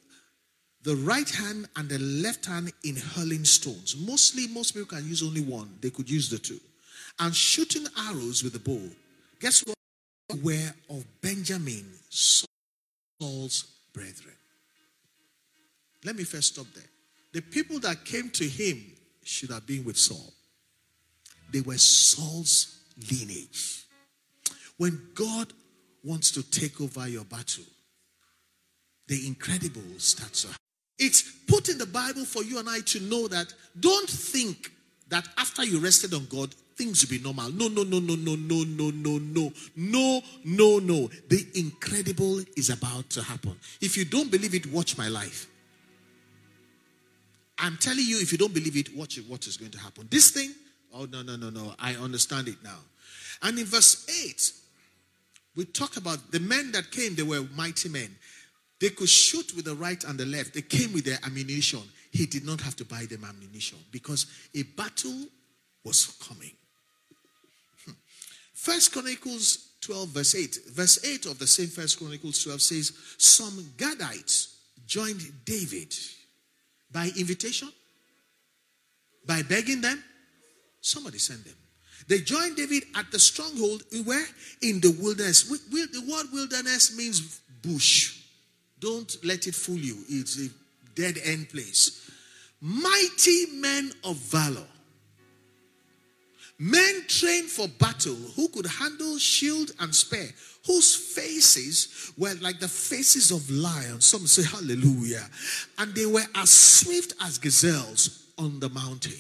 the 0.85 0.97
right 0.97 1.28
hand 1.28 1.66
and 1.76 1.89
the 1.89 1.99
left 1.99 2.45
hand 2.45 2.70
in 2.85 2.95
hurling 2.95 3.45
stones. 3.45 3.97
Mostly, 3.97 4.47
most 4.49 4.72
people 4.72 4.97
can 4.97 5.09
use 5.09 5.22
only 5.22 5.41
one, 5.41 5.78
they 5.80 5.91
could 5.91 6.09
use 6.09 6.28
the 6.28 6.39
two. 6.39 6.61
And 7.18 7.35
shooting 7.35 7.87
arrows 8.09 8.45
with 8.45 8.53
the 8.53 8.59
bow. 8.59 8.91
Guess 9.41 9.64
what? 9.66 9.76
Were 10.43 10.74
of 10.91 11.05
Benjamin, 11.20 11.87
Saul's 12.11 13.64
brethren. 13.93 14.35
Let 16.05 16.16
me 16.16 16.24
first 16.24 16.55
stop 16.55 16.66
there. 16.74 16.85
The 17.32 17.41
people 17.41 17.78
that 17.80 18.05
came 18.05 18.30
to 18.30 18.45
him 18.45 18.85
should 19.22 19.51
have 19.51 19.66
been 19.66 19.85
with 19.85 19.97
Saul. 19.97 20.32
They 21.53 21.61
were 21.62 21.78
Saul's 21.78 22.80
lineage. 23.11 23.85
When 24.76 25.01
God 25.14 25.53
wants 26.03 26.30
to 26.32 26.43
take 26.43 26.80
over 26.80 27.09
your 27.09 27.24
battle, 27.24 27.64
the 29.07 29.26
incredible 29.26 29.82
starts 29.99 30.43
to 30.43 30.49
happen. 30.49 30.63
It's 30.99 31.22
put 31.47 31.68
in 31.68 31.78
the 31.78 31.86
Bible 31.86 32.24
for 32.24 32.42
you 32.42 32.59
and 32.59 32.68
I 32.68 32.80
to 32.80 33.01
know 33.01 33.28
that 33.28 33.53
don't 33.78 34.09
think 34.09 34.70
that 35.09 35.26
after 35.36 35.64
you 35.64 35.78
rested 35.78 36.14
on 36.14 36.26
God, 36.26 36.55
things 36.76 37.03
will 37.03 37.16
be 37.16 37.22
normal. 37.22 37.51
No, 37.51 37.68
no, 37.68 37.82
no, 37.82 37.99
no, 37.99 38.14
no, 38.14 38.34
no, 38.34 38.64
no, 38.64 38.90
no, 38.90 39.18
no, 39.18 39.53
no, 39.76 40.22
no, 40.45 40.78
no. 40.78 41.11
The 41.28 41.47
incredible 41.55 42.40
is 42.57 42.70
about 42.70 43.11
to 43.11 43.22
happen. 43.22 43.57
If 43.80 43.97
you 43.97 44.05
don't 44.05 44.30
believe 44.30 44.55
it, 44.55 44.66
watch 44.66 44.97
my 44.99 45.09
life. 45.09 45.49
I'm 47.59 47.76
telling 47.76 48.05
you, 48.05 48.20
if 48.20 48.32
you 48.32 48.38
don't 48.38 48.53
believe 48.53 48.76
it, 48.76 48.95
watch 48.97 49.18
it, 49.18 49.24
what 49.28 49.47
is 49.47 49.57
going 49.57 49.70
to 49.72 49.78
happen. 49.78 50.09
This 50.11 50.30
thing, 50.30 50.53
oh, 50.92 51.07
no, 51.07 51.22
no, 51.22 51.36
no, 51.36 51.51
no. 51.51 51.74
I 51.78 51.95
understand 51.95 52.49
it 52.49 52.57
now. 52.64 52.78
And 53.42 53.59
in 53.59 53.64
verse 53.64 54.07
8, 54.26 54.53
we 55.57 55.64
talk 55.66 55.97
about 55.97 56.32
the 56.32 56.40
men 56.40 56.72
that 56.72 56.90
came, 56.90 57.14
they 57.14 57.22
were 57.22 57.47
mighty 57.55 57.88
men. 57.88 58.16
They 58.80 58.90
could 58.90 59.08
shoot 59.08 59.54
with 59.54 59.66
the 59.66 59.74
right 59.74 60.02
and 60.04 60.18
the 60.18 60.26
left. 60.26 60.54
They 60.54 60.62
came 60.62 60.92
with 60.92 61.04
their 61.04 61.18
ammunition. 61.24 61.80
He 62.10 62.26
did 62.26 62.44
not 62.44 62.60
have 62.60 62.76
to 62.76 62.84
buy 62.84 63.06
them 63.08 63.24
ammunition 63.24 63.78
because 63.90 64.26
a 64.54 64.62
battle 64.62 65.26
was 65.84 66.06
coming. 66.28 66.52
Hmm. 67.84 67.92
First 68.52 68.92
Chronicles 68.92 69.70
12, 69.80 70.08
verse 70.08 70.34
8. 70.34 70.58
Verse 70.72 71.04
8 71.04 71.26
of 71.26 71.38
the 71.38 71.46
same 71.46 71.68
First 71.68 71.98
Chronicles 71.98 72.42
12 72.42 72.62
says, 72.62 72.92
Some 73.18 73.64
Gadites 73.76 74.54
joined 74.86 75.22
David 75.44 75.94
by 76.90 77.10
invitation, 77.16 77.68
by 79.26 79.42
begging 79.42 79.80
them. 79.80 80.02
Somebody 80.80 81.18
sent 81.18 81.44
them. 81.44 81.54
They 82.08 82.18
joined 82.18 82.56
David 82.56 82.84
at 82.94 83.10
the 83.10 83.18
stronghold 83.18 83.82
where? 84.04 84.26
In 84.62 84.80
the 84.80 84.90
wilderness. 85.00 85.44
The 85.44 86.04
word 86.10 86.26
wilderness 86.32 86.96
means 86.96 87.40
bush. 87.62 88.23
Don't 88.85 89.16
let 89.24 89.47
it 89.47 89.55
fool 89.55 89.78
you. 89.78 89.97
It's 90.11 90.39
a 90.39 90.51
dead 90.95 91.16
end 91.24 91.49
place. 91.49 92.11
Mighty 92.61 93.47
men 93.55 93.91
of 94.05 94.16
valor. 94.16 94.66
Men 96.59 97.05
trained 97.09 97.49
for 97.49 97.66
battle 97.66 98.14
who 98.37 98.49
could 98.49 98.66
handle 98.66 99.16
shield 99.16 99.70
and 99.80 99.95
spear, 99.95 100.28
whose 100.66 100.95
faces 100.95 102.12
were 102.18 102.35
like 102.43 102.61
the 102.61 102.68
faces 102.68 103.30
of 103.30 103.51
lions. 103.51 104.05
Some 104.05 104.26
say 104.26 104.43
hallelujah. 104.43 105.30
And 105.78 105.95
they 105.95 106.05
were 106.05 106.26
as 106.35 106.51
swift 106.51 107.14
as 107.22 107.39
gazelles 107.39 108.26
on 108.37 108.61
the 108.61 108.68
mountain 108.68 109.16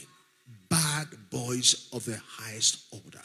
bad 0.74 1.08
boys 1.30 1.88
of 1.92 2.04
the 2.04 2.20
highest 2.26 2.86
order. 2.92 3.22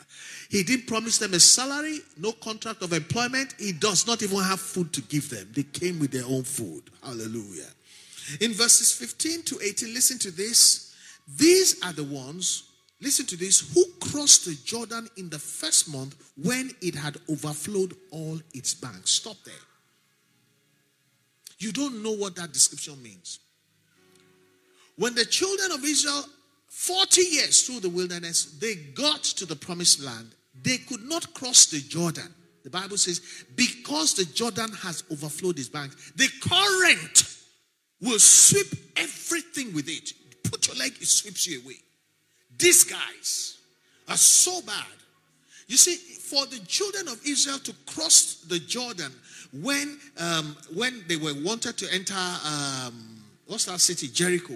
He 0.50 0.64
didn't 0.64 0.88
promise 0.88 1.20
them 1.20 1.36
a 1.36 1.40
salary, 1.40 2.00
no 2.18 2.32
contract 2.32 2.82
of 2.82 2.92
employment. 2.92 3.54
He 3.60 3.72
does 3.72 4.08
not 4.08 4.24
even 4.24 4.40
have 4.40 4.60
food 4.60 4.92
to 4.94 5.02
give 5.04 5.30
them. 5.30 5.48
They 5.54 5.62
came 5.62 6.00
with 6.00 6.12
their 6.12 6.26
own 6.26 6.44
food. 6.44 6.84
Hallelujah. 7.04 7.70
In 8.42 8.54
verses 8.54 8.92
15 8.92 9.44
to 9.44 9.60
18, 9.64 9.94
listen 9.94 10.18
to 10.20 10.32
this. 10.32 10.96
These 11.38 11.84
are 11.84 11.94
the 11.94 12.04
ones, 12.04 12.64
listen 13.00 13.28
to 13.28 13.38
this, 13.38 13.74
who 13.76 13.86
crossed 14.00 14.46
the 14.46 14.56
Jordan 14.66 15.08
in 15.18 15.30
the 15.30 15.38
first 15.38 15.94
month 15.94 16.16
when 16.36 16.72
it 16.82 16.96
had 16.96 17.18
overflowed 17.30 17.96
all 18.10 18.40
its 18.54 18.74
banks. 18.74 19.12
Stop 19.12 19.38
there. 19.46 19.54
You 21.60 21.72
don't 21.72 22.02
know 22.02 22.14
what 22.14 22.36
that 22.38 22.54
description 22.54 23.02
means. 23.04 23.40
When 24.96 25.14
the 25.14 25.26
children 25.26 25.72
of 25.72 25.84
Israel 25.84 26.26
40 26.70 27.22
years 27.22 27.64
through 27.64 27.82
the 27.82 27.90
wilderness, 27.90 28.46
they 28.60 28.76
got 28.76 29.24
to 29.24 29.46
the 29.46 29.56
promised 29.56 30.02
land. 30.02 30.34
They 30.62 30.78
could 30.78 31.04
not 31.04 31.34
cross 31.34 31.68
the 31.68 31.80
Jordan. 31.80 32.34
The 32.64 32.70
Bible 32.70 32.98
says, 32.98 33.46
because 33.56 34.14
the 34.14 34.26
Jordan 34.26 34.72
has 34.82 35.04
overflowed 35.12 35.58
its 35.60 35.70
banks, 35.70 36.12
the 36.16 36.28
current 36.42 37.38
will 38.02 38.20
sweep 38.20 38.68
everything 38.98 39.74
with 39.74 39.88
it. 39.88 40.14
Put 40.44 40.68
your 40.68 40.76
leg, 40.76 40.94
it 41.00 41.08
sweeps 41.08 41.48
you 41.48 41.62
away. 41.62 41.76
These 42.58 42.84
guys, 42.84 43.60
are 44.10 44.18
so 44.18 44.62
bad. 44.62 44.86
You 45.68 45.78
see, 45.78 45.96
for 45.96 46.46
the 46.48 46.60
children 46.66 47.08
of 47.08 47.22
Israel 47.26 47.60
to 47.60 47.74
cross 47.86 48.44
the 48.48 48.60
Jordan 48.60 49.12
when 49.62 50.00
um, 50.18 50.56
when 50.74 51.04
they 51.08 51.16
were 51.16 51.34
wanted 51.44 51.78
to 51.78 51.94
enter 51.94 52.16
um, 52.16 53.24
what's 53.46 53.66
that 53.66 53.80
city 53.80 54.08
Jericho, 54.08 54.56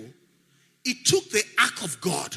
it 0.84 1.06
took 1.06 1.30
the 1.30 1.44
ark 1.60 1.84
of 1.84 2.00
God. 2.02 2.36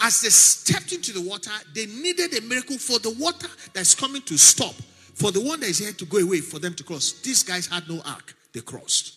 As 0.00 0.20
they 0.20 0.28
stepped 0.28 0.92
into 0.92 1.12
the 1.12 1.20
water, 1.20 1.50
they 1.74 1.86
needed 1.86 2.36
a 2.36 2.42
miracle 2.42 2.78
for 2.78 2.98
the 2.98 3.10
water 3.18 3.48
that's 3.72 3.94
coming 3.94 4.22
to 4.22 4.36
stop, 4.36 4.74
for 5.14 5.30
the 5.30 5.40
one 5.40 5.60
that 5.60 5.70
is 5.70 5.78
here 5.78 5.92
to 5.92 6.04
go 6.04 6.18
away, 6.18 6.40
for 6.40 6.58
them 6.58 6.74
to 6.74 6.84
cross. 6.84 7.12
These 7.22 7.42
guys 7.42 7.66
had 7.66 7.88
no 7.88 8.02
ark, 8.04 8.34
they 8.52 8.60
crossed. 8.60 9.14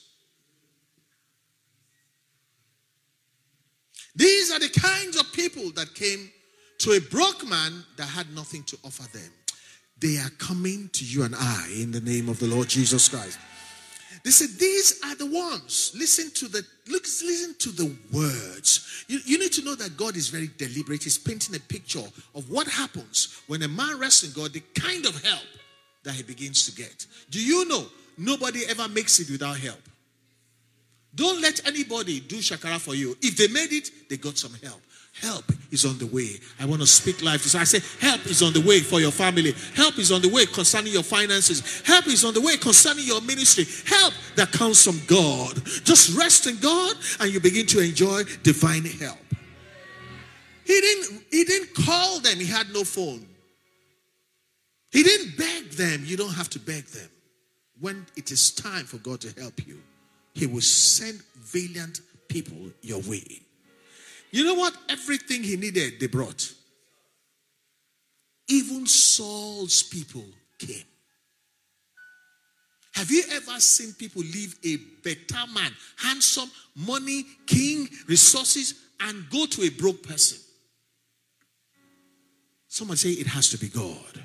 These 4.16 4.52
are 4.52 4.60
the 4.60 4.70
kinds 4.70 5.18
of 5.20 5.32
people 5.34 5.72
that 5.72 5.94
came 5.96 6.32
to 6.80 6.92
a 6.92 7.00
broke 7.00 7.48
man 7.48 7.86
that 7.98 8.08
had 8.08 8.34
nothing 8.34 8.64
to 8.64 8.78
offer 8.84 9.04
them. 9.18 9.32
They 10.00 10.18
are 10.18 10.30
coming 10.38 10.90
to 10.94 11.06
you 11.06 11.24
and 11.24 11.36
I 11.36 11.68
in 11.76 11.92
the 11.92 12.00
name 12.00 12.30
of 12.30 12.40
the 12.40 12.48
Lord 12.48 12.70
Jesus 12.70 13.10
Christ. 13.10 13.38
They 14.24 14.32
said, 14.32 14.50
These 14.60 15.02
are 15.06 15.16
the 15.16 15.26
ones. 15.26 15.92
Listen 15.96 16.32
to 16.32 16.48
the 16.48 16.66
look, 16.88 17.04
listen 17.04 17.56
to 17.60 17.70
the 17.70 17.96
words. 18.12 19.06
You, 19.08 19.20
you 19.26 19.40
need 19.40 19.54
to 19.54 19.64
know 19.64 19.76
that 19.76 19.98
God 19.98 20.16
is 20.16 20.30
very 20.30 20.50
deliberate. 20.58 21.04
He's 21.04 21.18
painting 21.18 21.56
a 21.56 21.60
picture 21.60 22.04
of 22.36 22.50
what 22.50 22.68
happens 22.68 23.42
when 23.48 23.62
a 23.64 23.68
man 23.68 24.00
rests 24.00 24.24
in 24.24 24.32
God, 24.32 24.54
the 24.54 24.64
kind 24.80 25.06
of 25.06 25.24
help 25.24 25.46
that 26.04 26.14
he 26.14 26.24
begins 26.24 26.66
to 26.66 26.76
get. 26.76 27.06
Do 27.30 27.44
you 27.44 27.68
know 27.68 27.86
nobody 28.18 28.62
ever 28.68 28.88
makes 28.88 29.20
it 29.20 29.30
without 29.30 29.58
help? 29.58 29.82
Don't 31.16 31.42
let 31.42 31.68
anybody 31.68 32.20
do 32.20 32.38
shakara 32.38 32.80
for 32.80 32.96
you. 32.96 33.18
If 33.22 33.36
they 33.36 33.48
made 33.48 33.74
it, 33.74 34.10
they 34.10 34.18
got 34.18 34.38
some 34.38 34.54
help. 34.64 34.82
Help 35.22 35.46
is 35.72 35.86
on 35.86 35.98
the 35.98 36.06
way. 36.08 36.40
I 36.60 36.66
want 36.66 36.82
to 36.82 36.88
speak 36.88 37.22
life. 37.22 37.42
So 37.42 37.60
I 37.60 37.64
say, 37.64 37.82
help 38.00 38.26
is 38.26 38.42
on 38.42 38.54
the 38.54 38.62
way 38.62 38.80
for 38.80 39.00
your 39.00 39.12
family. 39.12 39.54
Help 39.76 39.98
is 39.98 40.12
on 40.12 40.22
the 40.22 40.30
way 40.30 40.46
concerning 40.46 40.94
your 40.94 41.04
finances. 41.04 41.82
Help 41.86 42.08
is 42.08 42.24
on 42.24 42.34
the 42.34 42.42
way 42.42 42.58
concerning 42.58 43.06
your 43.06 43.22
ministry. 43.22 43.66
Help 43.86 44.14
that 44.36 44.52
comes 44.52 44.84
from 44.84 45.00
God. 45.08 45.56
Just 45.84 46.18
rest 46.18 46.48
in 46.48 46.58
God 46.58 46.96
and 47.20 47.32
you 47.32 47.40
begin 47.40 47.66
to 47.68 47.80
enjoy 47.80 48.24
divine 48.44 48.86
help. 48.86 49.18
He 50.66 50.80
didn't, 50.80 51.24
he 51.32 51.44
didn't 51.44 51.74
call 51.86 52.20
them, 52.20 52.38
he 52.38 52.46
had 52.46 52.72
no 52.74 52.84
phone. 52.84 53.26
He 54.92 55.04
didn't 55.04 55.38
beg 55.38 55.72
them. 55.72 56.04
You 56.06 56.18
don't 56.18 56.34
have 56.34 56.50
to 56.52 56.60
beg 56.60 56.86
them. 56.86 57.10
When 57.80 58.06
it 58.16 58.32
is 58.32 58.52
time 58.52 58.86
for 58.86 58.98
God 58.98 59.22
to 59.22 59.40
help 59.40 59.66
you, 59.68 59.82
He 60.34 60.48
will 60.48 60.62
send 60.62 61.22
valiant 61.38 62.02
people 62.28 62.72
your 62.82 63.02
way. 63.02 63.42
You 64.32 64.44
know 64.46 64.54
what? 64.54 64.76
Everything 64.88 65.44
he 65.44 65.58
needed, 65.58 66.00
they 66.00 66.08
brought. 66.08 66.54
Even 68.48 68.86
Saul's 68.86 69.84
people 69.84 70.26
came. 70.58 70.84
Have 72.94 73.12
you 73.12 73.24
ever 73.32 73.60
seen 73.60 73.94
people 73.94 74.22
leave 74.22 74.56
a 74.66 74.78
better 75.04 75.52
man, 75.54 75.72
handsome, 75.98 76.52
money, 76.76 77.26
king, 77.46 77.88
resources, 78.08 78.74
and 79.00 79.30
go 79.30 79.46
to 79.46 79.64
a 79.64 79.70
broke 79.70 80.04
person? 80.04 80.40
Someone 82.68 82.98
say 82.98 83.10
it 83.10 83.28
has 83.28 83.50
to 83.50 83.58
be 83.58 83.70
God. 83.70 84.24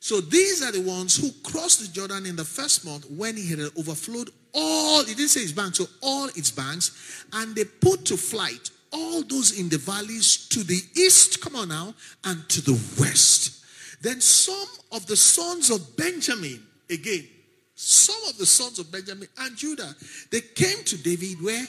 So 0.00 0.20
these 0.20 0.62
are 0.62 0.72
the 0.72 0.80
ones 0.80 1.16
who 1.16 1.30
crossed 1.42 1.80
the 1.80 1.88
Jordan 1.88 2.26
in 2.26 2.36
the 2.36 2.44
first 2.44 2.84
month 2.84 3.10
when 3.10 3.36
he 3.36 3.50
had 3.50 3.58
overflowed 3.76 4.30
all, 4.56 5.04
he 5.04 5.14
didn't 5.14 5.28
say 5.28 5.40
his 5.40 5.52
banks, 5.52 5.78
so 5.78 5.86
all 6.02 6.26
its 6.28 6.50
banks, 6.50 7.24
and 7.32 7.54
they 7.54 7.64
put 7.64 8.06
to 8.06 8.16
flight 8.16 8.70
all 8.92 9.22
those 9.22 9.58
in 9.58 9.68
the 9.68 9.78
valleys 9.78 10.48
to 10.48 10.64
the 10.64 10.80
east, 10.96 11.40
come 11.40 11.54
on 11.54 11.68
now, 11.68 11.94
and 12.24 12.48
to 12.48 12.62
the 12.62 12.80
west. 12.98 13.64
Then 14.00 14.20
some 14.20 14.66
of 14.92 15.06
the 15.06 15.16
sons 15.16 15.70
of 15.70 15.96
Benjamin, 15.96 16.66
again, 16.88 17.26
some 17.74 18.22
of 18.28 18.38
the 18.38 18.46
sons 18.46 18.78
of 18.78 18.90
Benjamin 18.90 19.28
and 19.38 19.56
Judah, 19.56 19.94
they 20.30 20.40
came 20.40 20.82
to 20.84 21.02
David 21.02 21.42
where? 21.42 21.66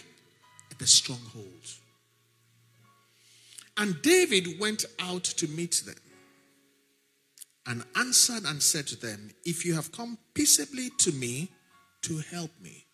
At 0.72 0.80
the 0.80 0.88
stronghold. 0.88 1.46
And 3.78 4.02
David 4.02 4.60
went 4.60 4.86
out 5.00 5.24
to 5.26 5.48
meet 5.50 5.84
them 5.86 5.96
and 7.68 7.84
answered 7.96 8.44
and 8.46 8.64
said 8.64 8.88
to 8.88 8.96
them, 8.96 9.30
If 9.46 9.66
you 9.66 9.76
have 9.76 9.92
come 9.92 10.18
peaceably 10.34 10.90
to 11.00 11.12
me 11.12 11.50
to 12.04 12.20
help 12.32 12.52
me, 12.62 12.86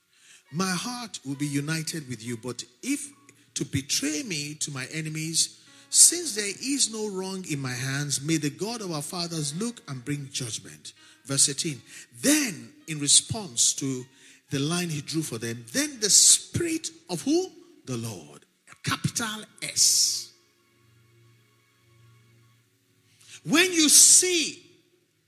my 0.52 0.72
heart 0.72 1.20
will 1.26 1.36
be 1.36 1.48
united 1.48 2.08
with 2.08 2.24
you. 2.24 2.38
But 2.38 2.64
if 2.82 3.12
to 3.56 3.66
betray 3.66 4.24
me 4.24 4.56
to 4.56 4.72
my 4.72 4.86
enemies, 4.92 5.60
since 5.90 6.36
there 6.36 6.46
is 6.46 6.92
no 6.92 7.10
wrong 7.10 7.46
in 7.50 7.60
my 7.60 7.74
hands, 7.74 8.22
may 8.22 8.38
the 8.38 8.50
God 8.50 8.82
of 8.82 8.92
our 8.92 9.02
fathers 9.02 9.54
look 9.60 9.82
and 9.88 10.04
bring 10.04 10.30
judgment. 10.32 10.94
Verse 11.26 11.50
18. 11.50 11.82
Then, 12.22 12.70
in 12.88 13.00
response 13.00 13.74
to 13.74 14.04
the 14.50 14.60
line 14.60 14.90
he 14.90 15.02
drew 15.02 15.22
for 15.22 15.38
them, 15.38 15.66
then 15.72 16.00
the 16.00 16.10
Spirit 16.10 16.90
of 17.10 17.22
who? 17.22 17.48
The 17.86 17.98
Lord. 17.98 18.46
Capital 18.84 19.44
S. 19.62 20.32
When 23.46 23.72
you 23.72 23.90
see 23.90 24.62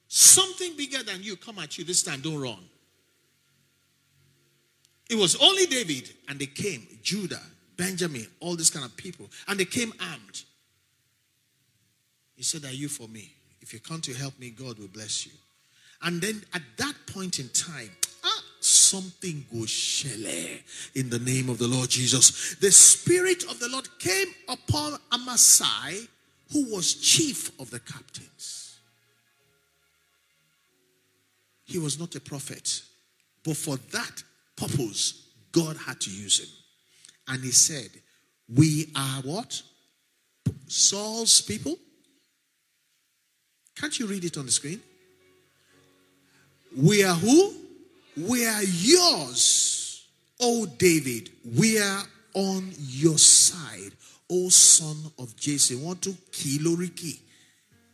something 0.07 0.76
bigger 0.76 1.03
than 1.03 1.21
you 1.21 1.36
come 1.36 1.59
at 1.59 1.78
you 1.78 1.84
this 1.84 2.03
time, 2.03 2.21
don't 2.21 2.39
run. 2.39 2.59
It 5.09 5.15
was 5.15 5.35
only 5.41 5.65
David, 5.67 6.09
and 6.27 6.39
they 6.39 6.47
came, 6.47 6.87
Judah, 7.03 7.41
Benjamin, 7.77 8.27
all 8.39 8.55
these 8.55 8.69
kind 8.69 8.85
of 8.85 8.95
people, 8.97 9.27
and 9.47 9.59
they 9.59 9.65
came 9.65 9.93
armed. 9.99 10.43
He 12.35 12.43
said, 12.43 12.65
Are 12.65 12.73
you 12.73 12.87
for 12.87 13.07
me? 13.07 13.33
If 13.61 13.73
you 13.73 13.79
come 13.79 14.01
to 14.01 14.13
help 14.13 14.37
me, 14.39 14.49
God 14.49 14.79
will 14.79 14.87
bless 14.87 15.25
you. 15.25 15.31
And 16.01 16.21
then 16.21 16.43
at 16.53 16.61
that 16.77 16.93
point 17.07 17.39
in 17.39 17.49
time, 17.49 17.89
ah, 18.23 18.43
something 18.59 19.45
goes 19.51 19.69
shele 19.69 20.61
in 20.93 21.09
the 21.09 21.19
name 21.19 21.49
of 21.49 21.57
the 21.57 21.67
Lord 21.67 21.89
Jesus. 21.89 22.55
The 22.55 22.71
Spirit 22.71 23.43
of 23.43 23.59
the 23.59 23.69
Lord 23.69 23.87
came 23.99 24.27
upon 24.49 24.99
Amasai, 25.11 26.07
who 26.51 26.75
was 26.75 26.93
chief 26.95 27.59
of 27.59 27.71
the 27.71 27.79
captains. 27.79 28.77
He 31.63 31.79
was 31.79 31.99
not 31.99 32.13
a 32.15 32.19
prophet. 32.19 32.83
But 33.43 33.57
for 33.57 33.77
that 33.91 34.23
purpose, 34.55 35.29
God 35.51 35.77
had 35.77 35.99
to 36.01 36.09
use 36.09 36.39
him. 36.39 36.49
And 37.27 37.43
he 37.43 37.51
said, 37.51 37.89
We 38.53 38.91
are 38.95 39.21
what? 39.21 39.61
Saul's 40.67 41.41
people. 41.41 41.77
Can't 43.75 43.97
you 43.99 44.07
read 44.07 44.23
it 44.23 44.37
on 44.37 44.45
the 44.45 44.51
screen? 44.51 44.81
We 46.75 47.03
are 47.03 47.15
who? 47.15 47.53
We 48.17 48.45
are 48.45 48.63
yours, 48.63 50.07
O 50.39 50.65
David. 50.65 51.29
We 51.57 51.79
are 51.79 52.03
on 52.33 52.71
your 52.77 53.17
side, 53.17 53.91
O 54.29 54.49
son 54.49 55.11
of 55.19 55.35
Jesse. 55.35 55.75
Want 55.75 56.01
to 56.03 56.11
kiloriki. 56.31 57.19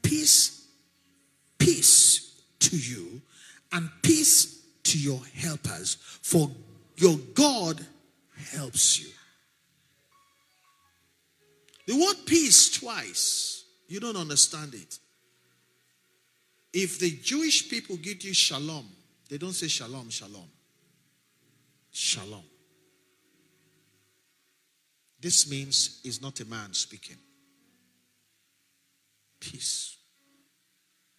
Peace, 0.01 0.67
peace 1.57 2.41
to 2.59 2.77
you 2.77 3.21
and 3.71 3.89
peace 4.01 4.60
to 4.83 4.99
your 4.99 5.21
helpers, 5.35 5.97
for 6.21 6.49
your 6.97 7.17
God 7.33 7.85
helps 8.53 8.99
you. 8.99 9.09
The 11.87 11.95
word 11.95 12.25
peace 12.25 12.69
twice, 12.79 13.65
you 13.87 13.99
don't 13.99 14.15
understand 14.15 14.73
it. 14.73 14.99
If 16.73 16.99
the 16.99 17.11
Jewish 17.11 17.69
people 17.69 17.97
give 17.97 18.23
you 18.23 18.33
shalom, 18.33 18.87
they 19.29 19.37
don't 19.37 19.53
say 19.53 19.67
shalom, 19.67 20.09
shalom. 20.09 20.49
Shalom. 21.91 22.43
This 25.19 25.49
means 25.49 26.01
is 26.03 26.21
not 26.21 26.39
a 26.39 26.45
man 26.45 26.73
speaking. 26.73 27.17
Peace. 29.39 29.97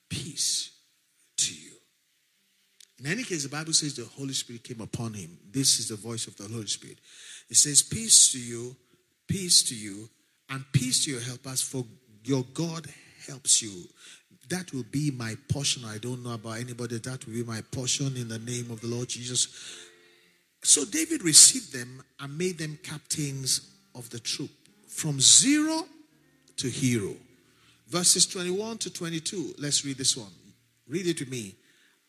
Peace 0.09 0.71
to 1.37 1.55
you. 1.55 1.72
In 2.99 3.07
any 3.07 3.25
case, 3.25 3.43
the 3.43 3.49
Bible 3.49 3.73
says 3.73 3.95
the 3.95 4.05
Holy 4.05 4.33
Spirit 4.33 4.65
came 4.65 4.81
upon 4.81 5.15
him. 5.15 5.39
This 5.51 5.79
is 5.79 5.89
the 5.89 5.97
voice 5.97 6.27
of 6.27 6.37
the 6.37 6.45
Holy 6.45 6.67
Spirit. 6.67 6.99
It 7.49 7.57
says, 7.57 7.83
Peace 7.83 8.33
to 8.33 8.39
you, 8.39 8.77
peace 9.27 9.63
to 9.65 9.75
you, 9.75 10.09
and 10.51 10.65
peace 10.73 11.05
to 11.05 11.11
your 11.11 11.21
helpers, 11.21 11.63
for 11.63 11.85
your 12.25 12.45
God 12.55 12.87
helps 13.27 13.63
you. 13.63 13.85
That 14.49 14.73
will 14.73 14.85
be 14.91 15.11
my 15.11 15.37
portion. 15.49 15.85
I 15.85 15.99
don't 15.99 16.23
know 16.23 16.35
about 16.35 16.59
anybody. 16.59 16.99
That 16.99 17.27
will 17.27 17.33
be 17.33 17.45
my 17.45 17.63
portion 17.73 18.17
in 18.17 18.29
the 18.29 18.39
name 18.39 18.71
of 18.71 18.81
the 18.81 18.87
Lord 18.87 19.09
Jesus. 19.09 19.49
So 20.63 20.85
David 20.85 21.23
received 21.23 21.73
them 21.73 22.03
and 22.21 22.39
made 22.39 22.59
them 22.59 22.79
captains 22.83 23.73
of 23.95 24.11
the 24.11 24.21
troop 24.21 24.51
from 24.87 25.21
zero 25.21 25.85
to 26.57 26.69
hero. 26.69 27.15
Verses 27.89 28.27
21 28.27 28.79
to 28.79 28.93
22. 28.93 29.55
Let's 29.59 29.85
read 29.85 29.99
this 29.99 30.17
one. 30.17 30.33
Read 30.89 31.07
it 31.07 31.19
to 31.19 31.27
me. 31.27 31.55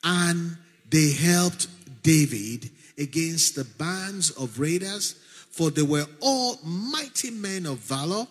And 0.04 0.58
they 0.94 1.12
helped 1.12 1.68
David 2.04 2.70
against 3.00 3.56
the 3.56 3.64
bands 3.64 4.30
of 4.30 4.60
raiders, 4.60 5.14
for 5.50 5.72
they 5.72 5.82
were 5.82 6.06
all 6.22 6.60
mighty 6.64 7.32
men 7.32 7.66
of 7.66 7.80
valor. 7.80 8.28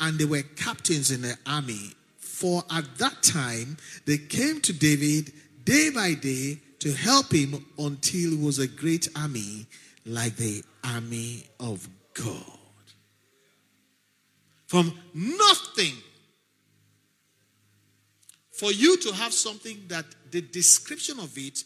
and 0.00 0.18
they 0.18 0.24
were 0.26 0.42
captains 0.42 1.10
in 1.10 1.22
the 1.22 1.34
army. 1.46 1.92
For 2.18 2.62
at 2.70 2.98
that 2.98 3.22
time 3.22 3.78
they 4.04 4.18
came 4.18 4.60
to 4.62 4.72
David 4.72 5.32
day 5.64 5.88
by 5.90 6.12
day 6.14 6.58
to 6.80 6.92
help 6.92 7.32
him 7.32 7.64
until 7.78 8.34
it 8.34 8.40
was 8.40 8.58
a 8.58 8.66
great 8.68 9.08
army 9.16 9.66
like 10.04 10.36
the 10.36 10.62
army 10.84 11.44
of 11.58 11.88
God. 12.12 12.58
From 14.66 14.92
nothing. 15.14 15.94
For 18.52 18.72
you 18.72 18.98
to 18.98 19.12
have 19.14 19.32
something 19.32 19.84
that 19.88 20.04
the 20.30 20.42
description 20.42 21.18
of 21.18 21.36
it 21.38 21.64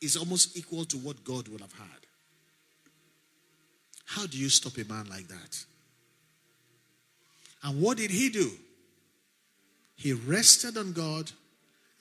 is 0.00 0.16
almost 0.16 0.56
equal 0.56 0.84
to 0.86 0.96
what 0.96 1.24
God 1.24 1.48
would 1.48 1.60
have 1.60 1.72
had. 1.72 1.88
How 4.06 4.26
do 4.26 4.38
you 4.38 4.48
stop 4.48 4.76
a 4.76 4.84
man 4.92 5.08
like 5.08 5.28
that? 5.28 5.64
And 7.62 7.80
what 7.80 7.98
did 7.98 8.10
he 8.10 8.28
do? 8.30 8.50
He 9.94 10.12
rested 10.12 10.76
on 10.78 10.92
God 10.92 11.30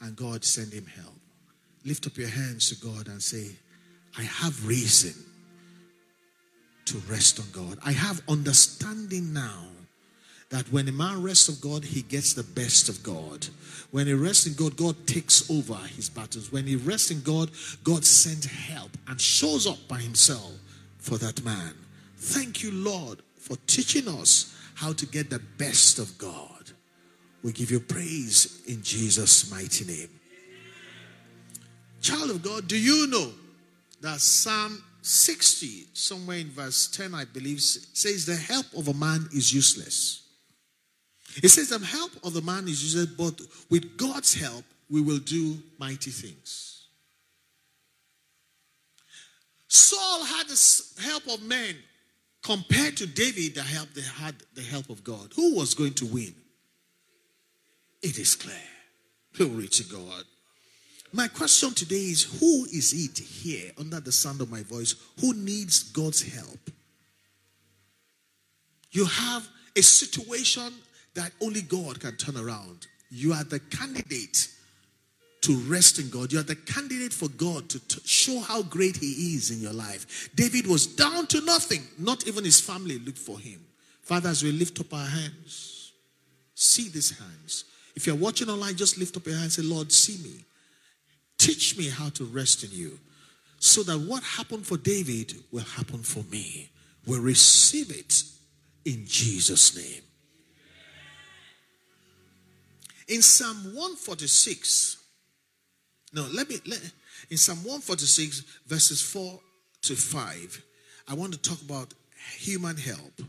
and 0.01 0.15
God 0.15 0.45
sent 0.45 0.73
him 0.73 0.85
help. 0.85 1.13
Lift 1.85 2.07
up 2.07 2.17
your 2.17 2.29
hands 2.29 2.69
to 2.69 2.75
God 2.75 3.07
and 3.07 3.21
say, 3.21 3.51
I 4.17 4.23
have 4.23 4.65
reason 4.65 5.13
to 6.85 6.97
rest 7.09 7.39
on 7.39 7.45
God. 7.51 7.77
I 7.85 7.91
have 7.91 8.21
understanding 8.27 9.33
now 9.33 9.67
that 10.49 10.71
when 10.71 10.87
a 10.87 10.91
man 10.91 11.21
rests 11.21 11.47
of 11.47 11.61
God, 11.61 11.85
he 11.85 12.01
gets 12.01 12.33
the 12.33 12.43
best 12.43 12.89
of 12.89 13.03
God. 13.03 13.47
When 13.91 14.07
he 14.07 14.13
rests 14.13 14.47
in 14.47 14.53
God, 14.53 14.75
God 14.75 14.95
takes 15.07 15.49
over 15.49 15.75
his 15.75 16.09
battles. 16.09 16.51
When 16.51 16.65
he 16.65 16.75
rests 16.75 17.11
in 17.11 17.21
God, 17.21 17.51
God 17.83 18.03
sends 18.03 18.45
help 18.45 18.91
and 19.07 19.19
shows 19.19 19.67
up 19.67 19.77
by 19.87 19.99
himself 19.99 20.53
for 20.97 21.17
that 21.17 21.43
man. 21.43 21.73
Thank 22.17 22.63
you, 22.63 22.71
Lord, 22.71 23.21
for 23.37 23.57
teaching 23.67 24.07
us 24.07 24.55
how 24.75 24.93
to 24.93 25.05
get 25.05 25.29
the 25.29 25.41
best 25.57 25.99
of 25.99 26.17
God. 26.17 26.71
We 27.43 27.51
give 27.51 27.71
you 27.71 27.79
praise 27.79 28.61
in 28.67 28.81
Jesus' 28.83 29.49
mighty 29.51 29.85
name. 29.85 30.09
Child 32.01 32.31
of 32.31 32.43
God, 32.43 32.67
do 32.67 32.77
you 32.77 33.07
know 33.07 33.31
that 34.01 34.19
Psalm 34.19 34.81
60, 35.01 35.87
somewhere 35.93 36.37
in 36.37 36.49
verse 36.49 36.87
10, 36.87 37.13
I 37.13 37.25
believe, 37.25 37.61
says 37.61 38.25
the 38.25 38.35
help 38.35 38.65
of 38.77 38.87
a 38.87 38.93
man 38.93 39.27
is 39.33 39.53
useless. 39.53 40.18
It 41.37 41.49
says 41.49 41.69
the 41.69 41.79
help 41.85 42.11
of 42.23 42.33
the 42.33 42.41
man 42.41 42.67
is 42.67 42.83
useless, 42.83 43.05
but 43.05 43.39
with 43.69 43.97
God's 43.97 44.33
help, 44.33 44.65
we 44.89 45.01
will 45.01 45.19
do 45.19 45.57
mighty 45.77 46.11
things. 46.11 46.85
Saul 49.67 50.23
had 50.25 50.47
the 50.47 50.83
help 51.01 51.27
of 51.27 51.43
men 51.43 51.75
compared 52.41 52.97
to 52.97 53.05
David, 53.05 53.55
the 53.55 53.61
help 53.61 53.89
they 53.93 54.01
had 54.01 54.35
the 54.55 54.61
help 54.61 54.89
of 54.89 55.03
God. 55.03 55.31
Who 55.35 55.55
was 55.55 55.75
going 55.75 55.93
to 55.95 56.05
win? 56.05 56.33
It 58.01 58.17
is 58.17 58.35
clear. 58.35 58.55
Glory 59.37 59.67
to 59.67 59.83
God. 59.83 60.23
My 61.11 61.27
question 61.27 61.71
today 61.71 61.95
is 61.95 62.39
who 62.39 62.65
is 62.65 62.93
it 62.93 63.17
here 63.17 63.71
under 63.79 63.99
the 63.99 64.11
sound 64.11 64.41
of 64.41 64.51
my 64.51 64.61
voice 64.61 64.95
who 65.19 65.33
needs 65.33 65.83
God's 65.83 66.21
help? 66.21 66.59
You 68.91 69.05
have 69.05 69.47
a 69.75 69.81
situation 69.81 70.73
that 71.19 71.33
only 71.41 71.61
God 71.61 71.99
can 71.99 72.15
turn 72.15 72.37
around. 72.37 72.87
You 73.11 73.33
are 73.33 73.43
the 73.43 73.59
candidate 73.59 74.47
to 75.41 75.57
rest 75.67 75.99
in 75.99 76.09
God. 76.09 76.31
You 76.31 76.39
are 76.39 76.43
the 76.43 76.55
candidate 76.55 77.11
for 77.11 77.27
God 77.27 77.69
to 77.69 77.79
t- 77.87 77.99
show 78.05 78.39
how 78.39 78.61
great 78.63 78.95
He 78.95 79.35
is 79.35 79.51
in 79.51 79.59
your 79.59 79.73
life. 79.73 80.29
David 80.33 80.65
was 80.65 80.87
down 80.87 81.27
to 81.27 81.41
nothing, 81.41 81.81
not 81.97 82.25
even 82.25 82.45
his 82.45 82.61
family 82.61 82.99
looked 82.99 83.17
for 83.17 83.37
him. 83.37 83.59
Father, 84.01 84.29
as 84.29 84.43
we 84.43 84.53
lift 84.53 84.79
up 84.79 84.93
our 84.93 85.05
hands, 85.05 85.91
see 86.55 86.87
these 86.87 87.17
hands. 87.19 87.65
If 87.95 88.07
you're 88.07 88.15
watching 88.15 88.49
online, 88.49 88.77
just 88.77 88.97
lift 88.97 89.17
up 89.17 89.25
your 89.25 89.35
hands 89.35 89.57
and 89.57 89.67
say, 89.67 89.73
Lord, 89.73 89.91
see 89.91 90.23
me. 90.23 90.45
Teach 91.37 91.77
me 91.77 91.89
how 91.89 92.09
to 92.09 92.23
rest 92.23 92.63
in 92.63 92.71
you 92.71 92.97
so 93.59 93.83
that 93.83 93.99
what 93.99 94.23
happened 94.23 94.65
for 94.65 94.77
David 94.77 95.33
will 95.51 95.63
happen 95.63 96.01
for 96.01 96.23
me. 96.31 96.69
We'll 97.05 97.21
receive 97.21 97.91
it 97.91 98.23
in 98.85 99.05
Jesus' 99.05 99.75
name. 99.75 100.03
In 103.09 103.23
Psalm 103.23 103.57
146, 103.73 104.97
no, 106.13 106.27
let 106.31 106.47
me, 106.47 106.57
let, 106.67 106.79
in 107.31 107.37
Psalm 107.37 107.57
146, 107.57 108.41
verses 108.67 109.01
4 109.01 109.39
to 109.81 109.95
5, 109.95 110.63
I 111.07 111.13
want 111.15 111.33
to 111.33 111.39
talk 111.39 111.59
about 111.63 111.91
human 112.37 112.77
help. 112.77 113.21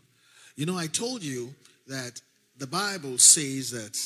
You 0.55 0.67
know, 0.67 0.77
I 0.77 0.87
told 0.87 1.23
you 1.23 1.55
that 1.87 2.21
the 2.59 2.67
Bible 2.67 3.17
says 3.17 3.71
that 3.71 3.99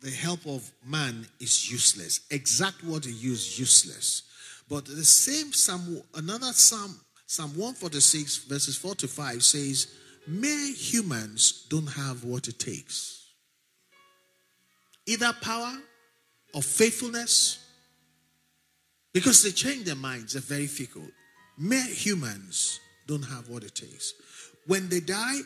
the 0.00 0.10
help 0.10 0.46
of 0.46 0.70
man 0.86 1.26
is 1.40 1.72
useless. 1.72 2.20
Exact 2.30 2.84
word 2.84 3.04
he 3.04 3.10
used, 3.10 3.58
useless. 3.58 4.22
But 4.68 4.84
the 4.84 5.04
same 5.04 5.52
Psalm, 5.52 6.02
another 6.14 6.52
Psalm, 6.52 7.00
Psalm 7.26 7.50
146, 7.50 8.44
verses 8.44 8.76
4 8.76 8.94
to 8.94 9.08
5 9.08 9.42
says, 9.42 9.88
Mere 10.28 10.72
humans 10.72 11.66
don't 11.68 11.88
have 11.88 12.22
what 12.22 12.46
it 12.46 12.60
takes. 12.60 13.15
Either 15.06 15.32
power 15.40 15.72
or 16.52 16.62
faithfulness, 16.62 17.64
because 19.12 19.42
they 19.42 19.50
change 19.50 19.84
their 19.84 19.96
minds, 19.96 20.32
they're 20.32 20.42
very 20.42 20.66
fickle. 20.66 21.06
Mere 21.58 21.86
humans 21.86 22.80
don't 23.06 23.22
have 23.22 23.48
what 23.48 23.62
it 23.62 23.74
takes. 23.74 24.14
When 24.66 24.88
they 24.88 25.00
die, 25.00 25.40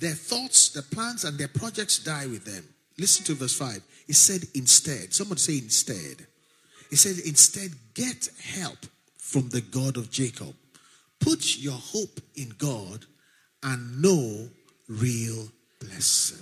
their 0.00 0.14
thoughts, 0.14 0.70
their 0.70 0.82
plans, 0.82 1.24
and 1.24 1.38
their 1.38 1.48
projects 1.48 1.98
die 1.98 2.26
with 2.26 2.44
them. 2.44 2.64
Listen 2.98 3.24
to 3.26 3.34
verse 3.34 3.56
5. 3.56 3.82
It 4.08 4.14
said, 4.14 4.42
instead. 4.54 5.12
Someone 5.12 5.38
say, 5.38 5.58
instead. 5.58 6.26
He 6.90 6.96
said, 6.96 7.24
instead, 7.26 7.72
get 7.94 8.28
help 8.42 8.78
from 9.16 9.48
the 9.50 9.60
God 9.60 9.96
of 9.96 10.10
Jacob. 10.10 10.54
Put 11.20 11.58
your 11.58 11.74
hope 11.74 12.20
in 12.36 12.54
God 12.58 13.04
and 13.62 14.00
know 14.00 14.48
real 14.88 15.48
blessing. 15.80 16.38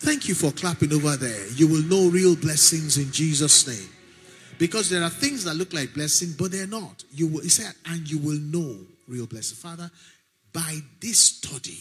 Thank 0.00 0.28
you 0.28 0.34
for 0.34 0.52
clapping 0.52 0.92
over 0.92 1.16
there. 1.16 1.48
You 1.48 1.66
will 1.68 1.82
know 1.82 2.08
real 2.08 2.36
blessings 2.36 2.98
in 2.98 3.10
Jesus' 3.10 3.66
name. 3.66 3.88
Because 4.58 4.90
there 4.90 5.02
are 5.02 5.10
things 5.10 5.44
that 5.44 5.54
look 5.54 5.72
like 5.72 5.94
blessing, 5.94 6.34
but 6.38 6.50
they're 6.50 6.66
not. 6.66 7.04
You 7.12 7.28
will, 7.28 7.42
he 7.42 7.48
said, 7.48 7.72
and 7.86 8.08
you 8.10 8.18
will 8.18 8.38
know 8.38 8.76
real 9.06 9.26
blessing. 9.26 9.56
Father, 9.56 9.90
by 10.52 10.78
this 11.00 11.18
study, 11.18 11.78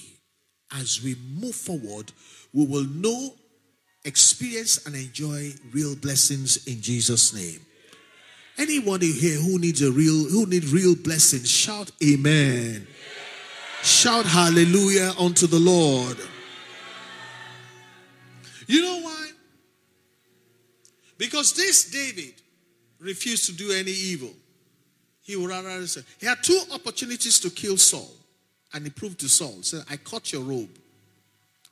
as 0.76 1.02
we 1.04 1.16
move 1.40 1.56
forward, 1.56 2.12
we 2.54 2.66
will 2.66 2.86
know, 2.86 3.34
experience, 4.06 4.86
and 4.86 4.96
enjoy 4.96 5.52
real 5.72 5.96
blessings 5.96 6.68
in 6.68 6.82
Jesus' 6.82 7.34
name. 7.34 7.62
Anybody 8.58 9.12
here 9.12 9.40
who 9.40 9.60
needs 9.60 9.82
a 9.82 9.92
real, 9.92 10.30
who 10.30 10.46
need 10.46 10.66
real 10.66 10.96
blessings, 10.96 11.50
shout 11.50 11.92
amen. 12.04 12.88
Shout 13.84 14.26
hallelujah 14.26 15.14
unto 15.20 15.46
the 15.46 15.60
Lord. 15.60 16.18
You 18.68 18.82
know 18.82 19.02
why? 19.02 19.32
Because 21.18 21.54
this 21.54 21.90
David 21.90 22.34
refused 23.00 23.46
to 23.48 23.54
do 23.54 23.72
any 23.72 23.92
evil. 23.92 24.32
He 25.22 25.36
would 25.36 25.50
rather 25.50 25.86
say, 25.88 26.02
he 26.20 26.26
had 26.26 26.44
two 26.44 26.60
opportunities 26.74 27.40
to 27.40 27.50
kill 27.50 27.78
Saul. 27.78 28.12
And 28.74 28.84
he 28.84 28.90
proved 28.90 29.20
to 29.22 29.30
Saul, 29.30 29.58
said, 29.62 29.84
I 29.90 29.98
caught 29.98 30.32
your 30.32 30.44
robe 30.44 30.70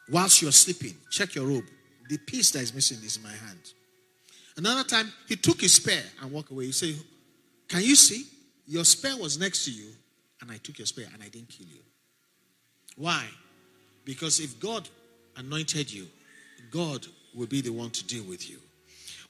whilst 0.10 0.42
you're 0.42 0.52
sleeping. 0.52 0.96
Check 1.12 1.36
your 1.36 1.46
robe. 1.46 1.66
The 2.10 2.18
piece 2.18 2.52
that 2.52 2.60
is 2.62 2.74
missing 2.74 2.98
is 3.04 3.18
in 3.18 3.24
my 3.24 3.32
hand. 3.32 3.60
Another 4.58 4.84
time, 4.84 5.12
he 5.28 5.36
took 5.36 5.62
his 5.62 5.74
spear 5.74 6.02
and 6.22 6.32
walked 6.32 6.52
away. 6.52 6.68
He 6.68 6.72
said, 6.72 6.96
Can 7.68 7.82
you 7.82 7.96
see? 7.96 8.26
Your 8.68 8.86
spear 8.86 9.18
was 9.18 9.38
next 9.38 9.66
to 9.66 9.72
you, 9.72 9.90
and 10.42 10.52
I 10.52 10.58
took 10.58 10.80
your 10.80 10.88
spear 10.88 11.08
and 11.14 11.22
I 11.22 11.28
didn't 11.28 11.50
kill 11.50 11.68
you. 11.68 11.82
Why? 12.96 13.26
Because 14.06 14.40
if 14.40 14.60
God 14.60 14.88
anointed 15.36 15.92
you, 15.92 16.08
God 16.76 17.08
will 17.34 17.48
be 17.48 17.62
the 17.62 17.72
one 17.72 17.90
to 17.92 18.06
deal 18.06 18.26
with 18.26 18.50
you. 18.50 18.58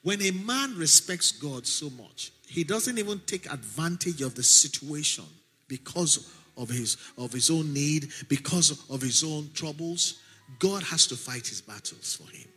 When 0.01 0.19
a 0.23 0.31
man 0.31 0.75
respects 0.75 1.31
God 1.31 1.67
so 1.67 1.91
much, 1.91 2.31
he 2.47 2.63
doesn't 2.63 2.97
even 2.97 3.21
take 3.27 3.51
advantage 3.51 4.23
of 4.23 4.33
the 4.33 4.41
situation 4.41 5.25
because 5.67 6.33
of 6.57 6.69
his 6.69 6.97
of 7.19 7.31
his 7.31 7.51
own 7.51 7.71
need, 7.71 8.11
because 8.29 8.89
of 8.89 9.01
his 9.01 9.23
own 9.23 9.49
troubles. 9.53 10.21
God 10.57 10.81
has 10.83 11.05
to 11.07 11.15
fight 11.15 11.47
his 11.47 11.61
battles 11.61 12.15
for 12.15 12.31
him. 12.35 12.47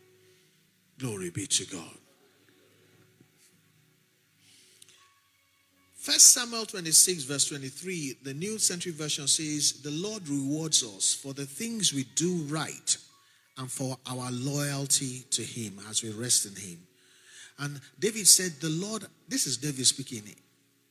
Glory 0.99 1.31
be 1.31 1.47
to 1.47 1.67
God. 1.67 1.99
First 5.97 6.33
Samuel 6.33 6.65
26, 6.65 7.25
verse 7.25 7.49
23, 7.49 8.19
the 8.23 8.35
New 8.35 8.59
Century 8.59 8.93
Version 8.93 9.27
says, 9.27 9.83
The 9.83 9.91
Lord 9.91 10.27
rewards 10.29 10.83
us 10.83 11.15
for 11.15 11.35
the 11.35 11.45
things 11.45 11.93
we 11.93 12.05
do 12.15 12.45
right 12.49 12.97
and 13.59 13.71
for 13.71 13.99
our 14.07 14.31
loyalty 14.31 15.25
to 15.31 15.43
Him 15.43 15.79
as 15.91 16.03
we 16.03 16.11
rest 16.11 16.47
in 16.47 16.55
Him. 16.55 16.79
And 17.59 17.81
David 17.99 18.27
said, 18.27 18.53
The 18.61 18.71
Lord, 18.71 19.05
this 19.29 19.47
is 19.47 19.57
David 19.57 19.87
speaking. 19.87 20.23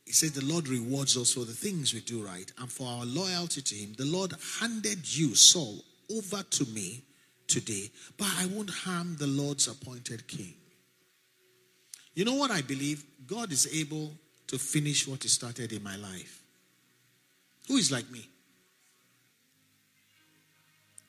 He 0.06 0.12
said, 0.12 0.32
The 0.32 0.46
Lord 0.46 0.68
rewards 0.68 1.18
us 1.18 1.34
for 1.34 1.42
the 1.42 1.54
things 1.54 1.94
we 1.94 2.02
do 2.02 2.24
right 2.24 2.52
and 2.60 2.72
for 2.72 2.88
our 2.88 3.06
loyalty 3.06 3.62
to 3.62 3.76
Him. 3.76 3.94
The 3.98 4.06
Lord 4.06 4.34
handed 4.60 5.18
you, 5.18 5.34
Saul, 5.34 5.80
over 6.14 6.44
to 6.44 6.66
me 6.66 7.04
today, 7.48 7.90
but 8.18 8.28
I 8.38 8.46
won't 8.48 8.70
harm 8.70 9.16
the 9.18 9.28
Lord's 9.28 9.68
appointed 9.68 10.28
king. 10.28 10.54
You 12.14 12.26
know 12.26 12.36
what 12.36 12.52
I 12.52 12.62
believe? 12.62 13.06
God 13.26 13.52
is 13.52 13.68
able 13.74 14.12
to 14.48 14.58
finish 14.58 15.08
what 15.08 15.24
He 15.24 15.30
started 15.30 15.72
in 15.72 15.84
my 15.84 15.96
life. 15.96 16.42
Who 17.68 17.78
is 17.78 17.92
like 17.92 18.10
me? 18.12 18.28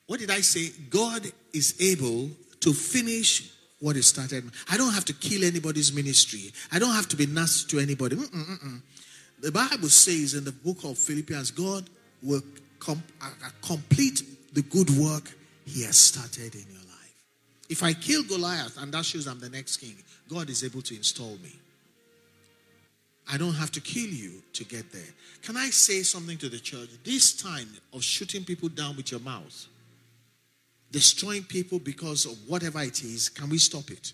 What 0.09 0.19
did 0.19 0.31
I 0.31 0.41
say? 0.41 0.71
God 0.89 1.21
is 1.53 1.75
able 1.79 2.31
to 2.61 2.73
finish 2.73 3.51
what 3.79 3.95
He 3.95 4.01
started. 4.01 4.43
I 4.67 4.75
don't 4.75 4.91
have 4.91 5.05
to 5.05 5.13
kill 5.13 5.43
anybody's 5.43 5.93
ministry. 5.93 6.51
I 6.71 6.79
don't 6.79 6.95
have 6.95 7.07
to 7.09 7.15
be 7.15 7.27
nasty 7.27 7.77
to 7.77 7.79
anybody. 7.79 8.15
Mm-mm, 8.15 8.31
mm-mm. 8.31 8.81
The 9.39 9.51
Bible 9.51 9.87
says 9.87 10.33
in 10.33 10.45
the 10.45 10.51
book 10.51 10.83
of 10.83 10.97
Philippians, 10.97 11.51
God 11.51 11.87
will 12.23 12.41
com- 12.79 13.03
uh, 13.21 13.29
complete 13.61 14.23
the 14.51 14.63
good 14.63 14.89
work 14.97 15.31
He 15.67 15.83
has 15.83 15.99
started 15.99 16.55
in 16.55 16.65
your 16.67 16.81
life. 16.87 17.15
If 17.69 17.83
I 17.83 17.93
kill 17.93 18.23
Goliath 18.23 18.81
and 18.81 18.91
that 18.91 19.05
shows 19.05 19.27
I'm 19.27 19.39
the 19.39 19.49
next 19.49 19.77
king, 19.77 19.95
God 20.27 20.49
is 20.49 20.63
able 20.63 20.81
to 20.81 20.95
install 20.95 21.37
me. 21.43 21.53
I 23.31 23.37
don't 23.37 23.53
have 23.53 23.71
to 23.73 23.79
kill 23.79 24.09
you 24.09 24.41
to 24.53 24.63
get 24.63 24.91
there. 24.91 25.13
Can 25.43 25.55
I 25.55 25.69
say 25.69 26.01
something 26.01 26.39
to 26.39 26.49
the 26.49 26.57
church? 26.57 26.89
This 27.03 27.39
time 27.39 27.69
of 27.93 28.03
shooting 28.03 28.43
people 28.43 28.69
down 28.69 28.97
with 28.97 29.11
your 29.11 29.19
mouth, 29.19 29.67
destroying 30.91 31.43
people 31.43 31.79
because 31.79 32.25
of 32.25 32.37
whatever 32.47 32.81
it 32.81 33.03
is, 33.03 33.29
can 33.29 33.49
we 33.49 33.57
stop 33.57 33.89
it? 33.91 34.13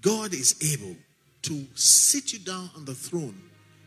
God 0.00 0.32
is 0.32 0.56
able 0.72 0.96
to 1.42 1.66
sit 1.74 2.32
you 2.32 2.38
down 2.38 2.70
on 2.76 2.84
the 2.84 2.94
throne 2.94 3.34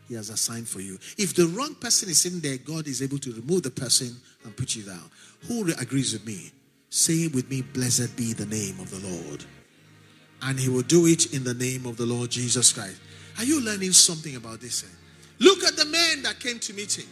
he 0.08 0.14
has 0.14 0.30
assigned 0.30 0.68
for 0.68 0.80
you. 0.80 0.98
If 1.16 1.34
the 1.34 1.46
wrong 1.46 1.74
person 1.76 2.10
is 2.10 2.26
in 2.26 2.40
there, 2.40 2.58
God 2.58 2.86
is 2.86 3.02
able 3.02 3.18
to 3.18 3.32
remove 3.32 3.62
the 3.62 3.70
person 3.70 4.14
and 4.44 4.56
put 4.56 4.76
you 4.76 4.82
down. 4.82 5.10
Who 5.48 5.72
agrees 5.80 6.12
with 6.12 6.26
me? 6.26 6.52
Say 6.90 7.28
with 7.28 7.50
me, 7.50 7.62
Blessed 7.62 8.16
be 8.16 8.32
the 8.32 8.46
name 8.46 8.78
of 8.80 8.90
the 8.90 9.08
Lord. 9.08 9.44
And 10.42 10.58
he 10.60 10.68
will 10.68 10.82
do 10.82 11.06
it 11.06 11.32
in 11.32 11.42
the 11.42 11.54
name 11.54 11.86
of 11.86 11.96
the 11.96 12.06
Lord 12.06 12.30
Jesus 12.30 12.72
Christ. 12.72 13.00
Are 13.38 13.44
you 13.44 13.60
learning 13.60 13.92
something 13.92 14.36
about 14.36 14.60
this? 14.60 14.84
Eh? 14.84 14.86
Look 15.40 15.64
at 15.64 15.76
the 15.76 15.86
man 15.86 16.22
that 16.22 16.38
came 16.38 16.58
to 16.60 16.74
meet 16.74 16.98
him. 16.98 17.08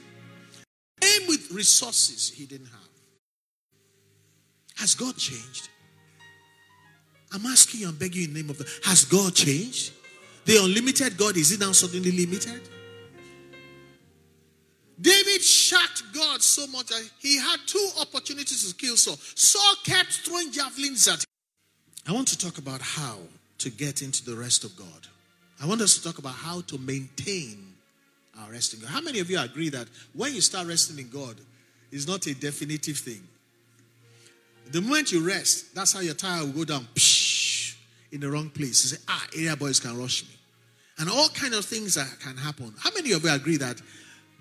Came 1.00 1.26
with 1.28 1.50
resources 1.50 2.30
he 2.30 2.46
didn't 2.46 2.66
have. 2.66 2.81
Has 4.82 4.96
God 4.96 5.16
changed? 5.16 5.68
I'm 7.32 7.46
asking 7.46 7.82
you, 7.82 7.88
I'm 7.88 7.94
begging 7.94 8.22
you 8.22 8.26
in 8.26 8.34
the 8.34 8.42
name 8.42 8.50
of 8.50 8.58
the 8.58 8.68
Has 8.82 9.04
God 9.04 9.32
changed? 9.32 9.92
The 10.44 10.56
unlimited 10.56 11.16
God, 11.16 11.36
is 11.36 11.50
he 11.50 11.56
now 11.56 11.70
suddenly 11.70 12.10
limited? 12.10 12.60
David 15.00 15.40
shocked 15.40 16.02
God 16.12 16.42
so 16.42 16.66
much 16.66 16.86
that 16.88 17.08
he 17.20 17.38
had 17.38 17.58
two 17.64 17.90
opportunities 18.00 18.68
to 18.68 18.74
kill 18.74 18.96
Saul. 18.96 19.14
Saul 19.36 19.74
kept 19.84 20.14
throwing 20.26 20.50
javelins 20.50 21.06
at 21.06 21.20
him. 21.20 21.26
I 22.08 22.12
want 22.12 22.26
to 22.28 22.38
talk 22.38 22.58
about 22.58 22.80
how 22.82 23.18
to 23.58 23.70
get 23.70 24.02
into 24.02 24.24
the 24.24 24.34
rest 24.34 24.64
of 24.64 24.76
God. 24.76 25.06
I 25.62 25.66
want 25.66 25.80
us 25.80 25.96
to 25.96 26.02
talk 26.02 26.18
about 26.18 26.34
how 26.34 26.62
to 26.62 26.78
maintain 26.78 27.72
our 28.40 28.50
resting 28.50 28.80
God. 28.80 28.90
How 28.90 29.00
many 29.00 29.20
of 29.20 29.30
you 29.30 29.38
agree 29.38 29.68
that 29.68 29.86
when 30.12 30.34
you 30.34 30.40
start 30.40 30.66
resting 30.66 30.98
in 30.98 31.08
God, 31.08 31.36
it's 31.92 32.08
not 32.08 32.26
a 32.26 32.34
definitive 32.34 32.98
thing? 32.98 33.22
The 34.72 34.80
moment 34.80 35.12
you 35.12 35.26
rest, 35.26 35.74
that's 35.74 35.92
how 35.92 36.00
your 36.00 36.14
tire 36.14 36.40
will 36.40 36.52
go 36.52 36.64
down 36.64 36.88
psh, 36.94 37.76
in 38.10 38.20
the 38.20 38.30
wrong 38.30 38.48
place. 38.48 38.84
You 38.84 38.96
say, 38.96 39.02
ah, 39.06 39.26
area 39.36 39.54
boys 39.54 39.78
can 39.78 39.98
rush 39.98 40.22
me. 40.22 40.34
And 40.98 41.10
all 41.10 41.28
kind 41.28 41.52
of 41.52 41.66
things 41.66 41.96
that 41.96 42.08
can 42.20 42.38
happen. 42.38 42.72
How 42.78 42.90
many 42.94 43.12
of 43.12 43.22
you 43.22 43.30
agree 43.30 43.58
that 43.58 43.80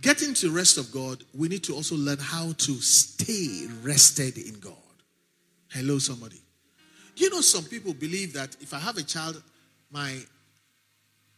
getting 0.01 0.33
to 0.35 0.49
rest 0.49 0.77
of 0.77 0.89
God, 0.93 1.21
we 1.33 1.49
need 1.49 1.63
to 1.65 1.75
also 1.75 1.95
learn 1.95 2.17
how 2.17 2.53
to 2.53 2.73
stay 2.79 3.67
rested 3.83 4.37
in 4.37 4.57
God? 4.61 4.73
Hello, 5.69 5.99
somebody. 5.99 6.41
You 7.17 7.29
know 7.29 7.41
some 7.41 7.65
people 7.65 7.93
believe 7.93 8.31
that 8.33 8.55
if 8.61 8.73
I 8.73 8.79
have 8.79 8.97
a 8.97 9.03
child, 9.03 9.41
my 9.91 10.17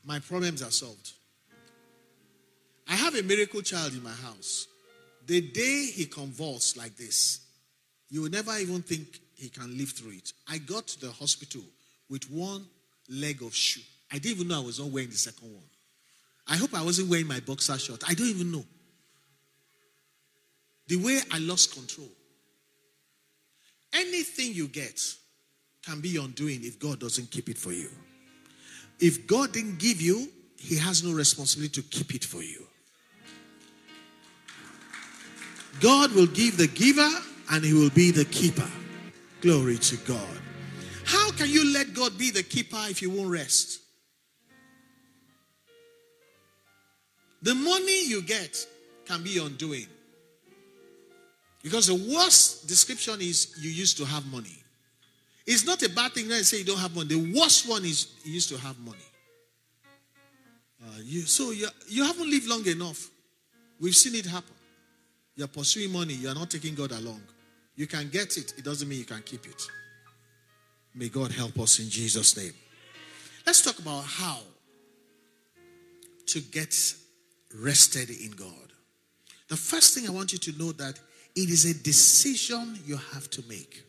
my 0.04 0.20
problems 0.20 0.62
are 0.62 0.72
solved. 0.72 1.14
I 2.88 2.96
have 2.96 3.16
a 3.16 3.24
miracle 3.24 3.62
child 3.62 3.94
in 3.94 4.04
my 4.04 4.12
house. 4.12 4.68
The 5.26 5.42
day 5.42 5.86
he 5.86 6.06
convulsed 6.06 6.78
like 6.78 6.96
this, 6.96 7.40
you 8.14 8.22
will 8.22 8.30
never 8.30 8.56
even 8.60 8.84
think 8.84 9.20
he 9.34 9.50
can 9.50 9.76
live 9.76 9.90
through 9.90 10.12
it. 10.12 10.34
I 10.48 10.60
got 10.60 10.86
to 10.86 11.02
the 11.02 11.12
hospital 11.12 11.64
with 12.12 12.30
one 12.30 12.64
leg 13.10 13.42
of 13.42 13.56
shoe. 13.56 13.82
I 14.12 14.20
didn't 14.20 14.36
even 14.38 14.50
know 14.50 14.62
I 14.62 14.64
was 14.64 14.80
not 14.80 14.90
wearing 14.90 15.10
the 15.10 15.18
second 15.18 15.52
one. 15.52 15.64
I 16.48 16.58
hope 16.58 16.76
I 16.76 16.84
wasn't 16.84 17.10
wearing 17.10 17.26
my 17.26 17.40
boxer 17.40 17.76
short. 17.80 18.04
I 18.08 18.14
don't 18.14 18.28
even 18.28 18.52
know. 18.52 18.64
The 20.90 20.98
way 20.98 21.22
I 21.32 21.40
lost 21.40 21.74
control. 21.74 22.08
Anything 23.92 24.54
you 24.54 24.68
get 24.68 25.02
can 25.84 26.00
be 26.00 26.18
undoing 26.18 26.60
if 26.62 26.78
God 26.78 27.00
doesn't 27.00 27.32
keep 27.32 27.50
it 27.50 27.58
for 27.58 27.72
you. 27.72 27.90
If 29.00 29.26
God 29.26 29.54
didn't 29.54 29.80
give 29.80 30.00
you, 30.00 30.30
He 30.60 30.78
has 30.78 31.04
no 31.04 31.14
responsibility 31.14 31.82
to 31.82 31.88
keep 31.90 32.14
it 32.14 32.24
for 32.24 32.44
you. 32.44 32.64
God 35.80 36.12
will 36.12 36.28
give 36.28 36.58
the 36.58 36.68
giver 36.68 37.10
and 37.52 37.64
He 37.64 37.74
will 37.74 37.90
be 37.90 38.12
the 38.12 38.26
keeper. 38.26 38.70
Glory 39.42 39.78
to 39.78 39.98
God. 39.98 40.40
How 41.06 41.32
can 41.32 41.50
you 41.50 41.74
let 41.74 41.94
God 41.94 42.18
be 42.18 42.32
the 42.32 42.44
keeper 42.44 42.80
if 42.90 43.02
you 43.02 43.10
won't 43.10 43.30
rest? 43.30 43.82
The 47.42 47.54
money 47.54 48.08
you 48.08 48.22
get 48.22 48.66
can 49.06 49.22
be 49.22 49.38
undoing. 49.38 49.88
Because 51.62 51.88
the 51.88 52.16
worst 52.16 52.68
description 52.68 53.20
is 53.22 53.56
you 53.60 53.70
used 53.70 53.98
to 53.98 54.06
have 54.06 54.26
money. 54.32 54.64
It's 55.46 55.66
not 55.66 55.82
a 55.84 55.90
bad 55.90 56.14
thing 56.14 56.32
I 56.32 56.42
say 56.42 56.60
you 56.60 56.66
don't 56.66 56.80
have 56.80 56.96
money. 56.96 57.10
The 57.10 57.40
worst 57.40 57.68
one 57.68 57.84
is 57.84 58.08
you 58.24 58.34
used 58.34 58.50
to 58.50 58.58
have 58.58 58.80
money. 58.80 58.98
Uh, 60.82 61.00
you, 61.04 61.22
so 61.22 61.52
you, 61.52 61.68
you 61.88 62.04
haven't 62.06 62.30
lived 62.30 62.48
long 62.48 62.66
enough. 62.66 63.10
We've 63.80 63.96
seen 63.96 64.16
it 64.16 64.26
happen. 64.26 64.56
You're 65.36 65.48
pursuing 65.48 65.92
money, 65.92 66.14
you're 66.14 66.36
not 66.36 66.50
taking 66.50 66.76
God 66.76 66.92
along. 66.92 67.22
You 67.76 67.88
can 67.88 68.10
get 68.10 68.38
it, 68.38 68.54
it 68.58 68.64
doesn't 68.64 68.88
mean 68.88 69.00
you 69.00 69.06
can 69.06 69.24
keep 69.24 69.46
it. 69.46 69.68
May 70.96 71.10
God 71.10 71.32
help 71.32 71.60
us 71.60 71.80
in 71.80 71.90
Jesus' 71.90 72.38
name. 72.38 72.54
Let's 73.46 73.62
talk 73.62 73.80
about 73.80 74.04
how 74.04 74.40
to 76.28 76.40
get 76.40 76.76
rested 77.56 78.10
in 78.10 78.32
God. 78.32 78.50
The 79.50 79.58
first 79.58 79.94
thing 79.94 80.08
I 80.08 80.12
want 80.12 80.34
you 80.34 80.40
to 80.40 80.58
know 80.58 80.72
that 80.74 81.00
it 81.36 81.50
is 81.50 81.66
a 81.66 81.84
decision 81.84 82.78
you 82.86 82.98
have 83.14 83.30
to 83.32 83.44
make. 83.50 83.84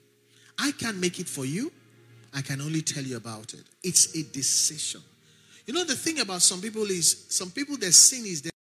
I 0.59 0.73
can't 0.73 0.99
make 0.99 1.21
it 1.21 1.29
for 1.29 1.45
you. 1.45 1.71
I 2.35 2.41
can 2.41 2.61
only 2.61 2.83
tell 2.83 3.05
you 3.05 3.17
about 3.17 3.55
it. 3.55 3.65
It's 3.83 4.15
a 4.17 4.25
decision. 4.33 5.03
You 5.67 5.75
know, 5.75 5.85
the 5.85 5.95
thing 5.95 6.21
about 6.21 6.43
some 6.43 6.61
people 6.61 6.85
is 6.85 7.27
some 7.29 7.51
people, 7.51 7.77
their 7.77 7.93
sin 7.93 8.25
is 8.27 8.43
there. 8.43 8.54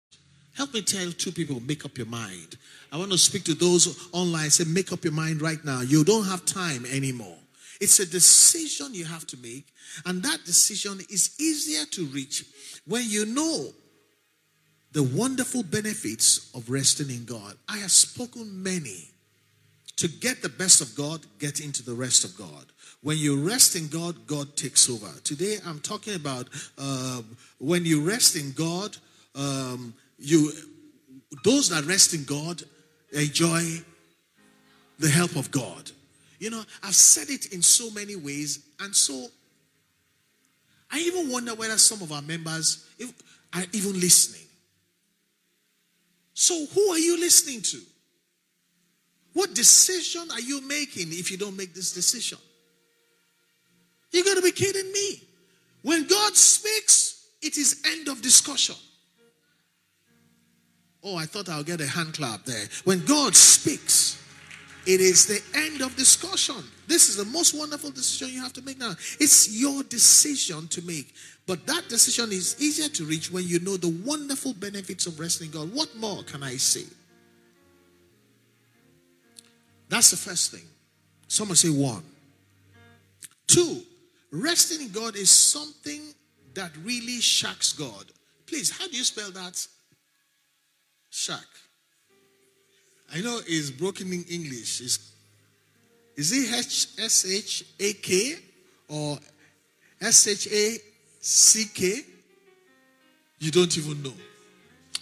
Help 0.55 0.75
me 0.75 0.83
tell 0.83 1.11
two 1.13 1.33
people, 1.33 1.61
make 1.61 1.85
up 1.85 1.97
your 1.97 2.07
mind. 2.07 2.57
I 2.91 2.99
want 2.99 3.11
to 3.13 3.19
speak 3.19 3.45
to 3.45 3.55
those 3.55 4.09
online, 4.13 4.51
say, 4.51 4.65
make 4.65 4.93
up 4.93 5.03
your 5.05 5.13
mind 5.13 5.41
right 5.41 5.65
now. 5.65 5.81
You 5.81 6.05
don't 6.05 6.25
have 6.25 6.45
time 6.45 6.85
anymore. 6.87 7.37
It's 7.81 7.99
a 7.99 8.07
decision 8.07 8.95
you 8.95 9.05
have 9.05 9.27
to 9.29 9.37
make, 9.39 9.67
and 10.07 10.23
that 10.23 10.45
decision 10.45 11.01
is 11.11 11.35
easier 11.41 11.85
to 11.87 12.05
reach 12.07 12.45
when 12.87 13.05
you 13.07 13.27
know 13.27 13.71
the 14.93 15.03
wonderful 15.03 15.63
benefits 15.63 16.51
of 16.55 16.71
resting 16.71 17.11
in 17.11 17.25
God. 17.25 17.57
I 17.69 17.79
have 17.79 17.91
spoken 17.91 18.63
many. 18.63 19.09
To 19.97 20.09
get 20.09 20.43
the 20.43 20.49
best 20.49 20.81
of 20.81 20.97
God, 20.97 21.21
get 21.39 21.61
into 21.61 21.85
the 21.85 21.95
rest 21.95 22.25
of 22.25 22.37
God. 22.37 22.67
When 23.03 23.19
you 23.19 23.41
rest 23.41 23.77
in 23.77 23.89
God, 23.89 24.27
God 24.27 24.57
takes 24.57 24.89
over. 24.91 25.09
Today, 25.23 25.59
I'm 25.67 25.81
talking 25.81 26.15
about 26.15 26.49
um, 26.79 27.37
when 27.59 27.85
you 27.85 28.03
rest 28.03 28.35
in 28.35 28.53
God, 28.53 28.97
um, 29.35 29.95
you 30.23 30.53
those 31.45 31.69
that 31.71 31.85
rest 31.85 32.15
in 32.15 32.25
God 32.25 32.63
enjoy 33.13 33.83
the 34.99 35.09
help 35.09 35.37
of 35.37 35.51
God. 35.51 35.91
You 36.39 36.51
know, 36.51 36.63
I've 36.83 36.95
said 36.95 37.29
it 37.31 37.53
in 37.53 37.63
so 37.63 37.91
many 37.91 38.17
ways, 38.17 38.67
and 38.81 38.95
so 38.95 39.29
I 40.91 40.99
even 40.99 41.31
wonder 41.31 41.55
whether 41.55 41.79
some 41.79 42.03
of 42.03 42.13
our 42.13 42.23
members 42.23 42.87
are 43.53 43.65
even 43.73 43.99
listening. 43.99 44.47
So, 46.35 46.67
who 46.67 46.89
are 46.93 46.99
you 46.99 47.19
listening 47.19 47.63
to? 47.63 47.81
What 49.35 49.55
decision 49.55 50.31
are 50.31 50.41
you 50.41 50.67
making 50.67 51.09
if 51.11 51.31
you 51.31 51.39
don't 51.39 51.57
make 51.57 51.75
this 51.75 51.93
decision? 51.93 52.39
You're 54.11 54.25
going 54.25 54.37
to 54.37 54.43
be 54.43 54.53
kidding 54.53 54.93
me. 54.93 55.23
When 55.83 56.07
God 56.07 56.37
speaks, 56.37 57.27
it 57.41 57.57
is 57.57 57.83
end 57.87 58.09
of 58.09 58.21
discussion. 58.21 58.77
Oh, 61.05 61.17
I 61.17 61.25
thought 61.25 61.49
I'll 61.49 61.65
get 61.65 61.81
a 61.81 61.87
hand 61.87 62.15
clap 62.15 62.45
there. 62.45 62.67
When 62.85 63.05
God 63.05 63.35
speaks, 63.35 64.23
it 64.87 65.01
is 65.01 65.27
the 65.27 65.41
end 65.59 65.81
of 65.81 65.97
discussion. 65.97 66.57
This 66.87 67.09
is 67.09 67.17
the 67.17 67.25
most 67.25 67.55
wonderful 67.59 67.91
decision 67.91 68.35
you 68.35 68.43
have 68.43 68.53
to 68.55 68.63
make 68.63 68.79
now. 68.79 68.93
It's 69.19 69.61
your 69.61 69.83
decision 69.85 70.69
to 70.69 70.83
make. 70.83 71.15
But 71.47 71.67
that 71.67 71.89
decision 71.89 72.31
is 72.31 72.57
easier 72.61 72.89
to 72.89 73.05
reach 73.05 73.31
when 73.33 73.47
you 73.47 73.59
know 73.61 73.77
the 73.77 73.97
wonderful 74.05 74.55
benefits 74.55 75.07
of 75.07 75.19
resting 75.19 75.51
God. 75.51 75.73
What 75.73 75.95
more 75.97 76.23
can 76.23 76.43
I 76.43 76.57
say? 76.57 76.85
That's 79.89 80.11
the 80.11 80.17
first 80.17 80.53
thing. 80.53 80.65
Someone 81.29 81.57
say 81.57 81.69
one. 81.69 82.03
Two, 83.47 83.83
resting 84.31 84.87
in 84.87 84.93
God 84.93 85.17
is 85.17 85.31
something 85.31 86.01
that 86.55 86.71
really 86.85 87.21
shocks 87.21 87.73
God. 87.73 88.07
Please, 88.47 88.71
how 88.71 88.87
do 88.89 88.97
you 88.97 89.05
spell 89.05 89.31
that? 89.33 89.67
Shack. 91.13 91.45
I 93.15 93.21
know 93.21 93.39
it's 93.47 93.71
broken 93.71 94.11
in 94.11 94.25
English. 94.31 94.81
It's, 94.81 95.13
is 96.17 96.33
it 96.33 96.59
H 96.59 96.89
S 96.99 97.27
H 97.31 97.65
A 97.79 97.93
K 97.93 98.37
or 98.89 99.19
S 100.01 100.27
H 100.27 100.49
A 100.51 100.79
C 101.21 101.67
K? 101.73 102.01
You 103.39 103.51
don't 103.51 103.77
even 103.77 104.03
know. 104.03 104.15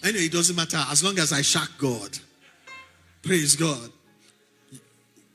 Anyway, 0.03 0.25
it 0.25 0.33
doesn't 0.33 0.55
matter 0.55 0.83
as 0.89 1.01
long 1.01 1.17
as 1.17 1.31
I 1.31 1.41
shock 1.41 1.69
God. 1.77 2.17
Praise 3.23 3.55
God. 3.55 3.89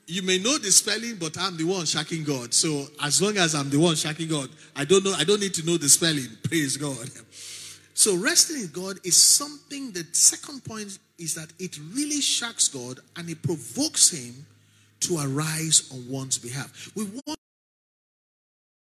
You 0.07 0.23
may 0.23 0.39
know 0.39 0.59
the 0.59 0.71
spelling, 0.71 1.17
but 1.17 1.39
I'm 1.39 1.57
the 1.57 1.65
one 1.65 1.85
shacking 1.85 2.25
God. 2.25 2.53
So 2.53 2.87
as 3.03 3.23
long 3.23 3.39
as 3.39 3.55
I'm 3.55 3.71
the 3.71 3.79
one 3.79 3.95
shacking 3.95 4.29
God, 4.29 4.51
I 4.77 4.85
don't 4.85 5.05
know, 5.05 5.15
I 5.17 5.25
don't 5.25 5.41
need 5.41 5.55
to 5.55 5.65
know 5.65 5.79
the 5.79 5.89
spelling. 5.89 6.29
Praise 6.43 6.77
God. 6.77 7.11
So 7.97 8.15
resting 8.15 8.61
in 8.61 8.69
God 8.69 8.99
is 9.05 9.17
something, 9.17 9.91
the 9.91 10.05
second 10.13 10.63
point 10.65 10.99
is 11.19 11.35
that 11.35 11.51
it 11.59 11.79
really 11.95 12.21
shocks 12.21 12.69
God 12.69 13.01
and 13.17 13.31
it 13.31 13.43
provokes 13.43 14.11
him 14.11 14.45
to 15.01 15.17
arise 15.19 15.91
on 15.91 16.07
one's 16.07 16.37
behalf. 16.37 16.91
We 16.95 17.05
want 17.05 17.39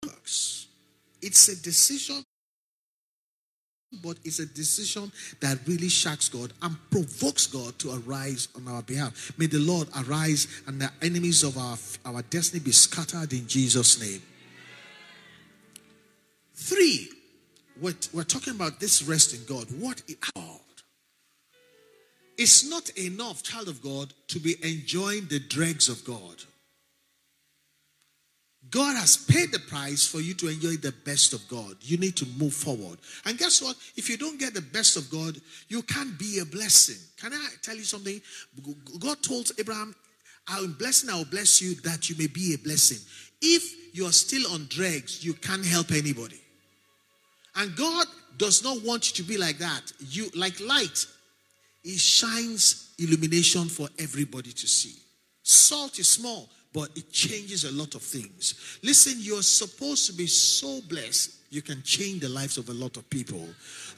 works. 0.06 0.68
It's 1.22 1.48
a 1.48 1.56
decision 1.56 2.24
but 4.04 4.18
it's 4.26 4.40
a 4.40 4.46
decision 4.46 5.10
that 5.40 5.60
really 5.66 5.88
shocks 5.88 6.28
God 6.28 6.52
and 6.62 6.76
provokes 6.92 7.48
God 7.48 7.80
to 7.80 7.94
arise 8.06 8.50
on 8.58 8.68
our 8.68 8.82
behalf. 8.82 9.32
May 9.38 9.46
the 9.46 9.60
Lord 9.60 9.88
arise 9.98 10.48
and 10.68 10.82
the 10.82 10.92
enemies 11.02 11.44
of 11.44 11.58
our, 11.58 11.78
our 12.04 12.22
destiny 12.24 12.62
be 12.62 12.74
scattered 12.74 13.32
in 13.32 13.48
Jesus' 13.48 14.02
name. 14.02 14.22
Three, 16.56 17.08
we're, 17.82 17.96
we're 18.14 18.24
talking 18.24 18.56
about 18.56 18.80
this 18.80 19.04
rest 19.04 19.34
in 19.34 19.44
God. 19.46 19.68
What 19.80 20.02
is 20.08 20.16
God? 20.36 20.60
It's 22.38 22.70
not 22.70 22.90
enough, 22.98 23.44
child 23.44 23.68
of 23.68 23.82
God, 23.82 24.14
to 24.28 24.40
be 24.40 24.56
enjoying 24.62 25.28
the 25.28 25.40
dregs 25.40 25.88
of 25.88 26.04
God. 26.04 26.44
God 28.70 28.98
has 28.98 29.16
paid 29.16 29.52
the 29.52 29.60
price 29.60 30.08
for 30.08 30.20
you 30.20 30.34
to 30.36 30.48
enjoy 30.50 30.76
the 30.76 30.94
best 31.06 31.34
of 31.34 31.48
God. 31.48 31.76
You 31.82 31.98
need 31.98 32.16
to 32.18 32.26
move 32.38 32.54
forward. 32.54 32.98
And 33.26 33.38
guess 33.38 33.62
what? 33.62 33.78
If 33.96 34.10
you 34.10 34.18
don't 34.18 34.40
get 34.40 34.54
the 34.54 34.62
best 34.62 34.98
of 34.98 35.10
God, 35.10 35.38
you 35.70 35.82
can't 35.84 36.18
be 36.18 36.40
a 36.40 36.46
blessing. 36.46 36.98
Can 37.18 37.32
I 37.34 37.48
tell 37.62 37.76
you 37.76 37.84
something? 37.84 38.20
God 39.00 39.22
told 39.22 39.52
Abraham, 39.60 39.96
I'm 40.48 40.74
blessing, 40.74 41.10
I 41.10 41.16
will 41.16 41.26
bless 41.26 41.62
you 41.62 41.76
that 41.82 42.10
you 42.10 42.16
may 42.18 42.28
be 42.28 42.54
a 42.54 42.58
blessing. 42.58 43.00
If 43.42 43.96
you 43.96 44.06
are 44.06 44.12
still 44.12 44.52
on 44.52 44.66
dregs, 44.70 45.24
you 45.24 45.34
can't 45.34 45.66
help 45.66 45.92
anybody. 45.92 46.42
And 47.56 47.76
God 47.76 48.08
does 48.38 48.64
not 48.64 48.82
want 48.84 49.10
you 49.10 49.24
to 49.24 49.30
be 49.30 49.38
like 49.38 49.58
that. 49.60 49.94
You 50.10 50.30
like 50.36 50.60
light, 50.60 51.06
it 51.84 52.00
shines 52.00 52.94
illumination 53.00 53.66
for 53.66 53.88
everybody 54.00 54.52
to 54.52 54.68
see. 54.68 55.00
Salt 55.44 56.00
is 56.00 56.10
small, 56.10 56.50
but 56.74 56.90
it 56.96 57.12
changes 57.12 57.64
a 57.64 57.72
lot 57.72 57.96
of 57.96 58.02
things. 58.02 58.80
Listen, 58.84 59.14
you're 59.18 59.44
supposed 59.44 60.08
to 60.08 60.14
be 60.14 60.28
so 60.28 60.82
blessed, 60.90 61.32
you 61.52 61.62
can 61.62 61.82
change 61.84 62.22
the 62.22 62.30
lives 62.30 62.58
of 62.58 62.68
a 62.68 62.74
lot 62.74 62.98
of 62.98 63.10
people. 63.10 63.48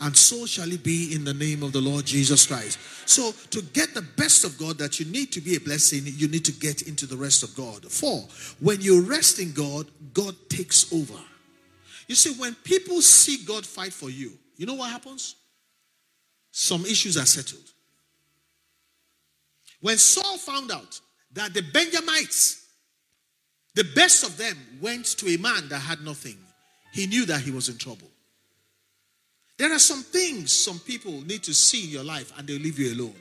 And 0.01 0.16
so 0.16 0.45
shall 0.45 0.72
it 0.72 0.84
be 0.84 1.16
in 1.16 1.24
the 1.24 1.34
name 1.34 1.64
of 1.64 1.72
the 1.72 1.82
Lord 1.82 2.05
Jesus 2.05 2.45
Christ. 2.45 2.78
So, 3.08 3.32
to 3.49 3.62
get 3.62 3.95
the 3.95 4.03
best 4.03 4.43
of 4.43 4.58
God, 4.60 4.78
that 4.78 4.99
you 4.99 5.08
need 5.08 5.32
to 5.32 5.41
be 5.41 5.55
a 5.55 5.60
blessing, 5.60 6.03
you 6.05 6.28
need 6.28 6.45
to 6.45 6.51
get 6.51 6.84
into 6.84 7.08
the 7.08 7.18
rest 7.18 7.41
of 7.41 7.55
God. 7.55 7.89
Four, 7.89 8.26
when 8.60 8.82
you 8.82 9.01
rest 9.01 9.39
in 9.39 9.53
God, 9.53 9.88
God 10.14 10.36
takes 10.49 10.91
over. 10.93 11.20
You 12.08 12.16
see, 12.16 12.34
when 12.39 12.55
people 12.55 13.01
see 13.01 13.43
God 13.45 13.66
fight 13.66 13.93
for 13.93 14.10
you, 14.10 14.32
you 14.55 14.66
know 14.66 14.76
what 14.76 14.89
happens? 14.89 15.36
Some 16.51 16.86
issues 16.86 17.18
are 17.18 17.26
settled. 17.26 17.70
When 19.82 19.97
Saul 19.97 20.38
found 20.38 20.72
out 20.72 20.99
that 21.34 21.53
the 21.53 21.62
Benjamites 21.62 22.68
the 23.78 23.84
best 23.84 24.24
of 24.24 24.38
them 24.38 24.58
went 24.82 25.05
to 25.20 25.28
a 25.28 25.38
man 25.38 25.70
that 25.70 25.78
had 25.78 26.01
nothing. 26.01 26.36
He 26.93 27.05
knew 27.05 27.28
that 27.28 27.41
he 27.41 27.51
was 27.51 27.70
in 27.70 27.78
trouble. 27.78 28.08
There 29.55 29.72
are 29.72 29.78
some 29.78 30.01
things 30.01 30.51
some 30.51 30.80
people 30.80 31.22
need 31.22 31.43
to 31.43 31.53
see 31.53 31.84
in 31.84 31.91
your 31.91 32.03
life 32.03 32.34
and 32.36 32.47
they'll 32.47 32.60
leave 32.60 32.80
you 32.80 32.95
alone. 32.95 33.14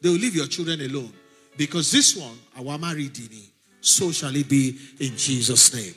They'll 0.00 0.12
leave 0.12 0.34
your 0.34 0.46
children 0.46 0.80
alone. 0.80 1.12
Because 1.54 1.92
this 1.92 2.16
one, 2.16 2.38
Awamari 2.56 3.10
Dini, 3.10 3.44
so 3.82 4.10
shall 4.10 4.34
it 4.34 4.48
be 4.48 4.78
in 5.00 5.18
Jesus' 5.18 5.74
name. 5.74 5.94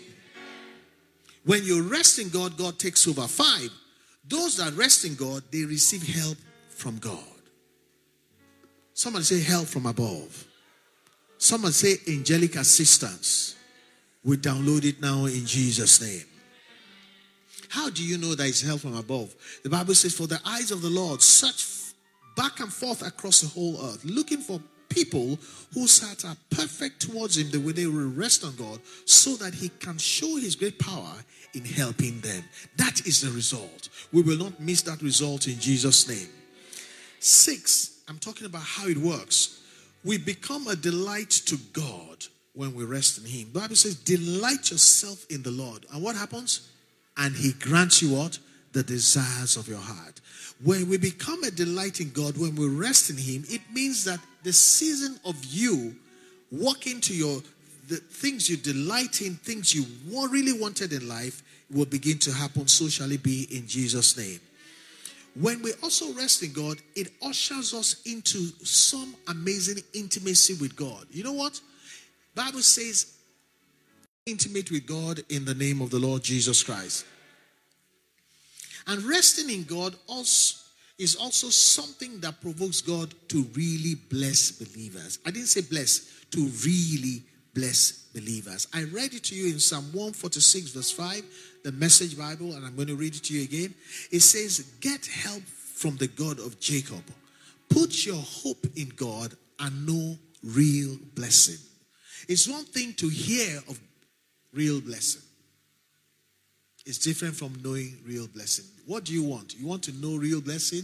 When 1.46 1.64
you 1.64 1.84
rest 1.84 2.20
in 2.20 2.30
God, 2.30 2.58
God 2.58 2.80
takes 2.80 3.08
over. 3.08 3.28
Five, 3.28 3.70
those 4.28 4.58
that 4.58 4.74
rest 4.74 5.06
in 5.06 5.16
God, 5.16 5.44
they 5.52 5.66
receive 5.66 6.04
help 6.16 6.38
from 6.70 6.98
God. 6.98 7.20
Somebody 8.94 9.26
say 9.26 9.42
help 9.42 9.68
from 9.68 9.86
above. 9.86 10.46
Someone 11.38 11.72
say 11.72 11.96
angelic 12.08 12.56
assistance. 12.56 13.56
We 14.24 14.38
download 14.38 14.86
it 14.86 15.02
now 15.02 15.26
in 15.26 15.46
Jesus' 15.46 16.02
name. 16.02 16.26
How 17.68 17.90
do 17.90 18.04
you 18.04 18.18
know 18.18 18.36
that 18.36 18.48
it's 18.48 18.62
help 18.62 18.82
from 18.82 18.96
above? 18.96 19.36
The 19.64 19.70
Bible 19.70 19.96
says, 19.96 20.16
For 20.16 20.28
the 20.28 20.40
eyes 20.46 20.72
of 20.72 20.82
the 20.82 20.90
Lord 20.90 21.22
search 21.22 21.94
back 22.38 22.60
and 22.60 22.72
forth 22.72 23.06
across 23.06 23.42
the 23.42 23.48
whole 23.48 23.78
earth, 23.84 24.06
looking 24.06 24.40
for 24.40 24.62
people 24.94 25.40
whose 25.74 26.02
hearts 26.02 26.26
are 26.26 26.38
perfect 26.50 27.02
towards 27.02 27.38
Him, 27.38 27.50
the 27.50 27.60
way 27.60 27.72
they 27.74 27.88
will 27.88 28.12
rest 28.12 28.44
on 28.44 28.56
God, 28.56 28.80
so 29.06 29.36
that 29.38 29.54
He 29.54 29.70
can 29.70 29.98
show 29.98 30.36
His 30.36 30.56
great 30.56 30.80
power 30.80 31.16
in 31.54 31.66
helping 31.66 32.20
them. 32.22 32.44
That 32.78 33.06
is 33.06 33.22
the 33.22 33.32
result. 33.32 33.90
We 34.12 34.22
will 34.22 34.38
not 34.38 34.60
miss 34.60 34.82
that 34.84 35.02
result 35.02 35.48
in 35.48 35.60
Jesus' 35.60 36.08
name. 36.08 36.30
Six, 37.20 38.02
I'm 38.08 38.20
talking 38.20 38.46
about 38.46 38.64
how 38.64 38.88
it 38.88 38.98
works. 38.98 39.62
We 40.04 40.18
become 40.18 40.68
a 40.68 40.76
delight 40.76 41.30
to 41.46 41.58
God 41.72 42.26
when 42.54 42.76
we 42.76 42.84
rest 42.84 43.18
in 43.18 43.26
Him. 43.26 43.50
The 43.54 43.62
Bible 43.62 43.76
says, 43.76 43.96
Delight 43.96 44.72
yourself 44.72 45.26
in 45.30 45.44
the 45.44 45.52
Lord. 45.52 45.86
And 45.94 46.04
what 46.04 46.16
happens? 46.16 46.70
And 47.18 47.36
He 47.36 47.54
grants 47.54 48.02
you 48.02 48.16
what? 48.16 48.40
The 48.74 48.84
desires 48.84 49.56
of 49.56 49.68
your 49.68 49.80
heart. 49.80 50.20
When 50.64 50.90
we 50.90 50.98
become 50.98 51.44
a 51.44 51.52
delight 51.52 52.00
in 52.00 52.12
God, 52.12 52.38
when 52.38 52.56
we 52.56 52.68
rest 52.68 53.10
in 53.10 53.18
Him, 53.18 53.44
it 53.48 53.62
means 53.72 54.04
that 54.06 54.20
the 54.44 54.54
season 54.54 55.20
of 55.26 55.44
you 55.46 55.96
walking 56.52 57.00
to 57.02 57.16
your 57.16 57.42
the 57.88 57.98
things 57.98 58.50
you 58.50 58.58
delight 58.58 59.22
in, 59.22 59.36
things 59.36 59.76
you 59.76 59.86
really 60.30 60.60
wanted 60.60 60.94
in 60.94 61.08
life, 61.08 61.44
will 61.70 61.86
begin 61.86 62.18
to 62.20 62.32
happen. 62.32 62.68
So 62.68 62.88
shall 62.88 63.12
it 63.12 63.24
be 63.24 63.48
in 63.52 63.68
Jesus' 63.68 64.18
name. 64.18 64.40
When 65.40 65.62
we 65.64 65.74
also 65.82 66.14
rest 66.14 66.44
in 66.44 66.54
God, 66.54 66.78
it 66.96 67.12
ushers 67.24 67.74
us 67.74 68.02
into 68.06 68.38
some 68.64 69.16
amazing 69.28 69.84
intimacy 69.94 70.54
with 70.62 70.76
God. 70.76 71.08
You 71.12 71.24
know 71.24 71.34
what? 71.34 71.60
Bible 72.36 72.62
says, 72.62 73.14
intimate 74.26 74.72
with 74.72 74.86
God 74.86 75.22
in 75.30 75.44
the 75.44 75.56
name 75.56 75.82
of 75.82 75.90
the 75.90 76.00
Lord 76.00 76.24
Jesus 76.24 76.64
Christ. 76.64 77.06
And 78.88 79.04
resting 79.04 79.50
in 79.50 79.64
God 79.64 79.96
also 80.08 80.60
is 81.00 81.16
also 81.16 81.50
something 81.50 82.20
that 82.20 82.40
provokes 82.40 82.82
God 82.82 83.14
to 83.30 83.44
really 83.56 83.96
bless 83.96 84.52
believers. 84.52 85.20
I 85.26 85.32
didn't 85.32 85.48
say 85.48 85.62
bless, 85.62 86.26
to 86.32 86.46
really 86.66 87.24
bless 87.54 88.10
believers. 88.14 88.68
I 88.74 88.84
read 88.84 89.14
it 89.14 89.24
to 89.26 89.36
you 89.36 89.52
in 89.52 89.60
Psalm 89.60 89.86
146, 89.86 90.70
verse 90.72 90.92
5, 90.92 91.24
the 91.64 91.72
message 91.72 92.18
Bible, 92.18 92.54
and 92.54 92.66
I'm 92.66 92.76
going 92.76 92.88
to 92.88 92.96
read 92.96 93.16
it 93.16 93.24
to 93.24 93.34
you 93.34 93.44
again. 93.44 93.74
It 94.12 94.22
says, 94.22 94.60
Get 94.80 95.06
help 95.08 95.44
from 95.44 95.98
the 95.98 96.08
God 96.08 96.40
of 96.40 96.60
Jacob. 96.60 97.04
Put 97.70 98.06
your 98.06 98.22
hope 98.22 98.66
in 98.76 98.90
God 98.90 99.36
and 99.60 99.88
know 99.88 100.18
real 100.44 100.98
blessing. 101.16 101.58
It's 102.28 102.48
one 102.48 102.66
thing 102.66 102.94
to 102.94 103.10
hear 103.10 103.58
of 103.68 103.80
real 104.54 104.80
blessing. 104.80 105.24
It's 106.86 106.98
different 106.98 107.36
from 107.36 107.54
knowing 107.64 107.98
real 108.06 108.28
blessing. 108.28 108.66
What 108.86 109.06
do 109.06 109.14
you 109.14 109.24
want? 109.24 109.56
You 109.58 109.68
want 109.68 109.84
to 109.84 109.94
know 109.94 110.18
real 110.18 110.42
blessing? 110.42 110.84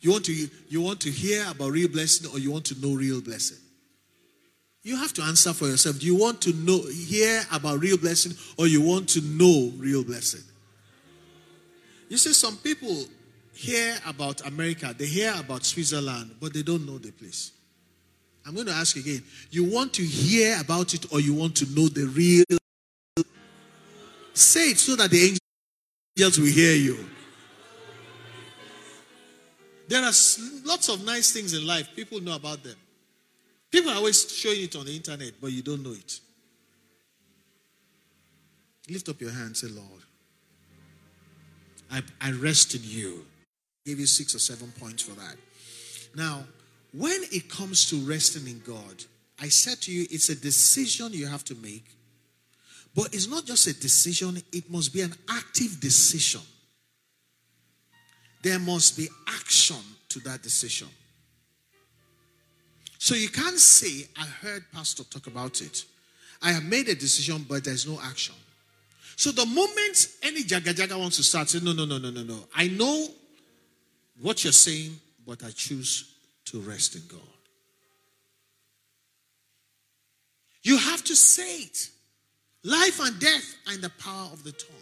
You 0.00 0.10
want 0.10 0.24
to 0.26 0.48
you 0.68 0.80
want 0.80 1.00
to 1.00 1.10
hear 1.10 1.44
about 1.50 1.72
real 1.72 1.88
blessing 1.88 2.30
or 2.32 2.38
you 2.38 2.50
want 2.50 2.64
to 2.66 2.80
know 2.80 2.94
real 2.94 3.20
blessing? 3.20 3.58
You 4.82 4.96
have 4.96 5.12
to 5.14 5.22
answer 5.22 5.52
for 5.52 5.66
yourself. 5.66 5.98
Do 5.98 6.06
you 6.06 6.16
want 6.16 6.40
to 6.42 6.52
know 6.52 6.80
hear 6.86 7.42
about 7.52 7.80
real 7.80 7.98
blessing 7.98 8.32
or 8.56 8.66
you 8.66 8.80
want 8.80 9.08
to 9.10 9.20
know 9.20 9.72
real 9.78 10.04
blessing? 10.04 10.42
You 12.08 12.18
see 12.18 12.32
some 12.32 12.56
people 12.58 13.04
hear 13.52 13.96
about 14.06 14.46
America, 14.46 14.94
they 14.96 15.06
hear 15.06 15.34
about 15.38 15.64
Switzerland, 15.64 16.36
but 16.40 16.52
they 16.52 16.62
don't 16.62 16.86
know 16.86 16.98
the 16.98 17.10
place. 17.10 17.52
I'm 18.46 18.54
going 18.54 18.66
to 18.66 18.72
ask 18.72 18.96
again. 18.96 19.22
You 19.50 19.64
want 19.64 19.92
to 19.94 20.04
hear 20.04 20.60
about 20.60 20.94
it 20.94 21.12
or 21.12 21.20
you 21.20 21.34
want 21.34 21.56
to 21.56 21.66
know 21.74 21.88
the 21.88 22.06
real? 22.06 22.44
Say 24.36 24.72
it 24.72 24.78
so 24.78 24.96
that 24.96 25.10
the 25.10 25.38
angels 26.18 26.38
will 26.38 26.46
hear 26.46 26.74
you. 26.74 27.08
There 29.88 30.02
are 30.02 30.12
lots 30.66 30.90
of 30.90 31.06
nice 31.06 31.32
things 31.32 31.54
in 31.54 31.66
life. 31.66 31.88
People 31.96 32.20
know 32.20 32.36
about 32.36 32.62
them. 32.62 32.76
People 33.70 33.92
are 33.92 33.96
always 33.96 34.30
showing 34.30 34.60
it 34.60 34.76
on 34.76 34.84
the 34.84 34.94
internet, 34.94 35.32
but 35.40 35.52
you 35.52 35.62
don't 35.62 35.82
know 35.82 35.92
it. 35.92 36.20
Lift 38.90 39.08
up 39.08 39.22
your 39.22 39.30
hand 39.30 39.46
and 39.46 39.56
say, 39.56 39.68
Lord, 39.68 40.02
I, 41.90 42.02
I 42.20 42.32
rest 42.32 42.74
in 42.74 42.82
you. 42.84 43.24
Give 43.86 43.98
you 43.98 44.06
six 44.06 44.34
or 44.34 44.38
seven 44.38 44.70
points 44.78 45.02
for 45.02 45.18
that. 45.18 45.36
Now, 46.14 46.44
when 46.92 47.22
it 47.32 47.48
comes 47.48 47.88
to 47.88 47.96
resting 47.96 48.46
in 48.46 48.60
God, 48.66 49.02
I 49.40 49.48
said 49.48 49.80
to 49.82 49.92
you, 49.92 50.06
it's 50.10 50.28
a 50.28 50.36
decision 50.36 51.14
you 51.14 51.26
have 51.26 51.44
to 51.44 51.54
make. 51.54 51.95
But 52.96 53.14
it's 53.14 53.28
not 53.28 53.44
just 53.44 53.66
a 53.66 53.78
decision, 53.78 54.42
it 54.52 54.70
must 54.70 54.94
be 54.94 55.02
an 55.02 55.12
active 55.28 55.78
decision. 55.80 56.40
There 58.42 58.58
must 58.58 58.96
be 58.96 59.06
action 59.28 59.76
to 60.08 60.20
that 60.20 60.42
decision. 60.42 60.88
So 62.98 63.14
you 63.14 63.28
can't 63.28 63.58
say, 63.58 64.08
I 64.18 64.24
heard 64.24 64.64
Pastor 64.72 65.04
talk 65.04 65.26
about 65.26 65.60
it. 65.60 65.84
I 66.40 66.52
have 66.52 66.64
made 66.64 66.88
a 66.88 66.94
decision, 66.94 67.44
but 67.46 67.64
there's 67.64 67.86
no 67.86 68.00
action. 68.02 68.34
So 69.16 69.30
the 69.30 69.44
moment 69.44 70.08
any 70.22 70.42
jaga 70.42 70.72
jaga 70.72 70.98
wants 70.98 71.18
to 71.18 71.22
start, 71.22 71.50
say, 71.50 71.60
no, 71.62 71.72
no, 71.72 71.84
no, 71.84 71.98
no, 71.98 72.10
no, 72.10 72.22
no. 72.22 72.38
I 72.54 72.68
know 72.68 73.08
what 74.22 74.42
you're 74.42 74.52
saying, 74.54 74.98
but 75.26 75.44
I 75.44 75.50
choose 75.50 76.14
to 76.46 76.60
rest 76.60 76.94
in 76.94 77.02
God. 77.08 77.20
You 80.62 80.78
have 80.78 81.04
to 81.04 81.14
say 81.14 81.58
it. 81.58 81.90
Life 82.66 82.98
and 82.98 83.16
death 83.20 83.56
are 83.68 83.74
in 83.74 83.80
the 83.80 83.90
power 83.90 84.28
of 84.32 84.42
the 84.42 84.50
tongue. 84.50 84.74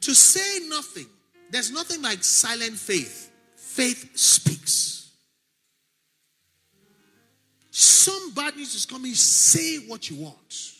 To 0.00 0.14
say 0.14 0.66
nothing, 0.66 1.04
there's 1.50 1.70
nothing 1.70 2.00
like 2.00 2.24
silent 2.24 2.72
faith. 2.72 3.30
Faith 3.54 4.16
speaks. 4.16 5.10
Some 7.70 8.32
bad 8.32 8.56
news 8.56 8.74
is 8.74 8.86
coming, 8.86 9.12
say 9.12 9.76
what 9.86 10.08
you 10.08 10.16
want. 10.24 10.72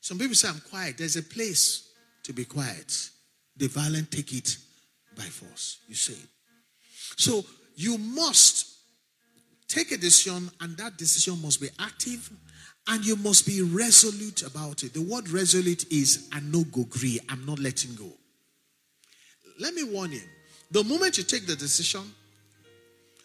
Some 0.00 0.18
people 0.18 0.36
say, 0.36 0.48
I'm 0.48 0.62
quiet. 0.70 0.96
There's 0.96 1.16
a 1.16 1.24
place 1.24 1.90
to 2.22 2.32
be 2.32 2.44
quiet. 2.44 3.10
The 3.56 3.66
violent 3.66 4.12
take 4.12 4.32
it 4.32 4.56
by 5.16 5.24
force. 5.24 5.78
You 5.88 5.96
say. 5.96 6.18
So 7.16 7.44
you 7.74 7.98
must 7.98 8.71
take 9.72 9.92
a 9.92 9.96
decision, 9.96 10.50
and 10.60 10.76
that 10.76 10.98
decision 10.98 11.40
must 11.40 11.60
be 11.60 11.68
active 11.78 12.30
and 12.88 13.04
you 13.04 13.16
must 13.16 13.46
be 13.46 13.62
resolute 13.62 14.42
about 14.42 14.82
it. 14.82 14.92
The 14.92 15.02
word 15.02 15.28
resolute 15.28 15.90
is 15.92 16.28
I 16.32 16.40
no 16.40 16.64
go 16.64 16.82
agree. 16.82 17.20
I'm 17.28 17.46
not 17.46 17.58
letting 17.58 17.94
go. 17.94 18.10
Let 19.58 19.74
me 19.74 19.84
warn 19.84 20.12
you. 20.12 20.22
The 20.70 20.82
moment 20.82 21.18
you 21.18 21.24
take 21.24 21.46
the 21.46 21.54
decision, 21.54 22.02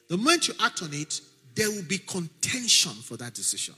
the 0.10 0.18
moment 0.18 0.48
you 0.48 0.54
act 0.62 0.84
on 0.84 0.93
it, 0.93 1.22
there 1.56 1.70
will 1.72 1.84
be 1.84 1.98
contention 1.98 2.91
for 2.91 3.18
that 3.18 3.34
decision. 3.34 3.76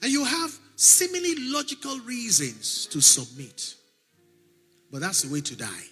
And 0.00 0.10
you 0.10 0.24
have 0.24 0.58
seemingly 0.76 1.34
logical 1.36 1.98
reasons 2.00 2.86
to 2.86 3.00
submit. 3.00 3.74
But 4.90 5.02
that's 5.02 5.22
the 5.22 5.32
way 5.32 5.40
to 5.42 5.56
die. 5.56 5.84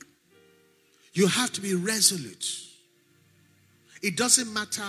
You 1.13 1.27
have 1.27 1.53
to 1.53 1.61
be 1.61 1.75
resolute. 1.75 2.70
It 4.03 4.17
doesn't 4.17 4.53
matter 4.53 4.89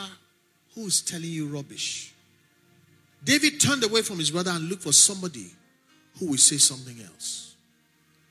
who's 0.75 1.01
telling 1.01 1.29
you 1.29 1.47
rubbish. 1.47 2.13
David 3.23 3.59
turned 3.59 3.83
away 3.83 4.01
from 4.01 4.19
his 4.19 4.31
brother 4.31 4.51
and 4.51 4.69
looked 4.69 4.83
for 4.83 4.93
somebody 4.93 5.51
who 6.19 6.27
will 6.27 6.37
say 6.37 6.57
something 6.57 6.97
else. 7.03 7.55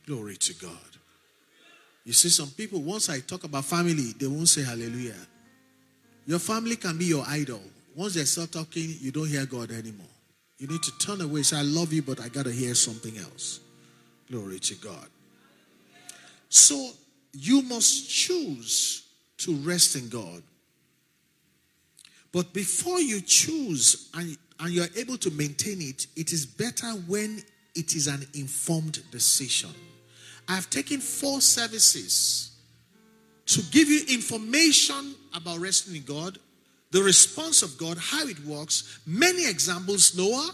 Glory 0.06 0.36
to 0.36 0.54
God. 0.54 0.72
You 2.04 2.12
see, 2.12 2.28
some 2.28 2.48
people, 2.50 2.80
once 2.80 3.08
I 3.08 3.20
talk 3.20 3.44
about 3.44 3.64
family, 3.64 4.14
they 4.18 4.26
won't 4.26 4.48
say 4.48 4.64
hallelujah. 4.64 5.14
Your 6.26 6.38
family 6.38 6.76
can 6.76 6.96
be 6.98 7.04
your 7.04 7.24
idol. 7.28 7.62
Once 7.94 8.14
they 8.14 8.24
start 8.24 8.52
talking, 8.52 8.94
you 9.00 9.10
don't 9.10 9.28
hear 9.28 9.46
God 9.46 9.70
anymore. 9.70 10.06
You 10.58 10.66
need 10.66 10.82
to 10.82 10.98
turn 10.98 11.20
away. 11.20 11.42
Say, 11.42 11.58
I 11.58 11.62
love 11.62 11.92
you, 11.92 12.02
but 12.02 12.20
I 12.20 12.28
got 12.28 12.44
to 12.44 12.52
hear 12.52 12.74
something 12.74 13.16
else. 13.18 13.60
Glory 14.30 14.58
to 14.60 14.74
God. 14.76 15.06
So 16.48 16.90
you 17.32 17.62
must 17.62 18.10
choose 18.10 19.06
to 19.38 19.54
rest 19.56 19.96
in 19.96 20.08
God. 20.08 20.42
But 22.32 22.52
before 22.52 23.00
you 23.00 23.20
choose 23.20 24.08
and, 24.14 24.36
and 24.60 24.70
you're 24.72 24.86
able 24.96 25.18
to 25.18 25.30
maintain 25.30 25.80
it, 25.80 26.06
it 26.16 26.32
is 26.32 26.46
better 26.46 26.88
when 27.06 27.42
it 27.74 27.94
is 27.94 28.06
an 28.06 28.26
informed 28.34 29.02
decision. 29.10 29.70
I've 30.48 30.70
taken 30.70 31.00
four 31.00 31.40
services 31.40 32.52
to 33.46 33.62
give 33.70 33.88
you 33.88 34.02
information 34.08 35.14
about 35.34 35.58
resting 35.58 35.96
in 35.96 36.02
God, 36.02 36.38
the 36.92 37.02
response 37.02 37.62
of 37.62 37.76
God, 37.78 37.98
how 37.98 38.26
it 38.26 38.38
works, 38.44 39.00
many 39.06 39.48
examples, 39.48 40.16
Noah, 40.16 40.52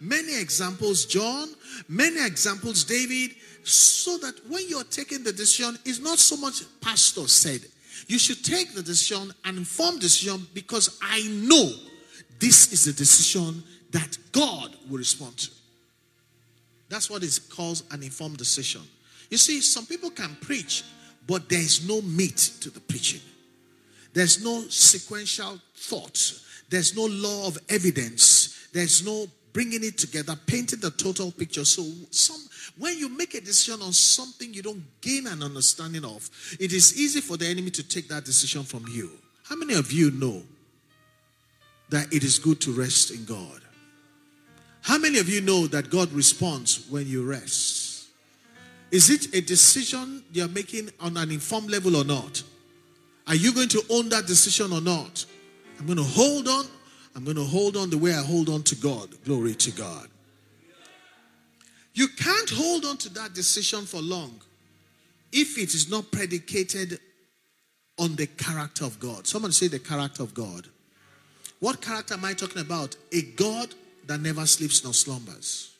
many 0.00 0.38
examples, 0.38 1.06
John, 1.06 1.48
many 1.88 2.24
examples, 2.24 2.84
David, 2.84 3.32
so 3.64 4.18
that 4.18 4.34
when 4.48 4.68
you're 4.68 4.84
taking 4.84 5.24
the 5.24 5.32
decision, 5.32 5.78
it's 5.84 6.00
not 6.00 6.18
so 6.18 6.36
much 6.36 6.62
pastor 6.80 7.28
said. 7.28 7.60
You 8.06 8.18
should 8.18 8.44
take 8.44 8.74
the 8.74 8.82
decision, 8.82 9.32
an 9.44 9.56
informed 9.56 10.00
decision, 10.00 10.46
because 10.54 10.98
I 11.02 11.22
know 11.28 11.70
this 12.38 12.72
is 12.72 12.86
a 12.86 12.92
decision 12.92 13.62
that 13.90 14.16
God 14.32 14.76
will 14.88 14.98
respond 14.98 15.36
to. 15.38 15.50
That's 16.88 17.10
what 17.10 17.22
is 17.22 17.38
called 17.38 17.82
an 17.90 18.02
informed 18.02 18.38
decision. 18.38 18.82
You 19.30 19.38
see, 19.38 19.60
some 19.60 19.86
people 19.86 20.10
can 20.10 20.36
preach, 20.40 20.84
but 21.26 21.48
there 21.48 21.60
is 21.60 21.86
no 21.86 22.00
meat 22.00 22.36
to 22.60 22.70
the 22.70 22.80
preaching. 22.80 23.20
There's 24.14 24.42
no 24.42 24.62
sequential 24.68 25.60
thought. 25.76 26.40
There's 26.70 26.96
no 26.96 27.06
law 27.06 27.46
of 27.46 27.58
evidence. 27.68 28.68
There's 28.72 29.04
no 29.04 29.26
bringing 29.58 29.82
it 29.82 29.98
together, 29.98 30.36
painting 30.46 30.78
the 30.78 30.92
total 30.92 31.32
picture. 31.32 31.64
So, 31.64 31.82
some 32.12 32.40
when 32.78 32.96
you 32.96 33.08
make 33.08 33.34
a 33.34 33.40
decision 33.40 33.82
on 33.82 33.92
something 33.92 34.54
you 34.54 34.62
don't 34.62 34.84
gain 35.00 35.26
an 35.26 35.42
understanding 35.42 36.04
of, 36.04 36.30
it 36.60 36.72
is 36.72 36.96
easy 36.96 37.20
for 37.20 37.36
the 37.36 37.46
enemy 37.46 37.70
to 37.70 37.82
take 37.82 38.06
that 38.06 38.24
decision 38.24 38.62
from 38.62 38.84
you. 38.88 39.10
How 39.48 39.56
many 39.56 39.74
of 39.74 39.90
you 39.90 40.12
know 40.12 40.44
that 41.88 42.12
it 42.12 42.22
is 42.22 42.38
good 42.38 42.60
to 42.60 42.70
rest 42.70 43.10
in 43.10 43.24
God? 43.24 43.60
How 44.82 44.96
many 44.96 45.18
of 45.18 45.28
you 45.28 45.40
know 45.40 45.66
that 45.66 45.90
God 45.90 46.12
responds 46.12 46.86
when 46.88 47.08
you 47.08 47.28
rest? 47.28 48.06
Is 48.92 49.10
it 49.10 49.34
a 49.34 49.40
decision 49.40 50.22
you're 50.32 50.46
making 50.46 50.90
on 51.00 51.16
an 51.16 51.32
informed 51.32 51.68
level 51.72 51.96
or 51.96 52.04
not? 52.04 52.44
Are 53.26 53.34
you 53.34 53.52
going 53.52 53.70
to 53.70 53.82
own 53.90 54.08
that 54.10 54.28
decision 54.28 54.72
or 54.72 54.80
not? 54.80 55.26
I'm 55.80 55.86
going 55.86 55.98
to 55.98 56.04
hold 56.04 56.46
on. 56.46 56.64
I'm 57.18 57.24
going 57.24 57.36
to 57.36 57.42
hold 57.42 57.76
on 57.76 57.90
the 57.90 57.98
way 57.98 58.14
I 58.14 58.22
hold 58.22 58.48
on 58.48 58.62
to 58.62 58.76
God. 58.76 59.08
Glory 59.24 59.52
to 59.56 59.72
God. 59.72 60.06
You 61.92 62.06
can't 62.06 62.48
hold 62.48 62.84
on 62.84 62.96
to 62.98 63.08
that 63.14 63.34
decision 63.34 63.86
for 63.86 64.00
long 64.00 64.40
if 65.32 65.58
it 65.58 65.74
is 65.74 65.90
not 65.90 66.12
predicated 66.12 67.00
on 67.98 68.14
the 68.14 68.28
character 68.28 68.84
of 68.84 69.00
God. 69.00 69.26
Someone 69.26 69.50
say 69.50 69.66
the 69.66 69.80
character 69.80 70.22
of 70.22 70.32
God. 70.32 70.68
What 71.58 71.80
character 71.80 72.14
am 72.14 72.24
I 72.24 72.34
talking 72.34 72.62
about? 72.62 72.94
A 73.12 73.22
God 73.22 73.74
that 74.06 74.20
never 74.20 74.46
sleeps 74.46 74.84
nor 74.84 74.94
slumbers. 74.94 75.72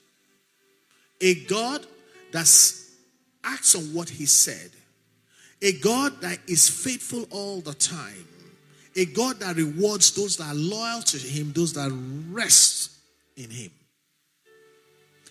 A 1.20 1.36
God 1.44 1.86
that 2.32 2.48
acts 3.44 3.76
on 3.76 3.82
what 3.94 4.08
he 4.08 4.26
said. 4.26 4.72
A 5.62 5.70
God 5.78 6.20
that 6.20 6.40
is 6.48 6.68
faithful 6.68 7.28
all 7.30 7.60
the 7.60 7.74
time. 7.74 8.26
A 8.98 9.04
God 9.04 9.38
that 9.38 9.54
rewards 9.54 10.10
those 10.10 10.36
that 10.38 10.48
are 10.48 10.54
loyal 10.54 11.02
to 11.02 11.18
him, 11.18 11.52
those 11.52 11.72
that 11.74 11.88
rest 12.32 12.90
in 13.36 13.48
him. 13.48 13.70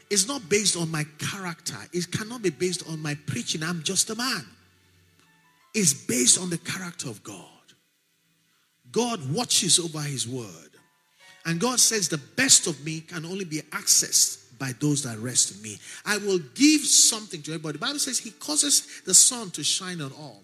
It's 0.10 0.26
not 0.26 0.48
based 0.48 0.78
on 0.78 0.90
my 0.90 1.06
character. 1.20 1.76
It 1.92 2.10
cannot 2.10 2.42
be 2.42 2.50
based 2.50 2.88
on 2.90 3.02
my 3.02 3.16
preaching. 3.28 3.64
I'm 3.64 3.84
just 3.84 4.10
a 4.10 4.16
man. 4.16 4.46
It's 5.74 5.94
based 5.94 6.40
on 6.40 6.50
the 6.50 6.58
character 6.60 7.10
of 7.10 7.22
God. 7.24 7.44
God 8.90 9.20
watches 9.34 9.80
over 9.80 10.00
his 10.00 10.26
word. 10.26 10.48
And 11.46 11.60
God 11.60 11.82
says 11.82 12.08
the 12.08 12.22
best 12.38 12.68
of 12.68 12.86
me 12.86 13.02
can 13.02 13.26
only 13.26 13.44
be 13.44 13.60
accessed 13.72 14.58
by 14.58 14.72
those 14.80 15.04
that 15.04 15.20
rest 15.20 15.56
in 15.56 15.62
me. 15.62 15.78
I 16.06 16.18
will 16.20 16.40
give 16.56 16.82
something 16.82 17.42
to 17.42 17.52
everybody. 17.52 17.74
The 17.74 17.86
Bible 17.86 18.00
says 18.00 18.18
he 18.18 18.32
causes 18.32 19.02
the 19.06 19.14
sun 19.14 19.52
to 19.52 19.64
shine 19.64 20.02
on 20.02 20.14
all. 20.14 20.44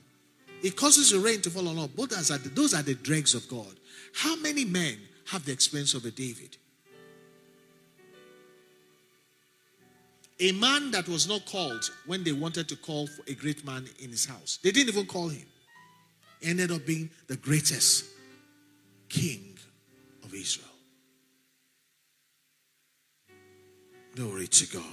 He 0.64 0.72
causes 0.72 1.11
the 1.11 1.20
rain 1.20 1.41
to 1.41 1.49
fall 1.49 1.68
on 1.68 1.78
all. 1.78 1.84
Are 1.84 2.38
the, 2.38 2.51
those 2.53 2.74
are 2.74 2.82
the 2.82 2.95
dregs 2.95 3.36
of 3.36 3.47
God. 3.49 3.76
How 4.16 4.38
many 4.38 4.64
men 4.64 4.97
have 5.26 5.43
the 5.43 5.51
experience 5.51 5.93
of 5.93 6.05
a 6.05 6.11
David? 6.11 6.55
A 10.39 10.53
man 10.53 10.89
that 10.91 11.09
was 11.09 11.28
not 11.28 11.45
called 11.45 11.91
when 12.05 12.24
they 12.24 12.32
wanted 12.32 12.70
to 12.70 12.78
call 12.78 13.07
for 13.07 13.24
a 13.28 13.34
great 13.34 13.66
man 13.66 13.86
in 13.99 14.09
his 14.09 14.26
house. 14.26 14.57
They 14.64 14.72
didn't 14.72 14.88
even 14.95 15.05
call 15.05 15.28
him. 15.28 15.45
ended 16.41 16.72
up 16.72 16.86
being 16.86 17.09
the 17.28 17.36
greatest 17.36 18.05
king 19.09 19.57
of 20.24 20.34
Israel. 20.34 20.68
Glory 24.16 24.47
to 24.47 24.74
God. 24.74 24.84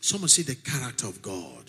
Someone 0.00 0.28
say 0.28 0.42
the 0.42 0.56
character 0.56 1.06
of 1.06 1.22
God. 1.22 1.63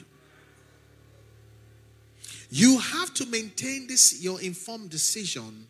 You 2.55 2.77
have 2.77 3.13
to 3.15 3.25
maintain 3.25 3.85
this, 3.85 4.23
your 4.23 4.39
informed 4.41 4.89
decision, 4.89 5.67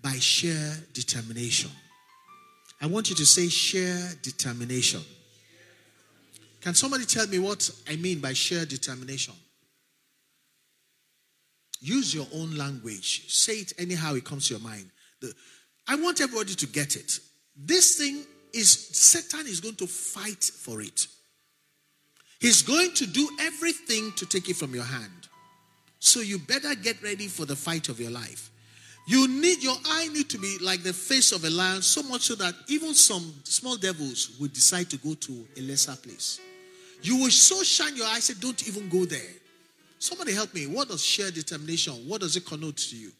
by 0.00 0.12
sheer 0.20 0.72
determination. 0.92 1.68
I 2.80 2.86
want 2.86 3.10
you 3.10 3.16
to 3.16 3.26
say 3.26 3.48
sheer 3.48 3.98
determination. 4.22 5.00
Can 6.60 6.74
somebody 6.74 7.06
tell 7.06 7.26
me 7.26 7.40
what 7.40 7.68
I 7.90 7.96
mean 7.96 8.20
by 8.20 8.34
sheer 8.34 8.64
determination? 8.64 9.34
Use 11.80 12.14
your 12.14 12.28
own 12.32 12.56
language. 12.56 13.28
Say 13.32 13.54
it 13.54 13.72
anyhow 13.76 14.14
it 14.14 14.24
comes 14.24 14.46
to 14.46 14.54
your 14.54 14.62
mind. 14.62 14.88
The, 15.20 15.34
I 15.88 15.96
want 15.96 16.20
everybody 16.20 16.54
to 16.54 16.66
get 16.68 16.94
it. 16.94 17.18
This 17.56 17.98
thing 17.98 18.24
is 18.52 18.70
Satan 18.70 19.48
is 19.48 19.58
going 19.58 19.74
to 19.74 19.88
fight 19.88 20.44
for 20.44 20.82
it. 20.82 21.08
He's 22.38 22.62
going 22.62 22.92
to 22.92 23.08
do 23.08 23.28
everything 23.40 24.12
to 24.12 24.24
take 24.24 24.48
it 24.48 24.54
from 24.54 24.72
your 24.72 24.84
hand. 24.84 25.27
So 25.98 26.20
you 26.20 26.38
better 26.38 26.74
get 26.74 27.02
ready 27.02 27.26
for 27.26 27.44
the 27.44 27.56
fight 27.56 27.88
of 27.88 28.00
your 28.00 28.10
life. 28.10 28.50
You 29.06 29.26
need 29.26 29.62
your 29.62 29.76
eye 29.86 30.08
need 30.08 30.28
to 30.30 30.38
be 30.38 30.58
like 30.60 30.82
the 30.82 30.92
face 30.92 31.32
of 31.32 31.42
a 31.44 31.50
lion, 31.50 31.80
so 31.80 32.02
much 32.02 32.22
so 32.22 32.34
that 32.34 32.54
even 32.68 32.92
some 32.92 33.34
small 33.44 33.76
devils 33.76 34.36
will 34.38 34.48
decide 34.48 34.90
to 34.90 34.98
go 34.98 35.14
to 35.14 35.46
a 35.56 35.62
lesser 35.62 35.96
place. 35.96 36.40
You 37.00 37.16
will 37.16 37.30
so 37.30 37.62
shine 37.62 37.96
your 37.96 38.06
eyes, 38.06 38.24
say, 38.24 38.34
don't 38.38 38.68
even 38.68 38.88
go 38.90 39.06
there. 39.06 39.32
Somebody 39.98 40.32
help 40.32 40.52
me. 40.52 40.66
What 40.66 40.88
does 40.88 41.02
sheer 41.02 41.30
determination? 41.30 41.94
What 42.06 42.20
does 42.20 42.36
it 42.36 42.44
connote 42.44 42.76
to 42.76 42.96
you? 42.96 43.10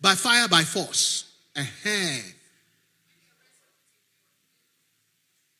By 0.00 0.14
fire, 0.14 0.48
by 0.48 0.62
force. 0.62 1.32
Uh-huh. 1.56 2.22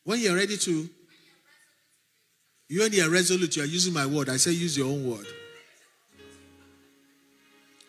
When 0.03 0.19
you're 0.19 0.35
ready 0.35 0.57
to, 0.57 0.89
you 2.67 2.79
when 2.81 2.91
you're 2.91 3.09
resolute, 3.09 3.55
you're 3.55 3.65
using 3.65 3.93
my 3.93 4.05
word. 4.05 4.27
I 4.27 4.35
say 4.35 4.51
use 4.51 4.77
your 4.77 4.87
own 4.87 5.09
word. 5.09 5.25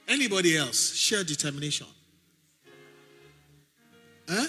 Anybody 0.07 0.57
else? 0.57 0.95
Sheer 0.95 1.25
determination. 1.25 1.87
Huh? 4.29 4.47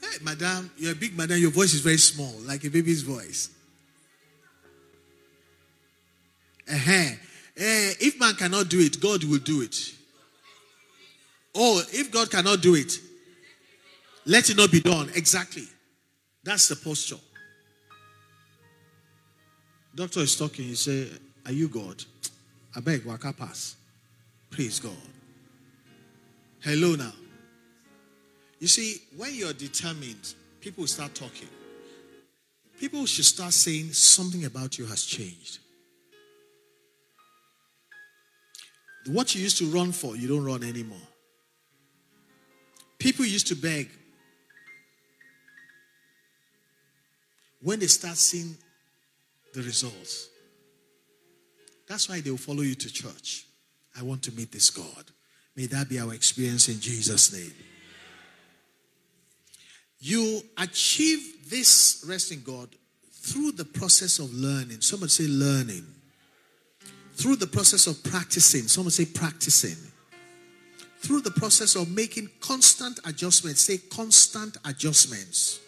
Hey, 0.00 0.16
madam, 0.22 0.70
you're 0.76 0.92
a 0.92 0.96
big 0.96 1.16
madam. 1.16 1.38
Your 1.38 1.50
voice 1.50 1.74
is 1.74 1.80
very 1.80 1.98
small, 1.98 2.34
like 2.42 2.64
a 2.64 2.70
baby's 2.70 3.02
voice. 3.02 3.50
Uh-huh. 6.68 7.14
Uh, 7.56 7.92
if 8.00 8.18
man 8.18 8.34
cannot 8.34 8.68
do 8.68 8.80
it, 8.80 9.00
God 9.00 9.24
will 9.24 9.38
do 9.38 9.62
it. 9.62 9.76
Oh, 11.54 11.82
if 11.92 12.10
God 12.10 12.30
cannot 12.30 12.62
do 12.62 12.74
it, 12.76 12.98
let 14.24 14.48
it 14.50 14.56
not 14.56 14.70
be 14.70 14.80
done. 14.80 15.10
Exactly. 15.14 15.66
That's 16.44 16.68
the 16.68 16.76
posture. 16.76 17.16
Doctor 19.94 20.20
is 20.20 20.36
talking. 20.36 20.66
He 20.66 20.74
say, 20.76 21.08
"Are 21.46 21.52
you 21.52 21.68
God?" 21.68 22.04
I 22.76 22.80
beg, 22.80 23.04
waka 23.04 23.32
pass. 23.32 23.76
Praise 24.50 24.80
God. 24.80 24.92
Hello 26.60 26.94
now. 26.94 27.12
You 28.58 28.68
see, 28.68 29.00
when 29.16 29.34
you're 29.34 29.52
determined, 29.54 30.34
people 30.60 30.86
start 30.86 31.14
talking. 31.14 31.48
People 32.78 33.06
should 33.06 33.24
start 33.24 33.52
saying 33.52 33.92
something 33.92 34.44
about 34.44 34.78
you 34.78 34.86
has 34.86 35.04
changed. 35.04 35.58
What 39.06 39.34
you 39.34 39.42
used 39.42 39.58
to 39.58 39.66
run 39.66 39.92
for, 39.92 40.16
you 40.16 40.28
don't 40.28 40.44
run 40.44 40.62
anymore. 40.62 40.98
People 42.98 43.24
used 43.24 43.46
to 43.46 43.54
beg. 43.54 43.88
When 47.62 47.78
they 47.78 47.86
start 47.86 48.16
seeing 48.16 48.56
the 49.54 49.62
results, 49.62 50.28
that's 51.90 52.08
why 52.08 52.20
they 52.20 52.30
will 52.30 52.38
follow 52.38 52.62
you 52.62 52.76
to 52.76 52.92
church. 52.92 53.46
I 53.98 54.04
want 54.04 54.22
to 54.22 54.32
meet 54.32 54.52
this 54.52 54.70
God. 54.70 55.10
May 55.56 55.66
that 55.66 55.88
be 55.88 55.98
our 55.98 56.14
experience 56.14 56.68
in 56.68 56.78
Jesus' 56.78 57.32
name. 57.32 57.52
You 59.98 60.40
achieve 60.56 61.50
this 61.50 62.04
rest 62.08 62.30
in 62.30 62.42
God 62.44 62.68
through 63.10 63.52
the 63.52 63.64
process 63.64 64.20
of 64.20 64.32
learning. 64.32 64.82
Somebody 64.82 65.10
say 65.10 65.26
learning 65.26 65.84
through 67.14 67.36
the 67.36 67.48
process 67.48 67.88
of 67.88 68.02
practicing. 68.04 68.68
Someone 68.68 68.92
say 68.92 69.06
practicing. 69.06 69.76
Through 71.00 71.22
the 71.22 71.32
process 71.32 71.74
of 71.74 71.90
making 71.90 72.30
constant 72.40 73.00
adjustments. 73.04 73.62
Say 73.62 73.78
constant 73.78 74.58
adjustments. 74.64 75.58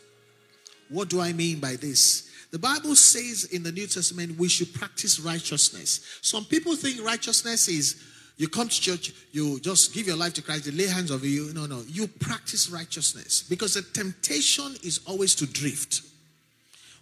What 0.88 1.08
do 1.08 1.20
I 1.20 1.32
mean 1.32 1.58
by 1.58 1.74
this? 1.74 2.30
The 2.52 2.58
Bible 2.58 2.94
says 2.94 3.44
in 3.44 3.62
the 3.62 3.72
New 3.72 3.86
Testament 3.86 4.38
we 4.38 4.48
should 4.48 4.72
practice 4.74 5.18
righteousness. 5.18 6.18
Some 6.20 6.44
people 6.44 6.76
think 6.76 7.04
righteousness 7.04 7.66
is 7.66 7.96
you 8.36 8.48
come 8.48 8.68
to 8.68 8.80
church, 8.80 9.12
you 9.32 9.58
just 9.60 9.94
give 9.94 10.06
your 10.06 10.16
life 10.16 10.34
to 10.34 10.42
Christ, 10.42 10.66
they 10.66 10.70
lay 10.70 10.86
hands 10.86 11.10
over 11.10 11.26
you. 11.26 11.52
No, 11.54 11.66
no. 11.66 11.82
You 11.88 12.06
practice 12.06 12.70
righteousness 12.70 13.42
because 13.48 13.74
the 13.74 13.82
temptation 13.82 14.76
is 14.84 15.00
always 15.06 15.34
to 15.36 15.46
drift. 15.46 16.02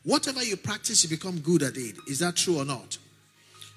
Whatever 0.05 0.43
you 0.43 0.57
practice, 0.57 1.03
you 1.03 1.11
become 1.11 1.41
good 1.41 1.63
at 1.63 1.77
it. 1.77 1.97
Is 2.09 2.21
that 2.21 2.37
true 2.37 2.59
or 2.59 2.65
not? 2.65 2.97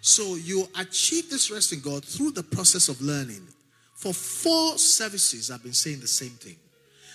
So 0.01 0.35
you 0.35 0.67
achieve 0.77 1.29
this 1.29 1.49
rest 1.49 1.73
in 1.73 1.79
God 1.79 2.05
through 2.05 2.31
the 2.31 2.43
process 2.43 2.87
of 2.87 3.01
learning. 3.01 3.47
For 3.95 4.13
four 4.13 4.77
services, 4.77 5.49
I've 5.49 5.63
been 5.63 5.73
saying 5.73 6.01
the 6.01 6.07
same 6.07 6.31
thing. 6.31 6.57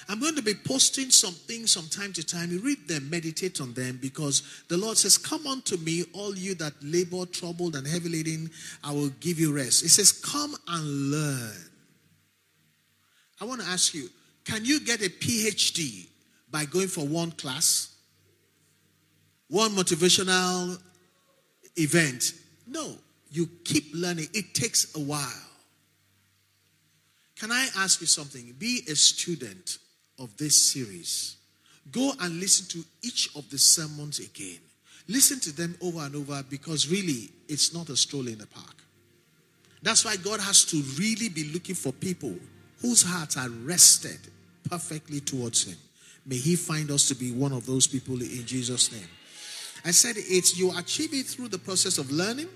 I'm 0.09 0.21
going 0.21 0.37
to 0.37 0.43
be 0.43 0.55
posting 0.55 1.11
some 1.11 1.35
things 1.35 1.75
from 1.75 1.89
time 1.89 2.13
to 2.15 2.25
time. 2.25 2.51
You 2.51 2.61
read 2.61 2.89
them, 2.89 3.11
meditate 3.11 3.61
on 3.61 3.75
them, 3.75 3.99
because 4.01 4.43
the 4.69 4.77
Lord 4.79 4.97
says, 4.97 5.19
Come 5.19 5.47
unto 5.47 5.77
me, 5.77 6.05
all 6.15 6.35
you 6.35 6.55
that 6.57 6.73
labor, 6.83 7.27
troubled, 7.27 7.77
and 7.77 7.87
heavy 7.87 8.09
laden, 8.09 8.51
I 8.83 8.93
will 8.93 9.11
give 9.21 9.39
you 9.39 9.55
rest. 9.55 9.85
It 9.85 9.91
says, 9.91 10.13
Come 10.13 10.55
and 10.69 11.11
learn. 11.11 11.57
I 13.41 13.45
want 13.45 13.61
to 13.61 13.67
ask 13.69 13.95
you, 13.95 14.09
can 14.45 14.65
you 14.65 14.81
get 14.81 15.01
a 15.01 15.11
PhD 15.11 16.09
by 16.51 16.65
going 16.65 16.89
for 16.89 17.07
one 17.07 17.31
class? 17.33 17.95
One 19.49 19.71
motivational 19.73 20.81
event 21.77 22.33
no, 22.69 22.97
you 23.31 23.49
keep 23.65 23.91
learning. 23.95 24.29
It 24.35 24.55
takes 24.55 24.95
a 24.95 25.01
while. 25.01 25.45
Can 27.37 27.51
I 27.51 27.69
ask 27.79 28.01
you 28.01 28.07
something? 28.07 28.55
Be 28.59 28.83
a 28.89 28.95
student 28.95 29.79
of 30.19 30.37
this 30.37 30.73
series. 30.73 31.37
Go 31.91 32.13
and 32.21 32.41
listen 32.41 32.67
to 32.69 32.87
each 33.03 33.31
of 33.35 33.49
the 33.51 33.59
sermons 33.59 34.19
again. 34.19 34.59
Listen 35.09 35.41
to 35.41 35.57
them 35.57 35.77
over 35.81 36.01
and 36.01 36.17
over 36.17 36.45
because 36.51 36.89
really 36.89 37.31
it's 37.49 37.73
not 37.73 37.89
a 37.89 37.97
stroll 37.97 38.29
in 38.29 38.39
the 38.39 38.47
park. 38.47 38.77
That's 39.83 40.05
why 40.05 40.17
God 40.17 40.41
has 40.41 40.65
to 40.67 40.77
really 40.99 41.29
be 41.29 41.45
looking 41.45 41.75
for 41.75 41.93
people 41.93 42.35
whose 42.83 43.03
hearts 43.03 43.37
are 43.37 43.49
rested 43.49 44.19
perfectly 44.69 45.21
towards 45.21 45.65
Him. 45.65 45.77
May 46.27 46.37
He 46.37 46.57
find 46.57 46.91
us 46.91 47.09
to 47.09 47.15
be 47.15 47.33
one 47.33 47.53
of 47.53 47.65
those 47.65 47.87
people 47.87 48.21
in 48.21 48.45
Jesus' 48.45 48.93
name. 48.93 49.09
I 49.85 49.93
said 49.93 50.17
it's 50.19 50.59
you 50.59 50.77
achieve 50.77 51.15
it 51.15 51.27
through 51.27 51.49
the 51.49 51.59
process 51.59 51.99
of 51.99 52.11
learning, 52.11 52.49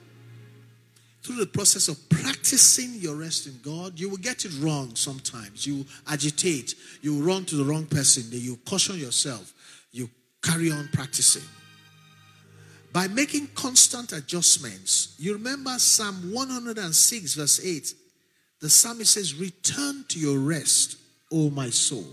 through 1.23 1.37
the 1.37 1.47
process 1.47 1.89
of 1.89 2.09
practicing 2.09 2.95
your 2.95 3.17
rest 3.17 3.47
in 3.47 3.59
God. 3.63 3.99
You 3.99 4.11
will 4.11 4.17
get 4.17 4.45
it 4.45 4.53
wrong 4.61 4.95
sometimes. 4.97 5.67
You 5.67 5.87
agitate, 6.09 6.75
you 7.01 7.23
run 7.23 7.45
to 7.47 7.57
the 7.57 7.65
wrong 7.65 7.87
person, 7.87 8.25
you 8.31 8.57
caution 8.65 8.99
yourself, 8.99 9.53
you 9.93 10.11
carry 10.43 10.71
on 10.71 10.89
practicing. 10.93 11.43
By 12.93 13.09
making 13.09 13.49
constant 13.55 14.13
adjustments, 14.13 15.15
you 15.19 15.33
remember 15.33 15.79
Psalm 15.79 16.33
106, 16.33 17.35
verse 17.35 17.65
8. 17.65 17.95
The 18.61 18.69
psalmist 18.69 19.15
says, 19.15 19.35
Return 19.35 20.05
to 20.09 20.19
your 20.19 20.39
rest, 20.39 20.99
O 21.33 21.49
my 21.51 21.71
soul. 21.71 22.05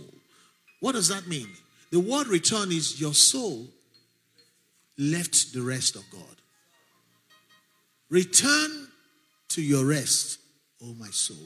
What 0.80 0.94
does 0.94 1.10
that 1.10 1.28
mean? 1.28 1.50
The 1.92 2.00
word 2.00 2.28
return 2.28 2.72
is 2.72 3.02
your 3.02 3.14
soul 3.14 3.68
left 4.98 5.54
the 5.54 5.62
rest 5.62 5.96
of 5.96 6.04
God. 6.12 6.22
Return 8.10 8.89
to 9.50 9.62
your 9.62 9.86
rest, 9.86 10.40
oh 10.84 10.94
my 11.00 11.10
soul. 11.10 11.38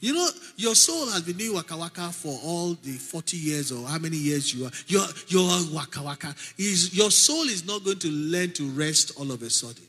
You 0.00 0.14
know, 0.14 0.28
your 0.56 0.74
soul 0.74 1.08
has 1.10 1.22
been 1.22 1.36
doing 1.36 1.54
waka 1.54 1.76
waka 1.76 2.10
for 2.12 2.38
all 2.44 2.74
the 2.74 2.92
40 2.92 3.36
years 3.36 3.72
or 3.72 3.86
how 3.86 3.98
many 3.98 4.16
years 4.16 4.54
you 4.54 4.66
are. 4.66 4.70
Your, 4.88 5.06
your 5.28 5.48
waka 5.72 6.02
waka. 6.02 6.34
Is, 6.58 6.94
your 6.94 7.10
soul 7.10 7.44
is 7.44 7.66
not 7.66 7.84
going 7.84 7.98
to 8.00 8.08
learn 8.08 8.52
to 8.52 8.68
rest 8.70 9.12
all 9.18 9.30
of 9.30 9.42
a 9.42 9.50
sudden. 9.50 9.86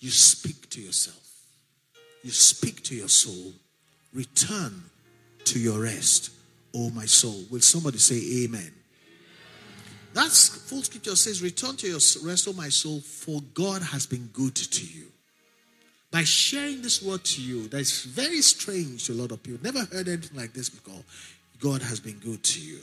You 0.00 0.10
speak 0.10 0.68
to 0.70 0.80
yourself. 0.80 1.18
You 2.24 2.30
speak 2.30 2.82
to 2.84 2.94
your 2.94 3.08
soul. 3.08 3.52
Return 4.12 4.82
to 5.44 5.58
your 5.58 5.80
rest, 5.80 6.30
oh 6.74 6.90
my 6.90 7.06
soul. 7.06 7.44
Will 7.50 7.60
somebody 7.60 7.98
say 7.98 8.44
amen? 8.44 8.72
That's 10.14 10.48
full 10.48 10.82
scripture 10.82 11.16
says, 11.16 11.42
Return 11.42 11.76
to 11.76 11.86
your 11.86 12.00
rest, 12.24 12.48
O 12.48 12.52
my 12.52 12.68
soul, 12.68 13.00
for 13.00 13.40
God 13.54 13.82
has 13.82 14.06
been 14.06 14.28
good 14.32 14.54
to 14.54 14.84
you. 14.84 15.11
By 16.12 16.24
sharing 16.24 16.82
this 16.82 17.02
word 17.02 17.24
to 17.24 17.42
you, 17.42 17.68
that 17.68 17.80
is 17.80 18.04
very 18.04 18.42
strange 18.42 19.06
to 19.06 19.14
a 19.14 19.14
lot 19.14 19.32
of 19.32 19.42
people. 19.42 19.60
Never 19.64 19.80
heard 19.86 20.06
anything 20.08 20.38
like 20.38 20.52
this 20.52 20.68
before. 20.68 21.02
God 21.58 21.82
has 21.82 21.98
been 21.98 22.18
good 22.18 22.44
to 22.44 22.60
you. 22.60 22.80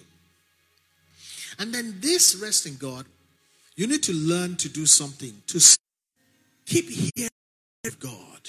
And 1.60 1.74
then 1.74 1.98
this 2.02 2.36
rest 2.36 2.66
in 2.66 2.76
God, 2.76 3.06
You 3.80 3.88
need 3.88 4.04
to 4.04 4.14
learn 4.14 4.58
to 4.58 4.68
do 4.68 4.86
something 4.86 5.32
to 5.48 5.60
keep 6.66 6.90
hearing 6.90 7.30
God. 7.98 8.42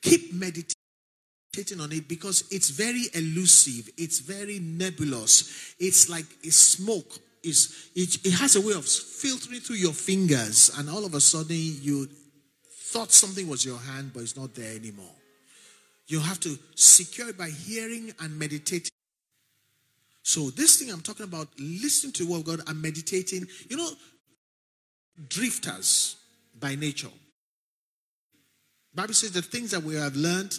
Keep 0.00 0.32
meditating 0.32 1.80
on 1.80 1.92
it 1.92 2.08
because 2.08 2.44
it's 2.50 2.70
very 2.70 3.04
elusive, 3.12 3.90
it's 3.98 4.20
very 4.20 4.58
nebulous. 4.58 5.74
It's 5.78 6.08
like 6.08 6.24
a 6.46 6.50
smoke. 6.50 7.18
It's, 7.42 7.90
it, 7.94 8.24
it 8.26 8.32
has 8.38 8.56
a 8.56 8.62
way 8.62 8.72
of 8.72 8.86
filtering 8.86 9.60
through 9.60 9.76
your 9.76 9.92
fingers, 9.92 10.70
and 10.78 10.88
all 10.88 11.04
of 11.04 11.12
a 11.12 11.20
sudden 11.20 11.54
you 11.82 12.08
thought 12.88 13.12
something 13.12 13.46
was 13.48 13.64
your 13.64 13.78
hand, 13.78 14.12
but 14.14 14.22
it's 14.22 14.36
not 14.36 14.54
there 14.54 14.74
anymore. 14.74 15.14
You 16.06 16.20
have 16.20 16.40
to 16.40 16.58
secure 16.74 17.28
it 17.28 17.36
by 17.36 17.50
hearing 17.50 18.12
and 18.20 18.38
meditating. 18.38 18.90
So, 20.22 20.50
this 20.50 20.78
thing 20.78 20.90
I'm 20.90 21.02
talking 21.02 21.24
about, 21.24 21.48
listening 21.58 22.12
to 22.14 22.24
the 22.24 22.32
word 22.32 22.38
of 22.40 22.44
God 22.46 22.60
and 22.66 22.80
meditating, 22.80 23.46
you 23.68 23.76
know, 23.76 23.90
drifters 25.28 26.16
by 26.58 26.74
nature. 26.74 27.08
Bible 28.94 29.14
says 29.14 29.32
the 29.32 29.42
things 29.42 29.70
that 29.72 29.82
we 29.82 29.94
have 29.94 30.16
learned, 30.16 30.58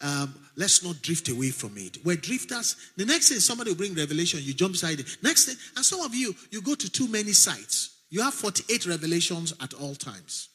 um, 0.00 0.34
let's 0.56 0.84
not 0.84 1.00
drift 1.00 1.28
away 1.28 1.50
from 1.50 1.76
it. 1.78 1.98
We're 2.04 2.16
drifters. 2.16 2.76
The 2.96 3.06
next 3.06 3.28
thing 3.28 3.38
somebody 3.38 3.70
will 3.70 3.78
bring 3.78 3.94
revelation, 3.94 4.40
you 4.42 4.52
jump 4.52 4.72
inside 4.72 5.00
it. 5.00 5.16
Next 5.22 5.46
thing, 5.46 5.56
and 5.76 5.84
some 5.84 6.00
of 6.00 6.14
you, 6.14 6.34
you 6.50 6.60
go 6.60 6.74
to 6.74 6.90
too 6.90 7.08
many 7.08 7.32
sites. 7.32 7.96
You 8.10 8.22
have 8.22 8.34
48 8.34 8.86
revelations 8.86 9.54
at 9.60 9.74
all 9.74 9.94
times. 9.94 10.48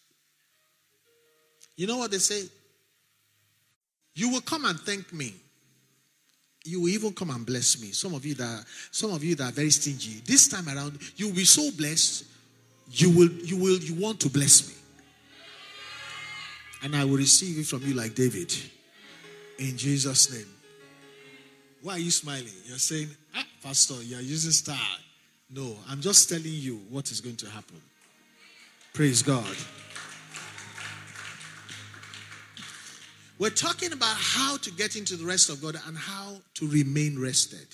You 1.76 1.88
know 1.88 1.98
what 1.98 2.12
they 2.12 2.20
say? 2.20 2.44
You 4.16 4.30
will 4.30 4.42
come 4.42 4.66
and 4.66 4.80
thank 4.80 5.12
me. 5.12 5.34
You 6.66 6.82
will 6.82 6.90
even 6.90 7.14
come 7.14 7.30
and 7.30 7.46
bless 7.46 7.82
me. 7.82 7.92
Some 7.92 8.14
of 8.14 8.26
you 8.26 8.36
that 8.36 8.66
some 8.92 9.12
of 9.12 9.24
you 9.24 9.36
that 9.36 9.50
are 9.50 9.52
very 9.52 9.70
stingy. 9.70 10.22
This 10.26 10.48
time 10.48 10.68
around, 10.70 10.98
you 11.18 11.28
will 11.28 11.36
be 11.36 11.46
so 11.46 11.70
blessed. 11.76 12.26
You 12.92 13.10
will 13.10 13.30
you 13.30 13.58
will 13.58 13.78
you 13.80 14.02
want 14.02 14.20
to 14.22 14.30
bless 14.30 14.70
me. 14.70 14.76
And 16.84 16.96
I 16.96 17.06
will 17.06 17.18
receive 17.18 17.58
it 17.60 17.66
from 17.66 17.82
you 17.84 17.94
like 17.94 18.14
David. 18.14 18.54
In 19.58 19.78
Jesus' 19.78 20.32
name. 20.32 20.48
Why 21.82 21.94
are 21.94 22.00
you 22.00 22.12
smiling? 22.12 22.48
You're 22.66 22.78
saying, 22.78 23.10
ah, 23.36 23.46
Pastor, 23.62 24.02
you're 24.04 24.22
using 24.22 24.52
star. 24.52 24.78
No, 25.50 25.76
I'm 25.90 26.02
just 26.02 26.30
telling 26.30 26.46
you 26.46 26.78
what 26.90 27.12
is 27.12 27.20
going 27.20 27.36
to 27.38 27.50
happen. 27.50 27.82
Praise 28.94 29.22
God. 29.22 29.56
We're 33.40 33.50
talking 33.50 33.92
about 33.94 34.16
how 34.16 34.58
to 34.58 34.72
get 34.72 34.96
into 34.96 35.16
the 35.16 35.26
rest 35.26 35.50
of 35.50 35.62
God 35.62 35.76
and 35.88 35.98
how 35.98 36.38
to 36.56 36.68
remain 36.68 37.20
rested. 37.20 37.68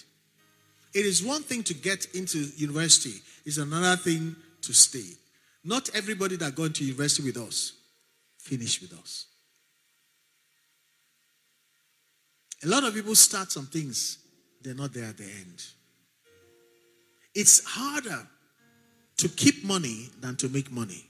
It 0.94 1.06
is 1.06 1.24
one 1.24 1.44
thing 1.44 1.64
to 1.64 1.74
get 1.74 2.08
into 2.16 2.40
university, 2.56 3.22
it's 3.46 3.58
another 3.58 3.96
thing 3.96 4.36
to 4.62 4.74
stay. 4.74 5.14
Not 5.64 5.90
everybody 5.94 6.38
that 6.38 6.56
got 6.56 6.64
into 6.64 6.86
university 6.86 7.24
with 7.24 7.38
us 7.38 7.74
finish 8.40 8.82
with 8.82 8.94
us. 9.00 9.26
A 12.64 12.68
lot 12.68 12.84
of 12.84 12.94
people 12.94 13.16
start 13.16 13.52
some 13.52 13.68
things, 13.68 14.18
they're 14.62 14.74
not 14.74 14.94
there 14.94 15.06
at 15.06 15.18
the 15.18 15.24
end. 15.24 15.64
It's 17.36 17.64
harder 17.64 18.28
to 19.18 19.30
keep 19.30 19.64
money 19.64 20.10
than 20.20 20.36
to 20.38 20.50
make 20.50 20.72
money. 20.72 21.09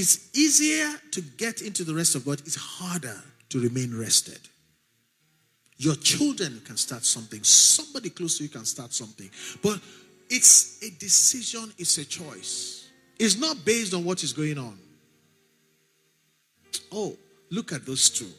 It's 0.00 0.30
easier 0.32 0.88
to 1.10 1.20
get 1.20 1.60
into 1.60 1.82
the 1.82 1.92
rest 1.92 2.14
of 2.14 2.24
God, 2.24 2.38
it's 2.46 2.54
harder 2.54 3.20
to 3.48 3.60
remain 3.60 3.98
rested. 3.98 4.38
Your 5.76 5.96
children 5.96 6.62
can 6.64 6.76
start 6.76 7.04
something, 7.04 7.42
somebody 7.42 8.08
close 8.10 8.38
to 8.38 8.44
you 8.44 8.48
can 8.48 8.64
start 8.64 8.92
something. 8.92 9.28
But 9.60 9.80
it's 10.30 10.80
a 10.84 10.90
decision, 11.00 11.72
it's 11.78 11.98
a 11.98 12.04
choice. 12.04 12.90
It's 13.18 13.40
not 13.40 13.64
based 13.64 13.92
on 13.92 14.04
what 14.04 14.22
is 14.22 14.32
going 14.32 14.56
on. 14.56 14.78
Oh, 16.92 17.16
look 17.50 17.72
at 17.72 17.84
those 17.84 18.08
two 18.08 18.30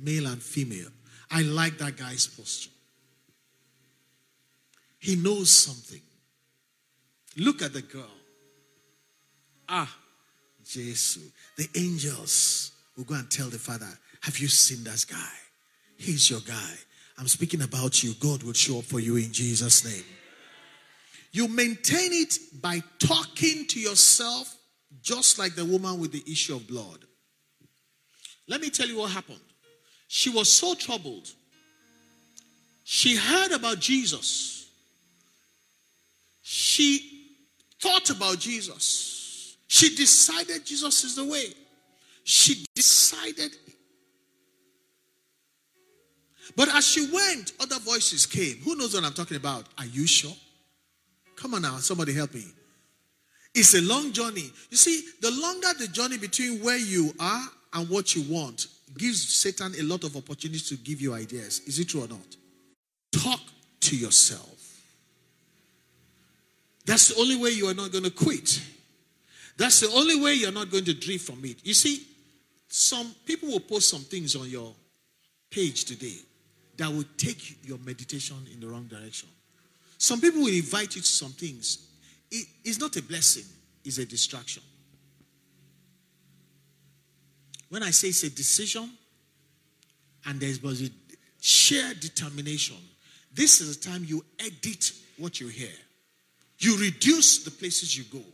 male 0.00 0.26
and 0.26 0.42
female. 0.42 0.90
I 1.30 1.42
like 1.42 1.78
that 1.78 1.96
guy's 1.96 2.26
posture. 2.26 2.70
He 4.98 5.14
knows 5.14 5.48
something. 5.48 6.02
Look 7.36 7.62
at 7.62 7.72
the 7.72 7.82
girl. 7.82 8.10
Ah, 9.68 9.96
Jesus. 10.66 11.18
The 11.56 11.68
angels 11.76 12.72
will 12.96 13.04
go 13.04 13.14
and 13.14 13.30
tell 13.30 13.48
the 13.48 13.58
father, 13.58 13.88
Have 14.22 14.38
you 14.38 14.48
seen 14.48 14.84
this 14.84 15.04
guy? 15.04 15.32
He's 15.96 16.30
your 16.30 16.40
guy. 16.40 16.74
I'm 17.18 17.28
speaking 17.28 17.62
about 17.62 18.02
you. 18.02 18.14
God 18.14 18.42
will 18.42 18.52
show 18.52 18.78
up 18.78 18.84
for 18.84 18.98
you 18.98 19.16
in 19.16 19.32
Jesus' 19.32 19.84
name. 19.84 20.04
You 21.30 21.48
maintain 21.48 22.12
it 22.12 22.38
by 22.60 22.82
talking 22.98 23.66
to 23.66 23.80
yourself, 23.80 24.56
just 25.02 25.38
like 25.38 25.54
the 25.54 25.64
woman 25.64 25.98
with 25.98 26.12
the 26.12 26.22
issue 26.30 26.54
of 26.54 26.66
blood. 26.66 27.04
Let 28.48 28.60
me 28.60 28.70
tell 28.70 28.86
you 28.86 28.98
what 28.98 29.10
happened. 29.10 29.40
She 30.06 30.30
was 30.30 30.50
so 30.50 30.74
troubled. 30.74 31.30
She 32.84 33.16
heard 33.16 33.52
about 33.52 33.80
Jesus. 33.80 34.68
She 36.42 37.30
thought 37.80 38.10
about 38.10 38.38
Jesus. 38.38 39.13
She 39.74 39.92
decided 39.96 40.64
Jesus 40.64 41.02
is 41.02 41.16
the 41.16 41.24
way. 41.24 41.46
She 42.22 42.64
decided. 42.76 43.56
But 46.54 46.72
as 46.72 46.86
she 46.86 47.10
went, 47.10 47.54
other 47.58 47.80
voices 47.80 48.24
came. 48.24 48.58
Who 48.58 48.76
knows 48.76 48.94
what 48.94 49.02
I'm 49.02 49.14
talking 49.14 49.36
about? 49.36 49.66
Are 49.76 49.86
you 49.86 50.06
sure? 50.06 50.30
Come 51.34 51.54
on 51.54 51.62
now, 51.62 51.78
somebody 51.78 52.12
help 52.14 52.34
me. 52.34 52.44
It's 53.52 53.74
a 53.74 53.80
long 53.80 54.12
journey. 54.12 54.48
You 54.70 54.76
see, 54.76 55.06
the 55.20 55.32
longer 55.32 55.76
the 55.76 55.88
journey 55.88 56.18
between 56.18 56.62
where 56.62 56.78
you 56.78 57.12
are 57.18 57.44
and 57.72 57.90
what 57.90 58.14
you 58.14 58.32
want 58.32 58.68
gives 58.96 59.28
Satan 59.28 59.72
a 59.76 59.82
lot 59.82 60.04
of 60.04 60.16
opportunities 60.16 60.68
to 60.68 60.76
give 60.76 61.00
you 61.00 61.14
ideas. 61.14 61.62
Is 61.66 61.80
it 61.80 61.88
true 61.88 62.04
or 62.04 62.08
not? 62.08 62.36
Talk 63.10 63.40
to 63.80 63.96
yourself. 63.96 64.80
That's 66.86 67.08
the 67.08 67.20
only 67.20 67.34
way 67.34 67.50
you 67.50 67.66
are 67.66 67.74
not 67.74 67.90
going 67.90 68.04
to 68.04 68.10
quit. 68.12 68.60
That's 69.56 69.80
the 69.80 69.90
only 69.90 70.20
way 70.20 70.34
you're 70.34 70.52
not 70.52 70.70
going 70.70 70.84
to 70.84 70.94
drift 70.94 71.26
from 71.26 71.44
it. 71.44 71.58
You 71.64 71.74
see, 71.74 72.06
some 72.68 73.14
people 73.24 73.50
will 73.50 73.60
post 73.60 73.88
some 73.88 74.00
things 74.00 74.34
on 74.34 74.48
your 74.48 74.74
page 75.50 75.84
today 75.84 76.16
that 76.76 76.90
will 76.90 77.04
take 77.16 77.64
your 77.64 77.78
meditation 77.78 78.36
in 78.52 78.60
the 78.60 78.66
wrong 78.66 78.84
direction. 78.84 79.28
Some 79.98 80.20
people 80.20 80.40
will 80.40 80.48
invite 80.54 80.96
you 80.96 81.02
to 81.02 81.06
some 81.06 81.30
things. 81.30 81.86
It 82.30 82.46
is 82.64 82.80
not 82.80 82.96
a 82.96 83.02
blessing, 83.02 83.44
it's 83.84 83.98
a 83.98 84.06
distraction. 84.06 84.62
When 87.68 87.82
I 87.82 87.90
say 87.90 88.08
it's 88.08 88.22
a 88.24 88.30
decision 88.30 88.90
and 90.26 90.40
there's 90.40 90.62
a 90.82 90.90
sheer 91.40 91.94
determination, 91.94 92.76
this 93.32 93.60
is 93.60 93.76
the 93.76 93.90
time 93.90 94.04
you 94.06 94.24
edit 94.38 94.92
what 95.18 95.40
you 95.40 95.48
hear. 95.48 95.72
You 96.58 96.76
reduce 96.78 97.44
the 97.44 97.50
places 97.50 97.96
you 97.96 98.04
go. 98.04 98.24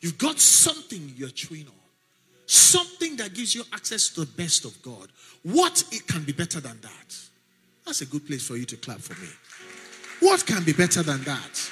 You've 0.00 0.18
got 0.18 0.38
something 0.38 1.12
you're 1.16 1.30
chewing 1.30 1.66
on. 1.66 1.72
Something 2.46 3.16
that 3.16 3.34
gives 3.34 3.54
you 3.54 3.62
access 3.72 4.08
to 4.10 4.20
the 4.20 4.26
best 4.26 4.64
of 4.64 4.80
God. 4.82 5.08
What 5.42 5.84
it 5.92 6.06
can 6.06 6.24
be 6.24 6.32
better 6.32 6.60
than 6.60 6.80
that? 6.80 7.16
That's 7.84 8.00
a 8.00 8.06
good 8.06 8.26
place 8.26 8.46
for 8.46 8.56
you 8.56 8.64
to 8.66 8.76
clap 8.76 9.00
for 9.00 9.20
me. 9.20 9.28
What 10.20 10.46
can 10.46 10.64
be 10.64 10.72
better 10.72 11.02
than 11.02 11.22
that? 11.24 11.70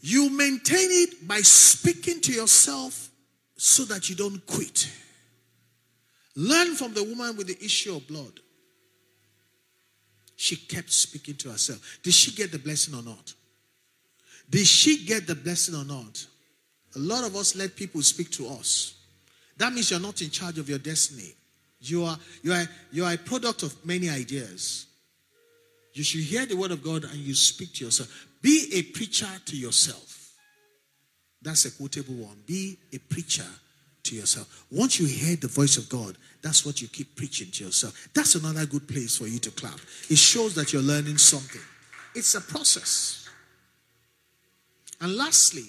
You 0.00 0.30
maintain 0.30 0.88
it 0.90 1.28
by 1.28 1.40
speaking 1.40 2.20
to 2.22 2.32
yourself 2.32 3.10
so 3.56 3.84
that 3.84 4.08
you 4.08 4.16
don't 4.16 4.44
quit. 4.46 4.88
Learn 6.36 6.74
from 6.74 6.94
the 6.94 7.04
woman 7.04 7.36
with 7.36 7.48
the 7.48 7.64
issue 7.64 7.94
of 7.94 8.06
blood. 8.08 8.40
She 10.36 10.56
kept 10.56 10.90
speaking 10.90 11.34
to 11.36 11.50
herself. 11.50 11.98
Did 12.02 12.14
she 12.14 12.32
get 12.32 12.50
the 12.50 12.58
blessing 12.58 12.94
or 12.94 13.02
not? 13.02 13.34
Did 14.50 14.66
she 14.66 15.04
get 15.04 15.26
the 15.26 15.34
blessing 15.34 15.74
or 15.74 15.84
not? 15.84 16.26
A 16.96 16.98
lot 16.98 17.24
of 17.24 17.36
us 17.36 17.54
let 17.54 17.76
people 17.76 18.02
speak 18.02 18.30
to 18.32 18.48
us. 18.48 18.94
That 19.56 19.72
means 19.72 19.90
you're 19.90 20.00
not 20.00 20.20
in 20.22 20.30
charge 20.30 20.58
of 20.58 20.68
your 20.68 20.78
destiny. 20.78 21.34
You 21.80 22.04
are, 22.04 22.18
you 22.42 22.52
are, 22.52 22.64
you 22.90 23.04
are 23.04 23.12
a 23.12 23.18
product 23.18 23.62
of 23.62 23.74
many 23.86 24.10
ideas. 24.10 24.86
You 25.92 26.02
should 26.02 26.22
hear 26.22 26.46
the 26.46 26.56
word 26.56 26.70
of 26.72 26.82
God 26.82 27.04
and 27.04 27.14
you 27.14 27.34
speak 27.34 27.74
to 27.74 27.84
yourself. 27.84 28.26
Be 28.42 28.68
a 28.74 28.82
preacher 28.82 29.28
to 29.46 29.56
yourself. 29.56 30.32
That's 31.42 31.64
a 31.64 31.70
quotable 31.70 32.14
one. 32.14 32.36
Be 32.46 32.78
a 32.92 32.98
preacher 32.98 33.46
to 34.04 34.16
yourself. 34.16 34.66
Once 34.70 34.98
you 34.98 35.06
hear 35.06 35.36
the 35.36 35.48
voice 35.48 35.76
of 35.76 35.88
God, 35.88 36.16
that's 36.42 36.64
what 36.64 36.80
you 36.80 36.88
keep 36.88 37.16
preaching 37.16 37.50
to 37.52 37.64
yourself. 37.64 38.08
That's 38.14 38.34
another 38.34 38.66
good 38.66 38.88
place 38.88 39.16
for 39.16 39.26
you 39.26 39.38
to 39.40 39.50
clap. 39.50 39.78
It 40.08 40.18
shows 40.18 40.54
that 40.54 40.72
you're 40.72 40.82
learning 40.82 41.18
something. 41.18 41.60
It's 42.14 42.34
a 42.34 42.40
process. 42.40 43.19
And 45.00 45.16
lastly, 45.16 45.66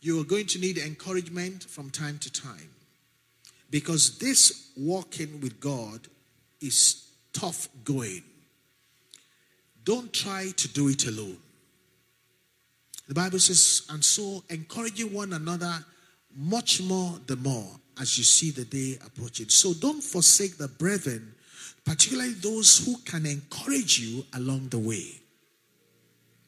you 0.00 0.20
are 0.20 0.24
going 0.24 0.46
to 0.46 0.58
need 0.58 0.78
encouragement 0.78 1.64
from 1.64 1.90
time 1.90 2.18
to 2.18 2.32
time. 2.32 2.70
Because 3.70 4.18
this 4.18 4.70
walking 4.76 5.40
with 5.40 5.60
God 5.60 6.08
is 6.60 7.08
tough 7.32 7.68
going. 7.84 8.22
don't 9.86 10.12
try 10.12 10.50
to 10.56 10.68
do 10.68 10.88
it 10.88 11.06
alone. 11.06 11.38
The 13.08 13.14
Bible 13.14 13.38
says, 13.38 13.86
and 13.88 14.04
so 14.04 14.42
encouraging 14.50 15.14
one 15.14 15.32
another 15.32 15.72
much 16.34 16.82
more 16.82 17.18
the 17.26 17.36
more 17.36 17.70
as 17.98 18.18
you 18.18 18.24
see 18.24 18.50
the 18.50 18.64
day 18.64 18.98
approaching. 19.06 19.48
So 19.48 19.72
don't 19.72 20.02
forsake 20.02 20.58
the 20.58 20.68
brethren, 20.68 21.34
particularly 21.84 22.32
those 22.32 22.84
who 22.84 22.96
can 23.04 23.24
encourage 23.24 24.00
you 24.00 24.24
along 24.34 24.68
the 24.70 24.78
way. 24.78 25.20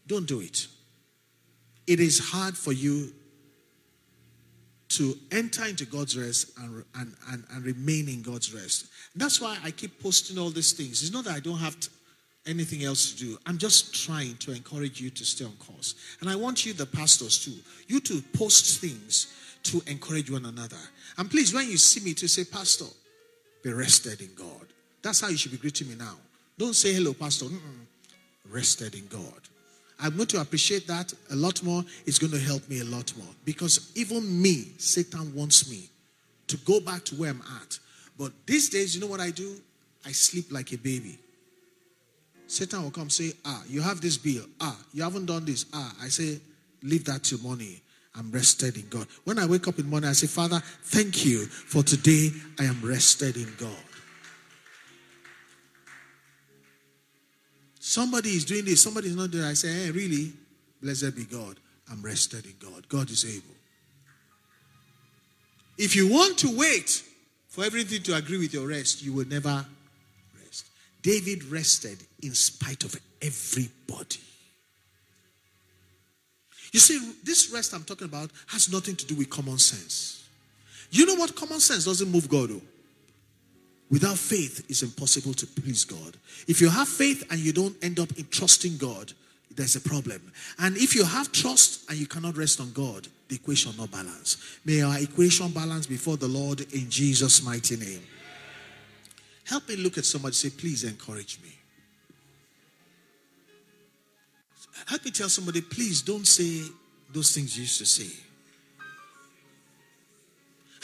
Don't 0.08 0.26
do 0.26 0.40
it. 0.40 0.66
It 1.88 2.00
is 2.00 2.18
hard 2.18 2.56
for 2.56 2.72
you 2.72 3.12
to 4.90 5.14
enter 5.32 5.64
into 5.64 5.86
God's 5.86 6.18
rest 6.18 6.52
and, 6.58 6.84
and, 6.94 7.14
and, 7.30 7.44
and 7.50 7.64
remain 7.64 8.08
in 8.08 8.20
God's 8.20 8.54
rest. 8.54 8.88
That's 9.16 9.40
why 9.40 9.56
I 9.64 9.70
keep 9.70 10.00
posting 10.02 10.38
all 10.38 10.50
these 10.50 10.72
things. 10.72 11.02
It's 11.02 11.12
not 11.12 11.24
that 11.24 11.34
I 11.34 11.40
don't 11.40 11.58
have 11.58 11.80
to, 11.80 11.90
anything 12.46 12.84
else 12.84 13.12
to 13.12 13.18
do. 13.18 13.38
I'm 13.46 13.56
just 13.56 14.06
trying 14.06 14.36
to 14.36 14.52
encourage 14.52 15.00
you 15.00 15.08
to 15.10 15.24
stay 15.24 15.46
on 15.46 15.52
course. 15.52 15.94
And 16.20 16.28
I 16.28 16.36
want 16.36 16.66
you, 16.66 16.74
the 16.74 16.86
pastors, 16.86 17.42
too, 17.42 17.54
you 17.86 18.00
to 18.00 18.22
post 18.36 18.80
things 18.80 19.34
to 19.64 19.82
encourage 19.86 20.30
one 20.30 20.44
another. 20.44 20.76
And 21.16 21.30
please, 21.30 21.54
when 21.54 21.70
you 21.70 21.78
see 21.78 22.00
me, 22.00 22.14
to 22.14 22.28
say, 22.28 22.44
Pastor, 22.44 22.86
be 23.62 23.72
rested 23.72 24.20
in 24.20 24.34
God. 24.34 24.66
That's 25.02 25.20
how 25.20 25.28
you 25.28 25.36
should 25.36 25.52
be 25.52 25.58
greeting 25.58 25.88
me 25.88 25.94
now. 25.94 26.16
Don't 26.58 26.74
say 26.74 26.92
hello, 26.92 27.14
Pastor. 27.14 27.46
Mm-mm. 27.46 27.86
Rested 28.50 28.94
in 28.94 29.06
God. 29.06 29.48
I'm 30.00 30.16
going 30.16 30.28
to 30.28 30.40
appreciate 30.40 30.86
that 30.86 31.12
a 31.30 31.36
lot 31.36 31.62
more. 31.62 31.84
It's 32.06 32.18
going 32.18 32.32
to 32.32 32.38
help 32.38 32.68
me 32.68 32.80
a 32.80 32.84
lot 32.84 33.12
more. 33.16 33.26
Because 33.44 33.90
even 33.96 34.40
me, 34.40 34.72
Satan 34.78 35.34
wants 35.34 35.68
me 35.70 35.88
to 36.46 36.56
go 36.58 36.80
back 36.80 37.04
to 37.06 37.16
where 37.16 37.30
I'm 37.30 37.42
at. 37.62 37.78
But 38.16 38.32
these 38.46 38.68
days, 38.68 38.94
you 38.94 39.00
know 39.00 39.06
what 39.06 39.20
I 39.20 39.30
do? 39.30 39.56
I 40.06 40.12
sleep 40.12 40.52
like 40.52 40.72
a 40.72 40.78
baby. 40.78 41.18
Satan 42.46 42.82
will 42.82 42.90
come 42.90 43.10
say, 43.10 43.32
Ah, 43.44 43.62
you 43.68 43.82
have 43.82 44.00
this 44.00 44.16
bill. 44.16 44.44
Ah, 44.60 44.78
you 44.92 45.02
haven't 45.02 45.26
done 45.26 45.44
this. 45.44 45.66
Ah, 45.74 45.94
I 46.00 46.08
say, 46.08 46.40
Leave 46.82 47.04
that 47.04 47.24
till 47.24 47.38
morning. 47.38 47.80
I'm 48.14 48.30
rested 48.30 48.76
in 48.76 48.88
God. 48.88 49.06
When 49.24 49.38
I 49.38 49.46
wake 49.46 49.68
up 49.68 49.78
in 49.78 49.84
the 49.84 49.90
morning, 49.90 50.10
I 50.10 50.12
say, 50.12 50.26
Father, 50.26 50.60
thank 50.82 51.24
you 51.24 51.46
for 51.46 51.82
today. 51.82 52.30
I 52.58 52.64
am 52.64 52.80
rested 52.82 53.36
in 53.36 53.48
God. 53.58 53.76
Somebody 57.88 58.28
is 58.28 58.44
doing 58.44 58.66
this, 58.66 58.82
somebody 58.82 59.08
is 59.08 59.16
not 59.16 59.30
doing 59.30 59.44
it. 59.44 59.48
I 59.48 59.54
say, 59.54 59.72
Hey, 59.86 59.90
really? 59.90 60.30
Blessed 60.82 61.16
be 61.16 61.24
God. 61.24 61.58
I'm 61.90 62.02
rested 62.02 62.44
in 62.44 62.52
God. 62.60 62.86
God 62.86 63.10
is 63.10 63.24
able. 63.24 63.56
If 65.78 65.96
you 65.96 66.06
want 66.06 66.36
to 66.40 66.54
wait 66.54 67.02
for 67.48 67.64
everything 67.64 68.02
to 68.02 68.14
agree 68.14 68.36
with 68.36 68.52
your 68.52 68.68
rest, 68.68 69.02
you 69.02 69.14
will 69.14 69.26
never 69.26 69.64
rest. 70.38 70.66
David 71.00 71.44
rested 71.44 71.96
in 72.22 72.34
spite 72.34 72.84
of 72.84 72.94
everybody. 73.22 74.20
You 76.74 76.80
see, 76.80 77.14
this 77.24 77.50
rest 77.50 77.72
I'm 77.72 77.84
talking 77.84 78.06
about 78.06 78.30
has 78.48 78.70
nothing 78.70 78.96
to 78.96 79.06
do 79.06 79.14
with 79.14 79.30
common 79.30 79.56
sense. 79.56 80.28
You 80.90 81.06
know 81.06 81.14
what? 81.14 81.34
Common 81.34 81.58
sense 81.58 81.86
doesn't 81.86 82.10
move 82.10 82.28
God. 82.28 82.50
Though. 82.50 82.60
Without 83.90 84.18
faith, 84.18 84.64
it's 84.68 84.82
impossible 84.82 85.32
to 85.34 85.46
please 85.46 85.84
God. 85.84 86.16
If 86.46 86.60
you 86.60 86.68
have 86.68 86.88
faith 86.88 87.26
and 87.30 87.40
you 87.40 87.52
don't 87.52 87.76
end 87.82 87.98
up 87.98 88.12
in 88.18 88.26
trusting 88.28 88.76
God, 88.76 89.12
there's 89.56 89.76
a 89.76 89.80
problem. 89.80 90.32
And 90.58 90.76
if 90.76 90.94
you 90.94 91.04
have 91.04 91.32
trust 91.32 91.88
and 91.88 91.98
you 91.98 92.06
cannot 92.06 92.36
rest 92.36 92.60
on 92.60 92.70
God, 92.72 93.08
the 93.28 93.36
equation 93.36 93.72
not 93.78 93.90
balance. 93.90 94.36
May 94.64 94.82
our 94.82 94.98
equation 94.98 95.50
balance 95.50 95.86
before 95.86 96.16
the 96.16 96.28
Lord 96.28 96.60
in 96.72 96.90
Jesus' 96.90 97.42
mighty 97.42 97.76
name. 97.76 98.02
Help 99.44 99.68
me 99.68 99.76
look 99.76 99.96
at 99.96 100.04
somebody 100.04 100.34
say, 100.34 100.50
please 100.50 100.84
encourage 100.84 101.40
me. 101.42 101.48
Help 104.86 105.04
me 105.04 105.10
tell 105.10 105.28
somebody, 105.28 105.60
please 105.60 106.02
don't 106.02 106.26
say 106.26 106.70
those 107.12 107.34
things 107.34 107.56
you 107.56 107.62
used 107.62 107.78
to 107.78 107.86
say. 107.86 108.14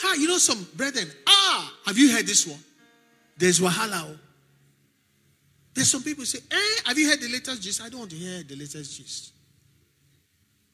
Ah, 0.03 0.15
you 0.15 0.27
know 0.27 0.37
some 0.37 0.67
brethren. 0.75 1.07
Ah, 1.27 1.73
have 1.85 1.97
you 1.97 2.11
heard 2.11 2.25
this 2.25 2.45
one? 2.45 2.59
There's 3.37 3.59
Wahala. 3.59 4.17
There's 5.73 5.91
some 5.91 6.03
people 6.03 6.25
say, 6.25 6.39
eh, 6.51 6.81
have 6.85 6.97
you 6.97 7.09
heard 7.09 7.19
the 7.19 7.27
latest 7.27 7.61
gist? 7.61 7.81
I 7.81 7.89
don't 7.89 7.99
want 7.99 8.11
to 8.11 8.17
hear 8.17 8.43
the 8.43 8.55
latest 8.55 8.97
gist. 8.97 9.33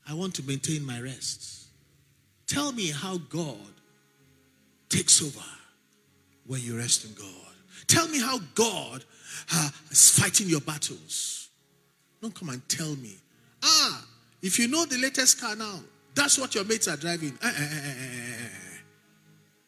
I 0.07 0.13
want 0.13 0.35
to 0.35 0.43
maintain 0.43 0.85
my 0.85 0.99
rest. 0.99 1.67
Tell 2.45 2.71
me 2.71 2.91
how 2.91 3.17
God 3.17 3.55
takes 4.89 5.21
over 5.23 5.45
when 6.45 6.61
you 6.61 6.77
rest 6.77 7.05
in 7.05 7.13
God. 7.13 7.27
Tell 7.87 8.07
me 8.07 8.19
how 8.19 8.39
God 8.53 9.03
uh, 9.53 9.69
is 9.89 10.19
fighting 10.19 10.47
your 10.47 10.61
battles. 10.61 11.49
Don't 12.21 12.35
come 12.35 12.49
and 12.49 12.67
tell 12.69 12.95
me. 12.97 13.15
Ah, 13.63 14.05
if 14.41 14.59
you 14.59 14.67
know 14.67 14.85
the 14.85 14.97
latest 14.97 15.41
car 15.41 15.55
now, 15.55 15.79
that's 16.13 16.37
what 16.37 16.53
your 16.53 16.63
mates 16.65 16.87
are 16.87 16.97
driving. 16.97 17.37
Eh, 17.41 17.47
eh, 17.47 18.47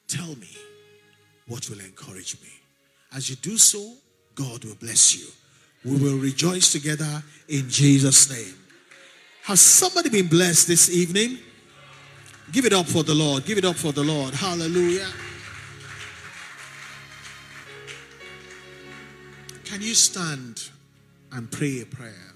tell 0.08 0.36
me 0.36 0.50
what 1.48 1.68
will 1.70 1.80
encourage 1.80 2.40
me. 2.42 2.50
As 3.16 3.30
you 3.30 3.36
do 3.36 3.58
so, 3.58 3.94
God 4.36 4.66
will 4.66 4.76
bless 4.76 5.16
you. 5.16 5.28
We 5.86 5.98
will 5.98 6.18
rejoice 6.18 6.72
together 6.72 7.22
in 7.48 7.70
Jesus' 7.70 8.30
name. 8.30 8.56
Has 9.44 9.60
somebody 9.60 10.10
been 10.10 10.28
blessed 10.28 10.68
this 10.68 10.90
evening? 10.90 11.38
Give 12.52 12.66
it 12.66 12.74
up 12.74 12.88
for 12.88 13.04
the 13.04 13.14
Lord. 13.14 13.46
Give 13.46 13.58
it 13.58 13.66
up 13.66 13.76
for 13.76 13.92
the 13.92 14.04
Lord. 14.04 14.34
Hallelujah. 14.34 15.10
Can 19.66 19.82
you 19.82 19.94
stand 19.94 20.70
and 21.32 21.52
pray 21.52 21.82
a 21.82 21.86
prayer? 21.86 22.34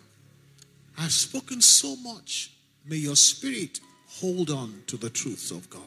I've 0.98 1.12
spoken 1.12 1.62
so 1.62 1.96
much. 1.98 2.52
May 2.86 2.98
your 2.98 3.16
spirit 3.16 3.80
hold 4.08 4.50
on 4.50 4.84
to 4.88 4.98
the 4.98 5.10
truths 5.10 5.52
of 5.52 5.70
God. 5.70 5.82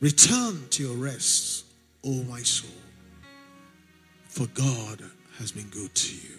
Return 0.00 0.68
to 0.70 0.82
your 0.82 0.96
rest 0.96 1.64
O 2.04 2.22
my 2.24 2.40
soul, 2.40 2.70
for 4.28 4.46
God 4.48 5.02
has 5.38 5.52
been 5.52 5.68
good 5.68 5.94
to 5.94 6.14
you. 6.14 6.38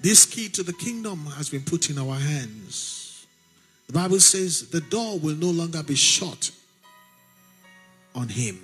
This 0.00 0.24
key 0.24 0.48
to 0.50 0.62
the 0.62 0.72
kingdom 0.72 1.26
has 1.36 1.48
been 1.48 1.62
put 1.62 1.90
in 1.90 1.98
our 1.98 2.14
hands. 2.14 3.26
The 3.86 3.92
Bible 3.92 4.20
says 4.20 4.68
the 4.68 4.80
door 4.80 5.18
will 5.18 5.36
no 5.36 5.50
longer 5.50 5.82
be 5.82 5.94
shut 5.94 6.50
on 8.14 8.28
him. 8.28 8.60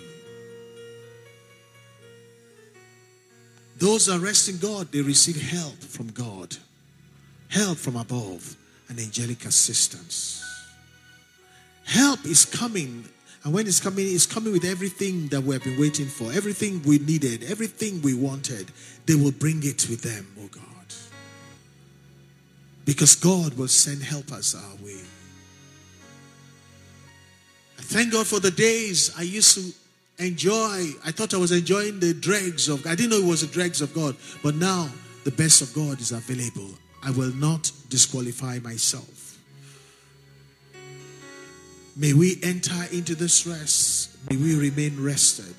Those 3.79 4.07
that 4.07 4.21
rest 4.21 4.49
in 4.49 4.59
God, 4.59 4.93
they 4.93 5.01
receive 5.01 5.41
help 5.51 5.75
from 5.75 6.09
God, 6.13 6.57
help 7.49 7.79
from 7.79 7.97
above, 7.97 8.57
and 8.89 9.01
angelic 9.01 9.45
assistance. 9.45 10.45
Help 11.85 12.25
is 12.25 12.45
coming 12.45 13.05
and 13.45 13.53
when 13.53 13.67
it's 13.67 13.81
coming, 13.81 14.07
it's 14.07 14.27
coming 14.27 14.53
with 14.53 14.65
everything 14.65 15.29
that 15.29 15.43
we 15.43 15.55
have 15.55 15.65
been 15.65 15.79
waiting 15.79 16.07
for, 16.07 16.33
everything 16.33 16.81
we 16.85 16.99
needed, 16.99 17.43
everything 17.45 18.01
we 18.03 18.15
wanted. 18.15 18.71
They 19.07 19.17
will 19.17 19.33
bring 19.33 19.65
it 19.65 19.89
with 19.89 20.03
them, 20.03 20.27
oh 20.41 20.49
God. 20.49 20.63
Because 22.85 23.17
God 23.17 23.55
will 23.55 23.69
send 23.69 24.03
helpers 24.03 24.55
our 24.55 24.77
way. 24.85 25.01
I 27.79 27.83
thank 27.83 28.13
God 28.13 28.27
for 28.29 28.39
the 28.39 28.51
days 28.51 29.13
I 29.19 29.23
used 29.23 29.55
to 29.57 30.25
enjoy. 30.25 30.91
I 31.05 31.11
thought 31.11 31.35
I 31.35 31.39
was 31.39 31.51
enjoying 31.51 31.99
the 31.99 32.15
dregs 32.15 32.69
of 32.69 32.87
I 32.87 32.95
didn't 32.95 33.11
know 33.11 33.19
it 33.19 33.29
was 33.29 33.41
the 33.41 33.53
dregs 33.53 33.81
of 33.81 33.93
God. 33.93 34.17
But 34.43 34.55
now 34.55 34.89
the 35.25 35.33
best 35.33 35.63
of 35.63 35.75
God 35.75 36.01
is 36.01 36.13
available. 36.13 36.71
I 37.03 37.11
will 37.11 37.35
not 37.35 37.73
disqualify 37.89 38.61
myself. 38.61 39.22
May 41.97 42.13
we 42.15 42.39
enter 42.43 42.85
into 42.91 43.15
this 43.15 43.47
rest. 43.47 44.17
May 44.31 44.37
we 44.37 44.55
remain 44.57 45.03
rested. 45.03 45.55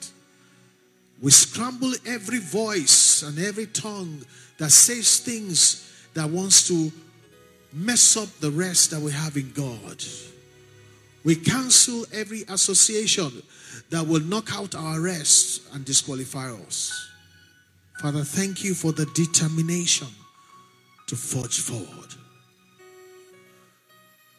We 1.21 1.31
scramble 1.31 1.93
every 2.05 2.39
voice 2.39 3.21
and 3.23 3.39
every 3.39 3.67
tongue 3.67 4.25
that 4.57 4.71
says 4.71 5.19
things 5.19 5.89
that 6.13 6.29
wants 6.29 6.67
to 6.67 6.91
mess 7.71 8.17
up 8.17 8.29
the 8.39 8.51
rest 8.51 8.91
that 8.91 8.99
we 8.99 9.11
have 9.11 9.37
in 9.37 9.51
God. 9.53 10.03
We 11.23 11.35
cancel 11.35 12.05
every 12.13 12.43
association 12.49 13.41
that 13.89 14.05
will 14.05 14.21
knock 14.21 14.53
out 14.53 14.75
our 14.75 14.99
rest 14.99 15.61
and 15.73 15.85
disqualify 15.85 16.51
us. 16.51 17.09
Father, 17.99 18.23
thank 18.23 18.63
you 18.63 18.73
for 18.73 18.91
the 18.91 19.05
determination 19.13 20.07
to 21.07 21.15
forge 21.15 21.59
forward. 21.59 22.09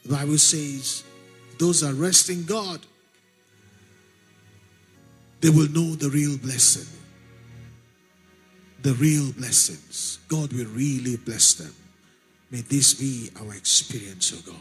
The 0.05 0.15
Bible 0.15 0.39
says, 0.39 1.03
those 1.59 1.81
that 1.81 1.95
rest 1.95 2.31
in 2.31 2.45
God, 2.45 2.81
they 5.41 5.51
will 5.51 5.69
know 5.71 5.95
the 5.95 6.11
real 6.11 6.39
blessing. 6.39 6.87
The 8.83 8.95
real 8.95 9.33
blessings. 9.33 10.19
God 10.29 10.53
will 10.53 10.67
really 10.67 11.17
bless 11.17 11.55
them. 11.55 11.75
May 12.51 12.61
this 12.63 12.95
be 12.95 13.31
our 13.41 13.55
experience, 13.55 14.33
oh 14.35 14.51
God. 14.51 14.59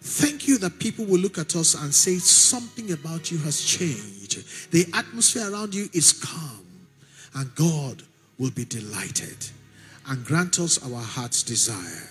Thank 0.00 0.48
you 0.48 0.58
that 0.58 0.80
people 0.80 1.04
will 1.04 1.20
look 1.20 1.38
at 1.38 1.54
us 1.54 1.74
and 1.74 1.94
say 1.94 2.16
something 2.18 2.90
about 2.92 3.30
you 3.30 3.38
has 3.38 3.62
changed. 3.64 4.72
The 4.72 4.86
atmosphere 4.94 5.52
around 5.52 5.74
you 5.74 5.88
is 5.92 6.12
calm. 6.12 6.62
and 7.34 7.54
God 7.54 8.02
will 8.38 8.50
be 8.50 8.64
delighted 8.64 9.36
and 10.08 10.24
grant 10.24 10.58
us 10.58 10.82
our 10.84 11.00
heart's 11.00 11.42
desire. 11.42 12.10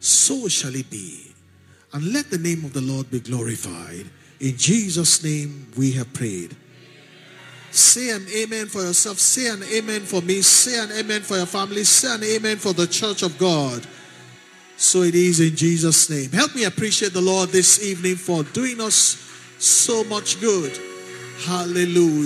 So 0.00 0.48
shall 0.48 0.74
it 0.74 0.90
be. 0.90 1.25
And 1.96 2.12
let 2.12 2.28
the 2.28 2.36
name 2.36 2.62
of 2.62 2.74
the 2.74 2.82
Lord 2.82 3.10
be 3.10 3.20
glorified. 3.20 4.04
In 4.38 4.58
Jesus' 4.58 5.24
name 5.24 5.66
we 5.78 5.92
have 5.92 6.12
prayed. 6.12 6.54
Say 7.70 8.10
an 8.10 8.26
amen 8.36 8.66
for 8.66 8.82
yourself. 8.82 9.18
Say 9.18 9.48
an 9.48 9.62
amen 9.62 10.02
for 10.02 10.20
me. 10.20 10.42
Say 10.42 10.78
an 10.78 10.92
amen 10.92 11.22
for 11.22 11.38
your 11.38 11.46
family. 11.46 11.84
Say 11.84 12.14
an 12.14 12.22
amen 12.22 12.58
for 12.58 12.74
the 12.74 12.86
church 12.86 13.22
of 13.22 13.38
God. 13.38 13.86
So 14.76 15.04
it 15.04 15.14
is 15.14 15.40
in 15.40 15.56
Jesus' 15.56 16.10
name. 16.10 16.32
Help 16.32 16.54
me 16.54 16.64
appreciate 16.64 17.14
the 17.14 17.22
Lord 17.22 17.48
this 17.48 17.82
evening 17.82 18.16
for 18.16 18.42
doing 18.42 18.78
us 18.78 19.16
so 19.58 20.04
much 20.04 20.38
good. 20.38 20.78
Hallelujah. 21.46 22.24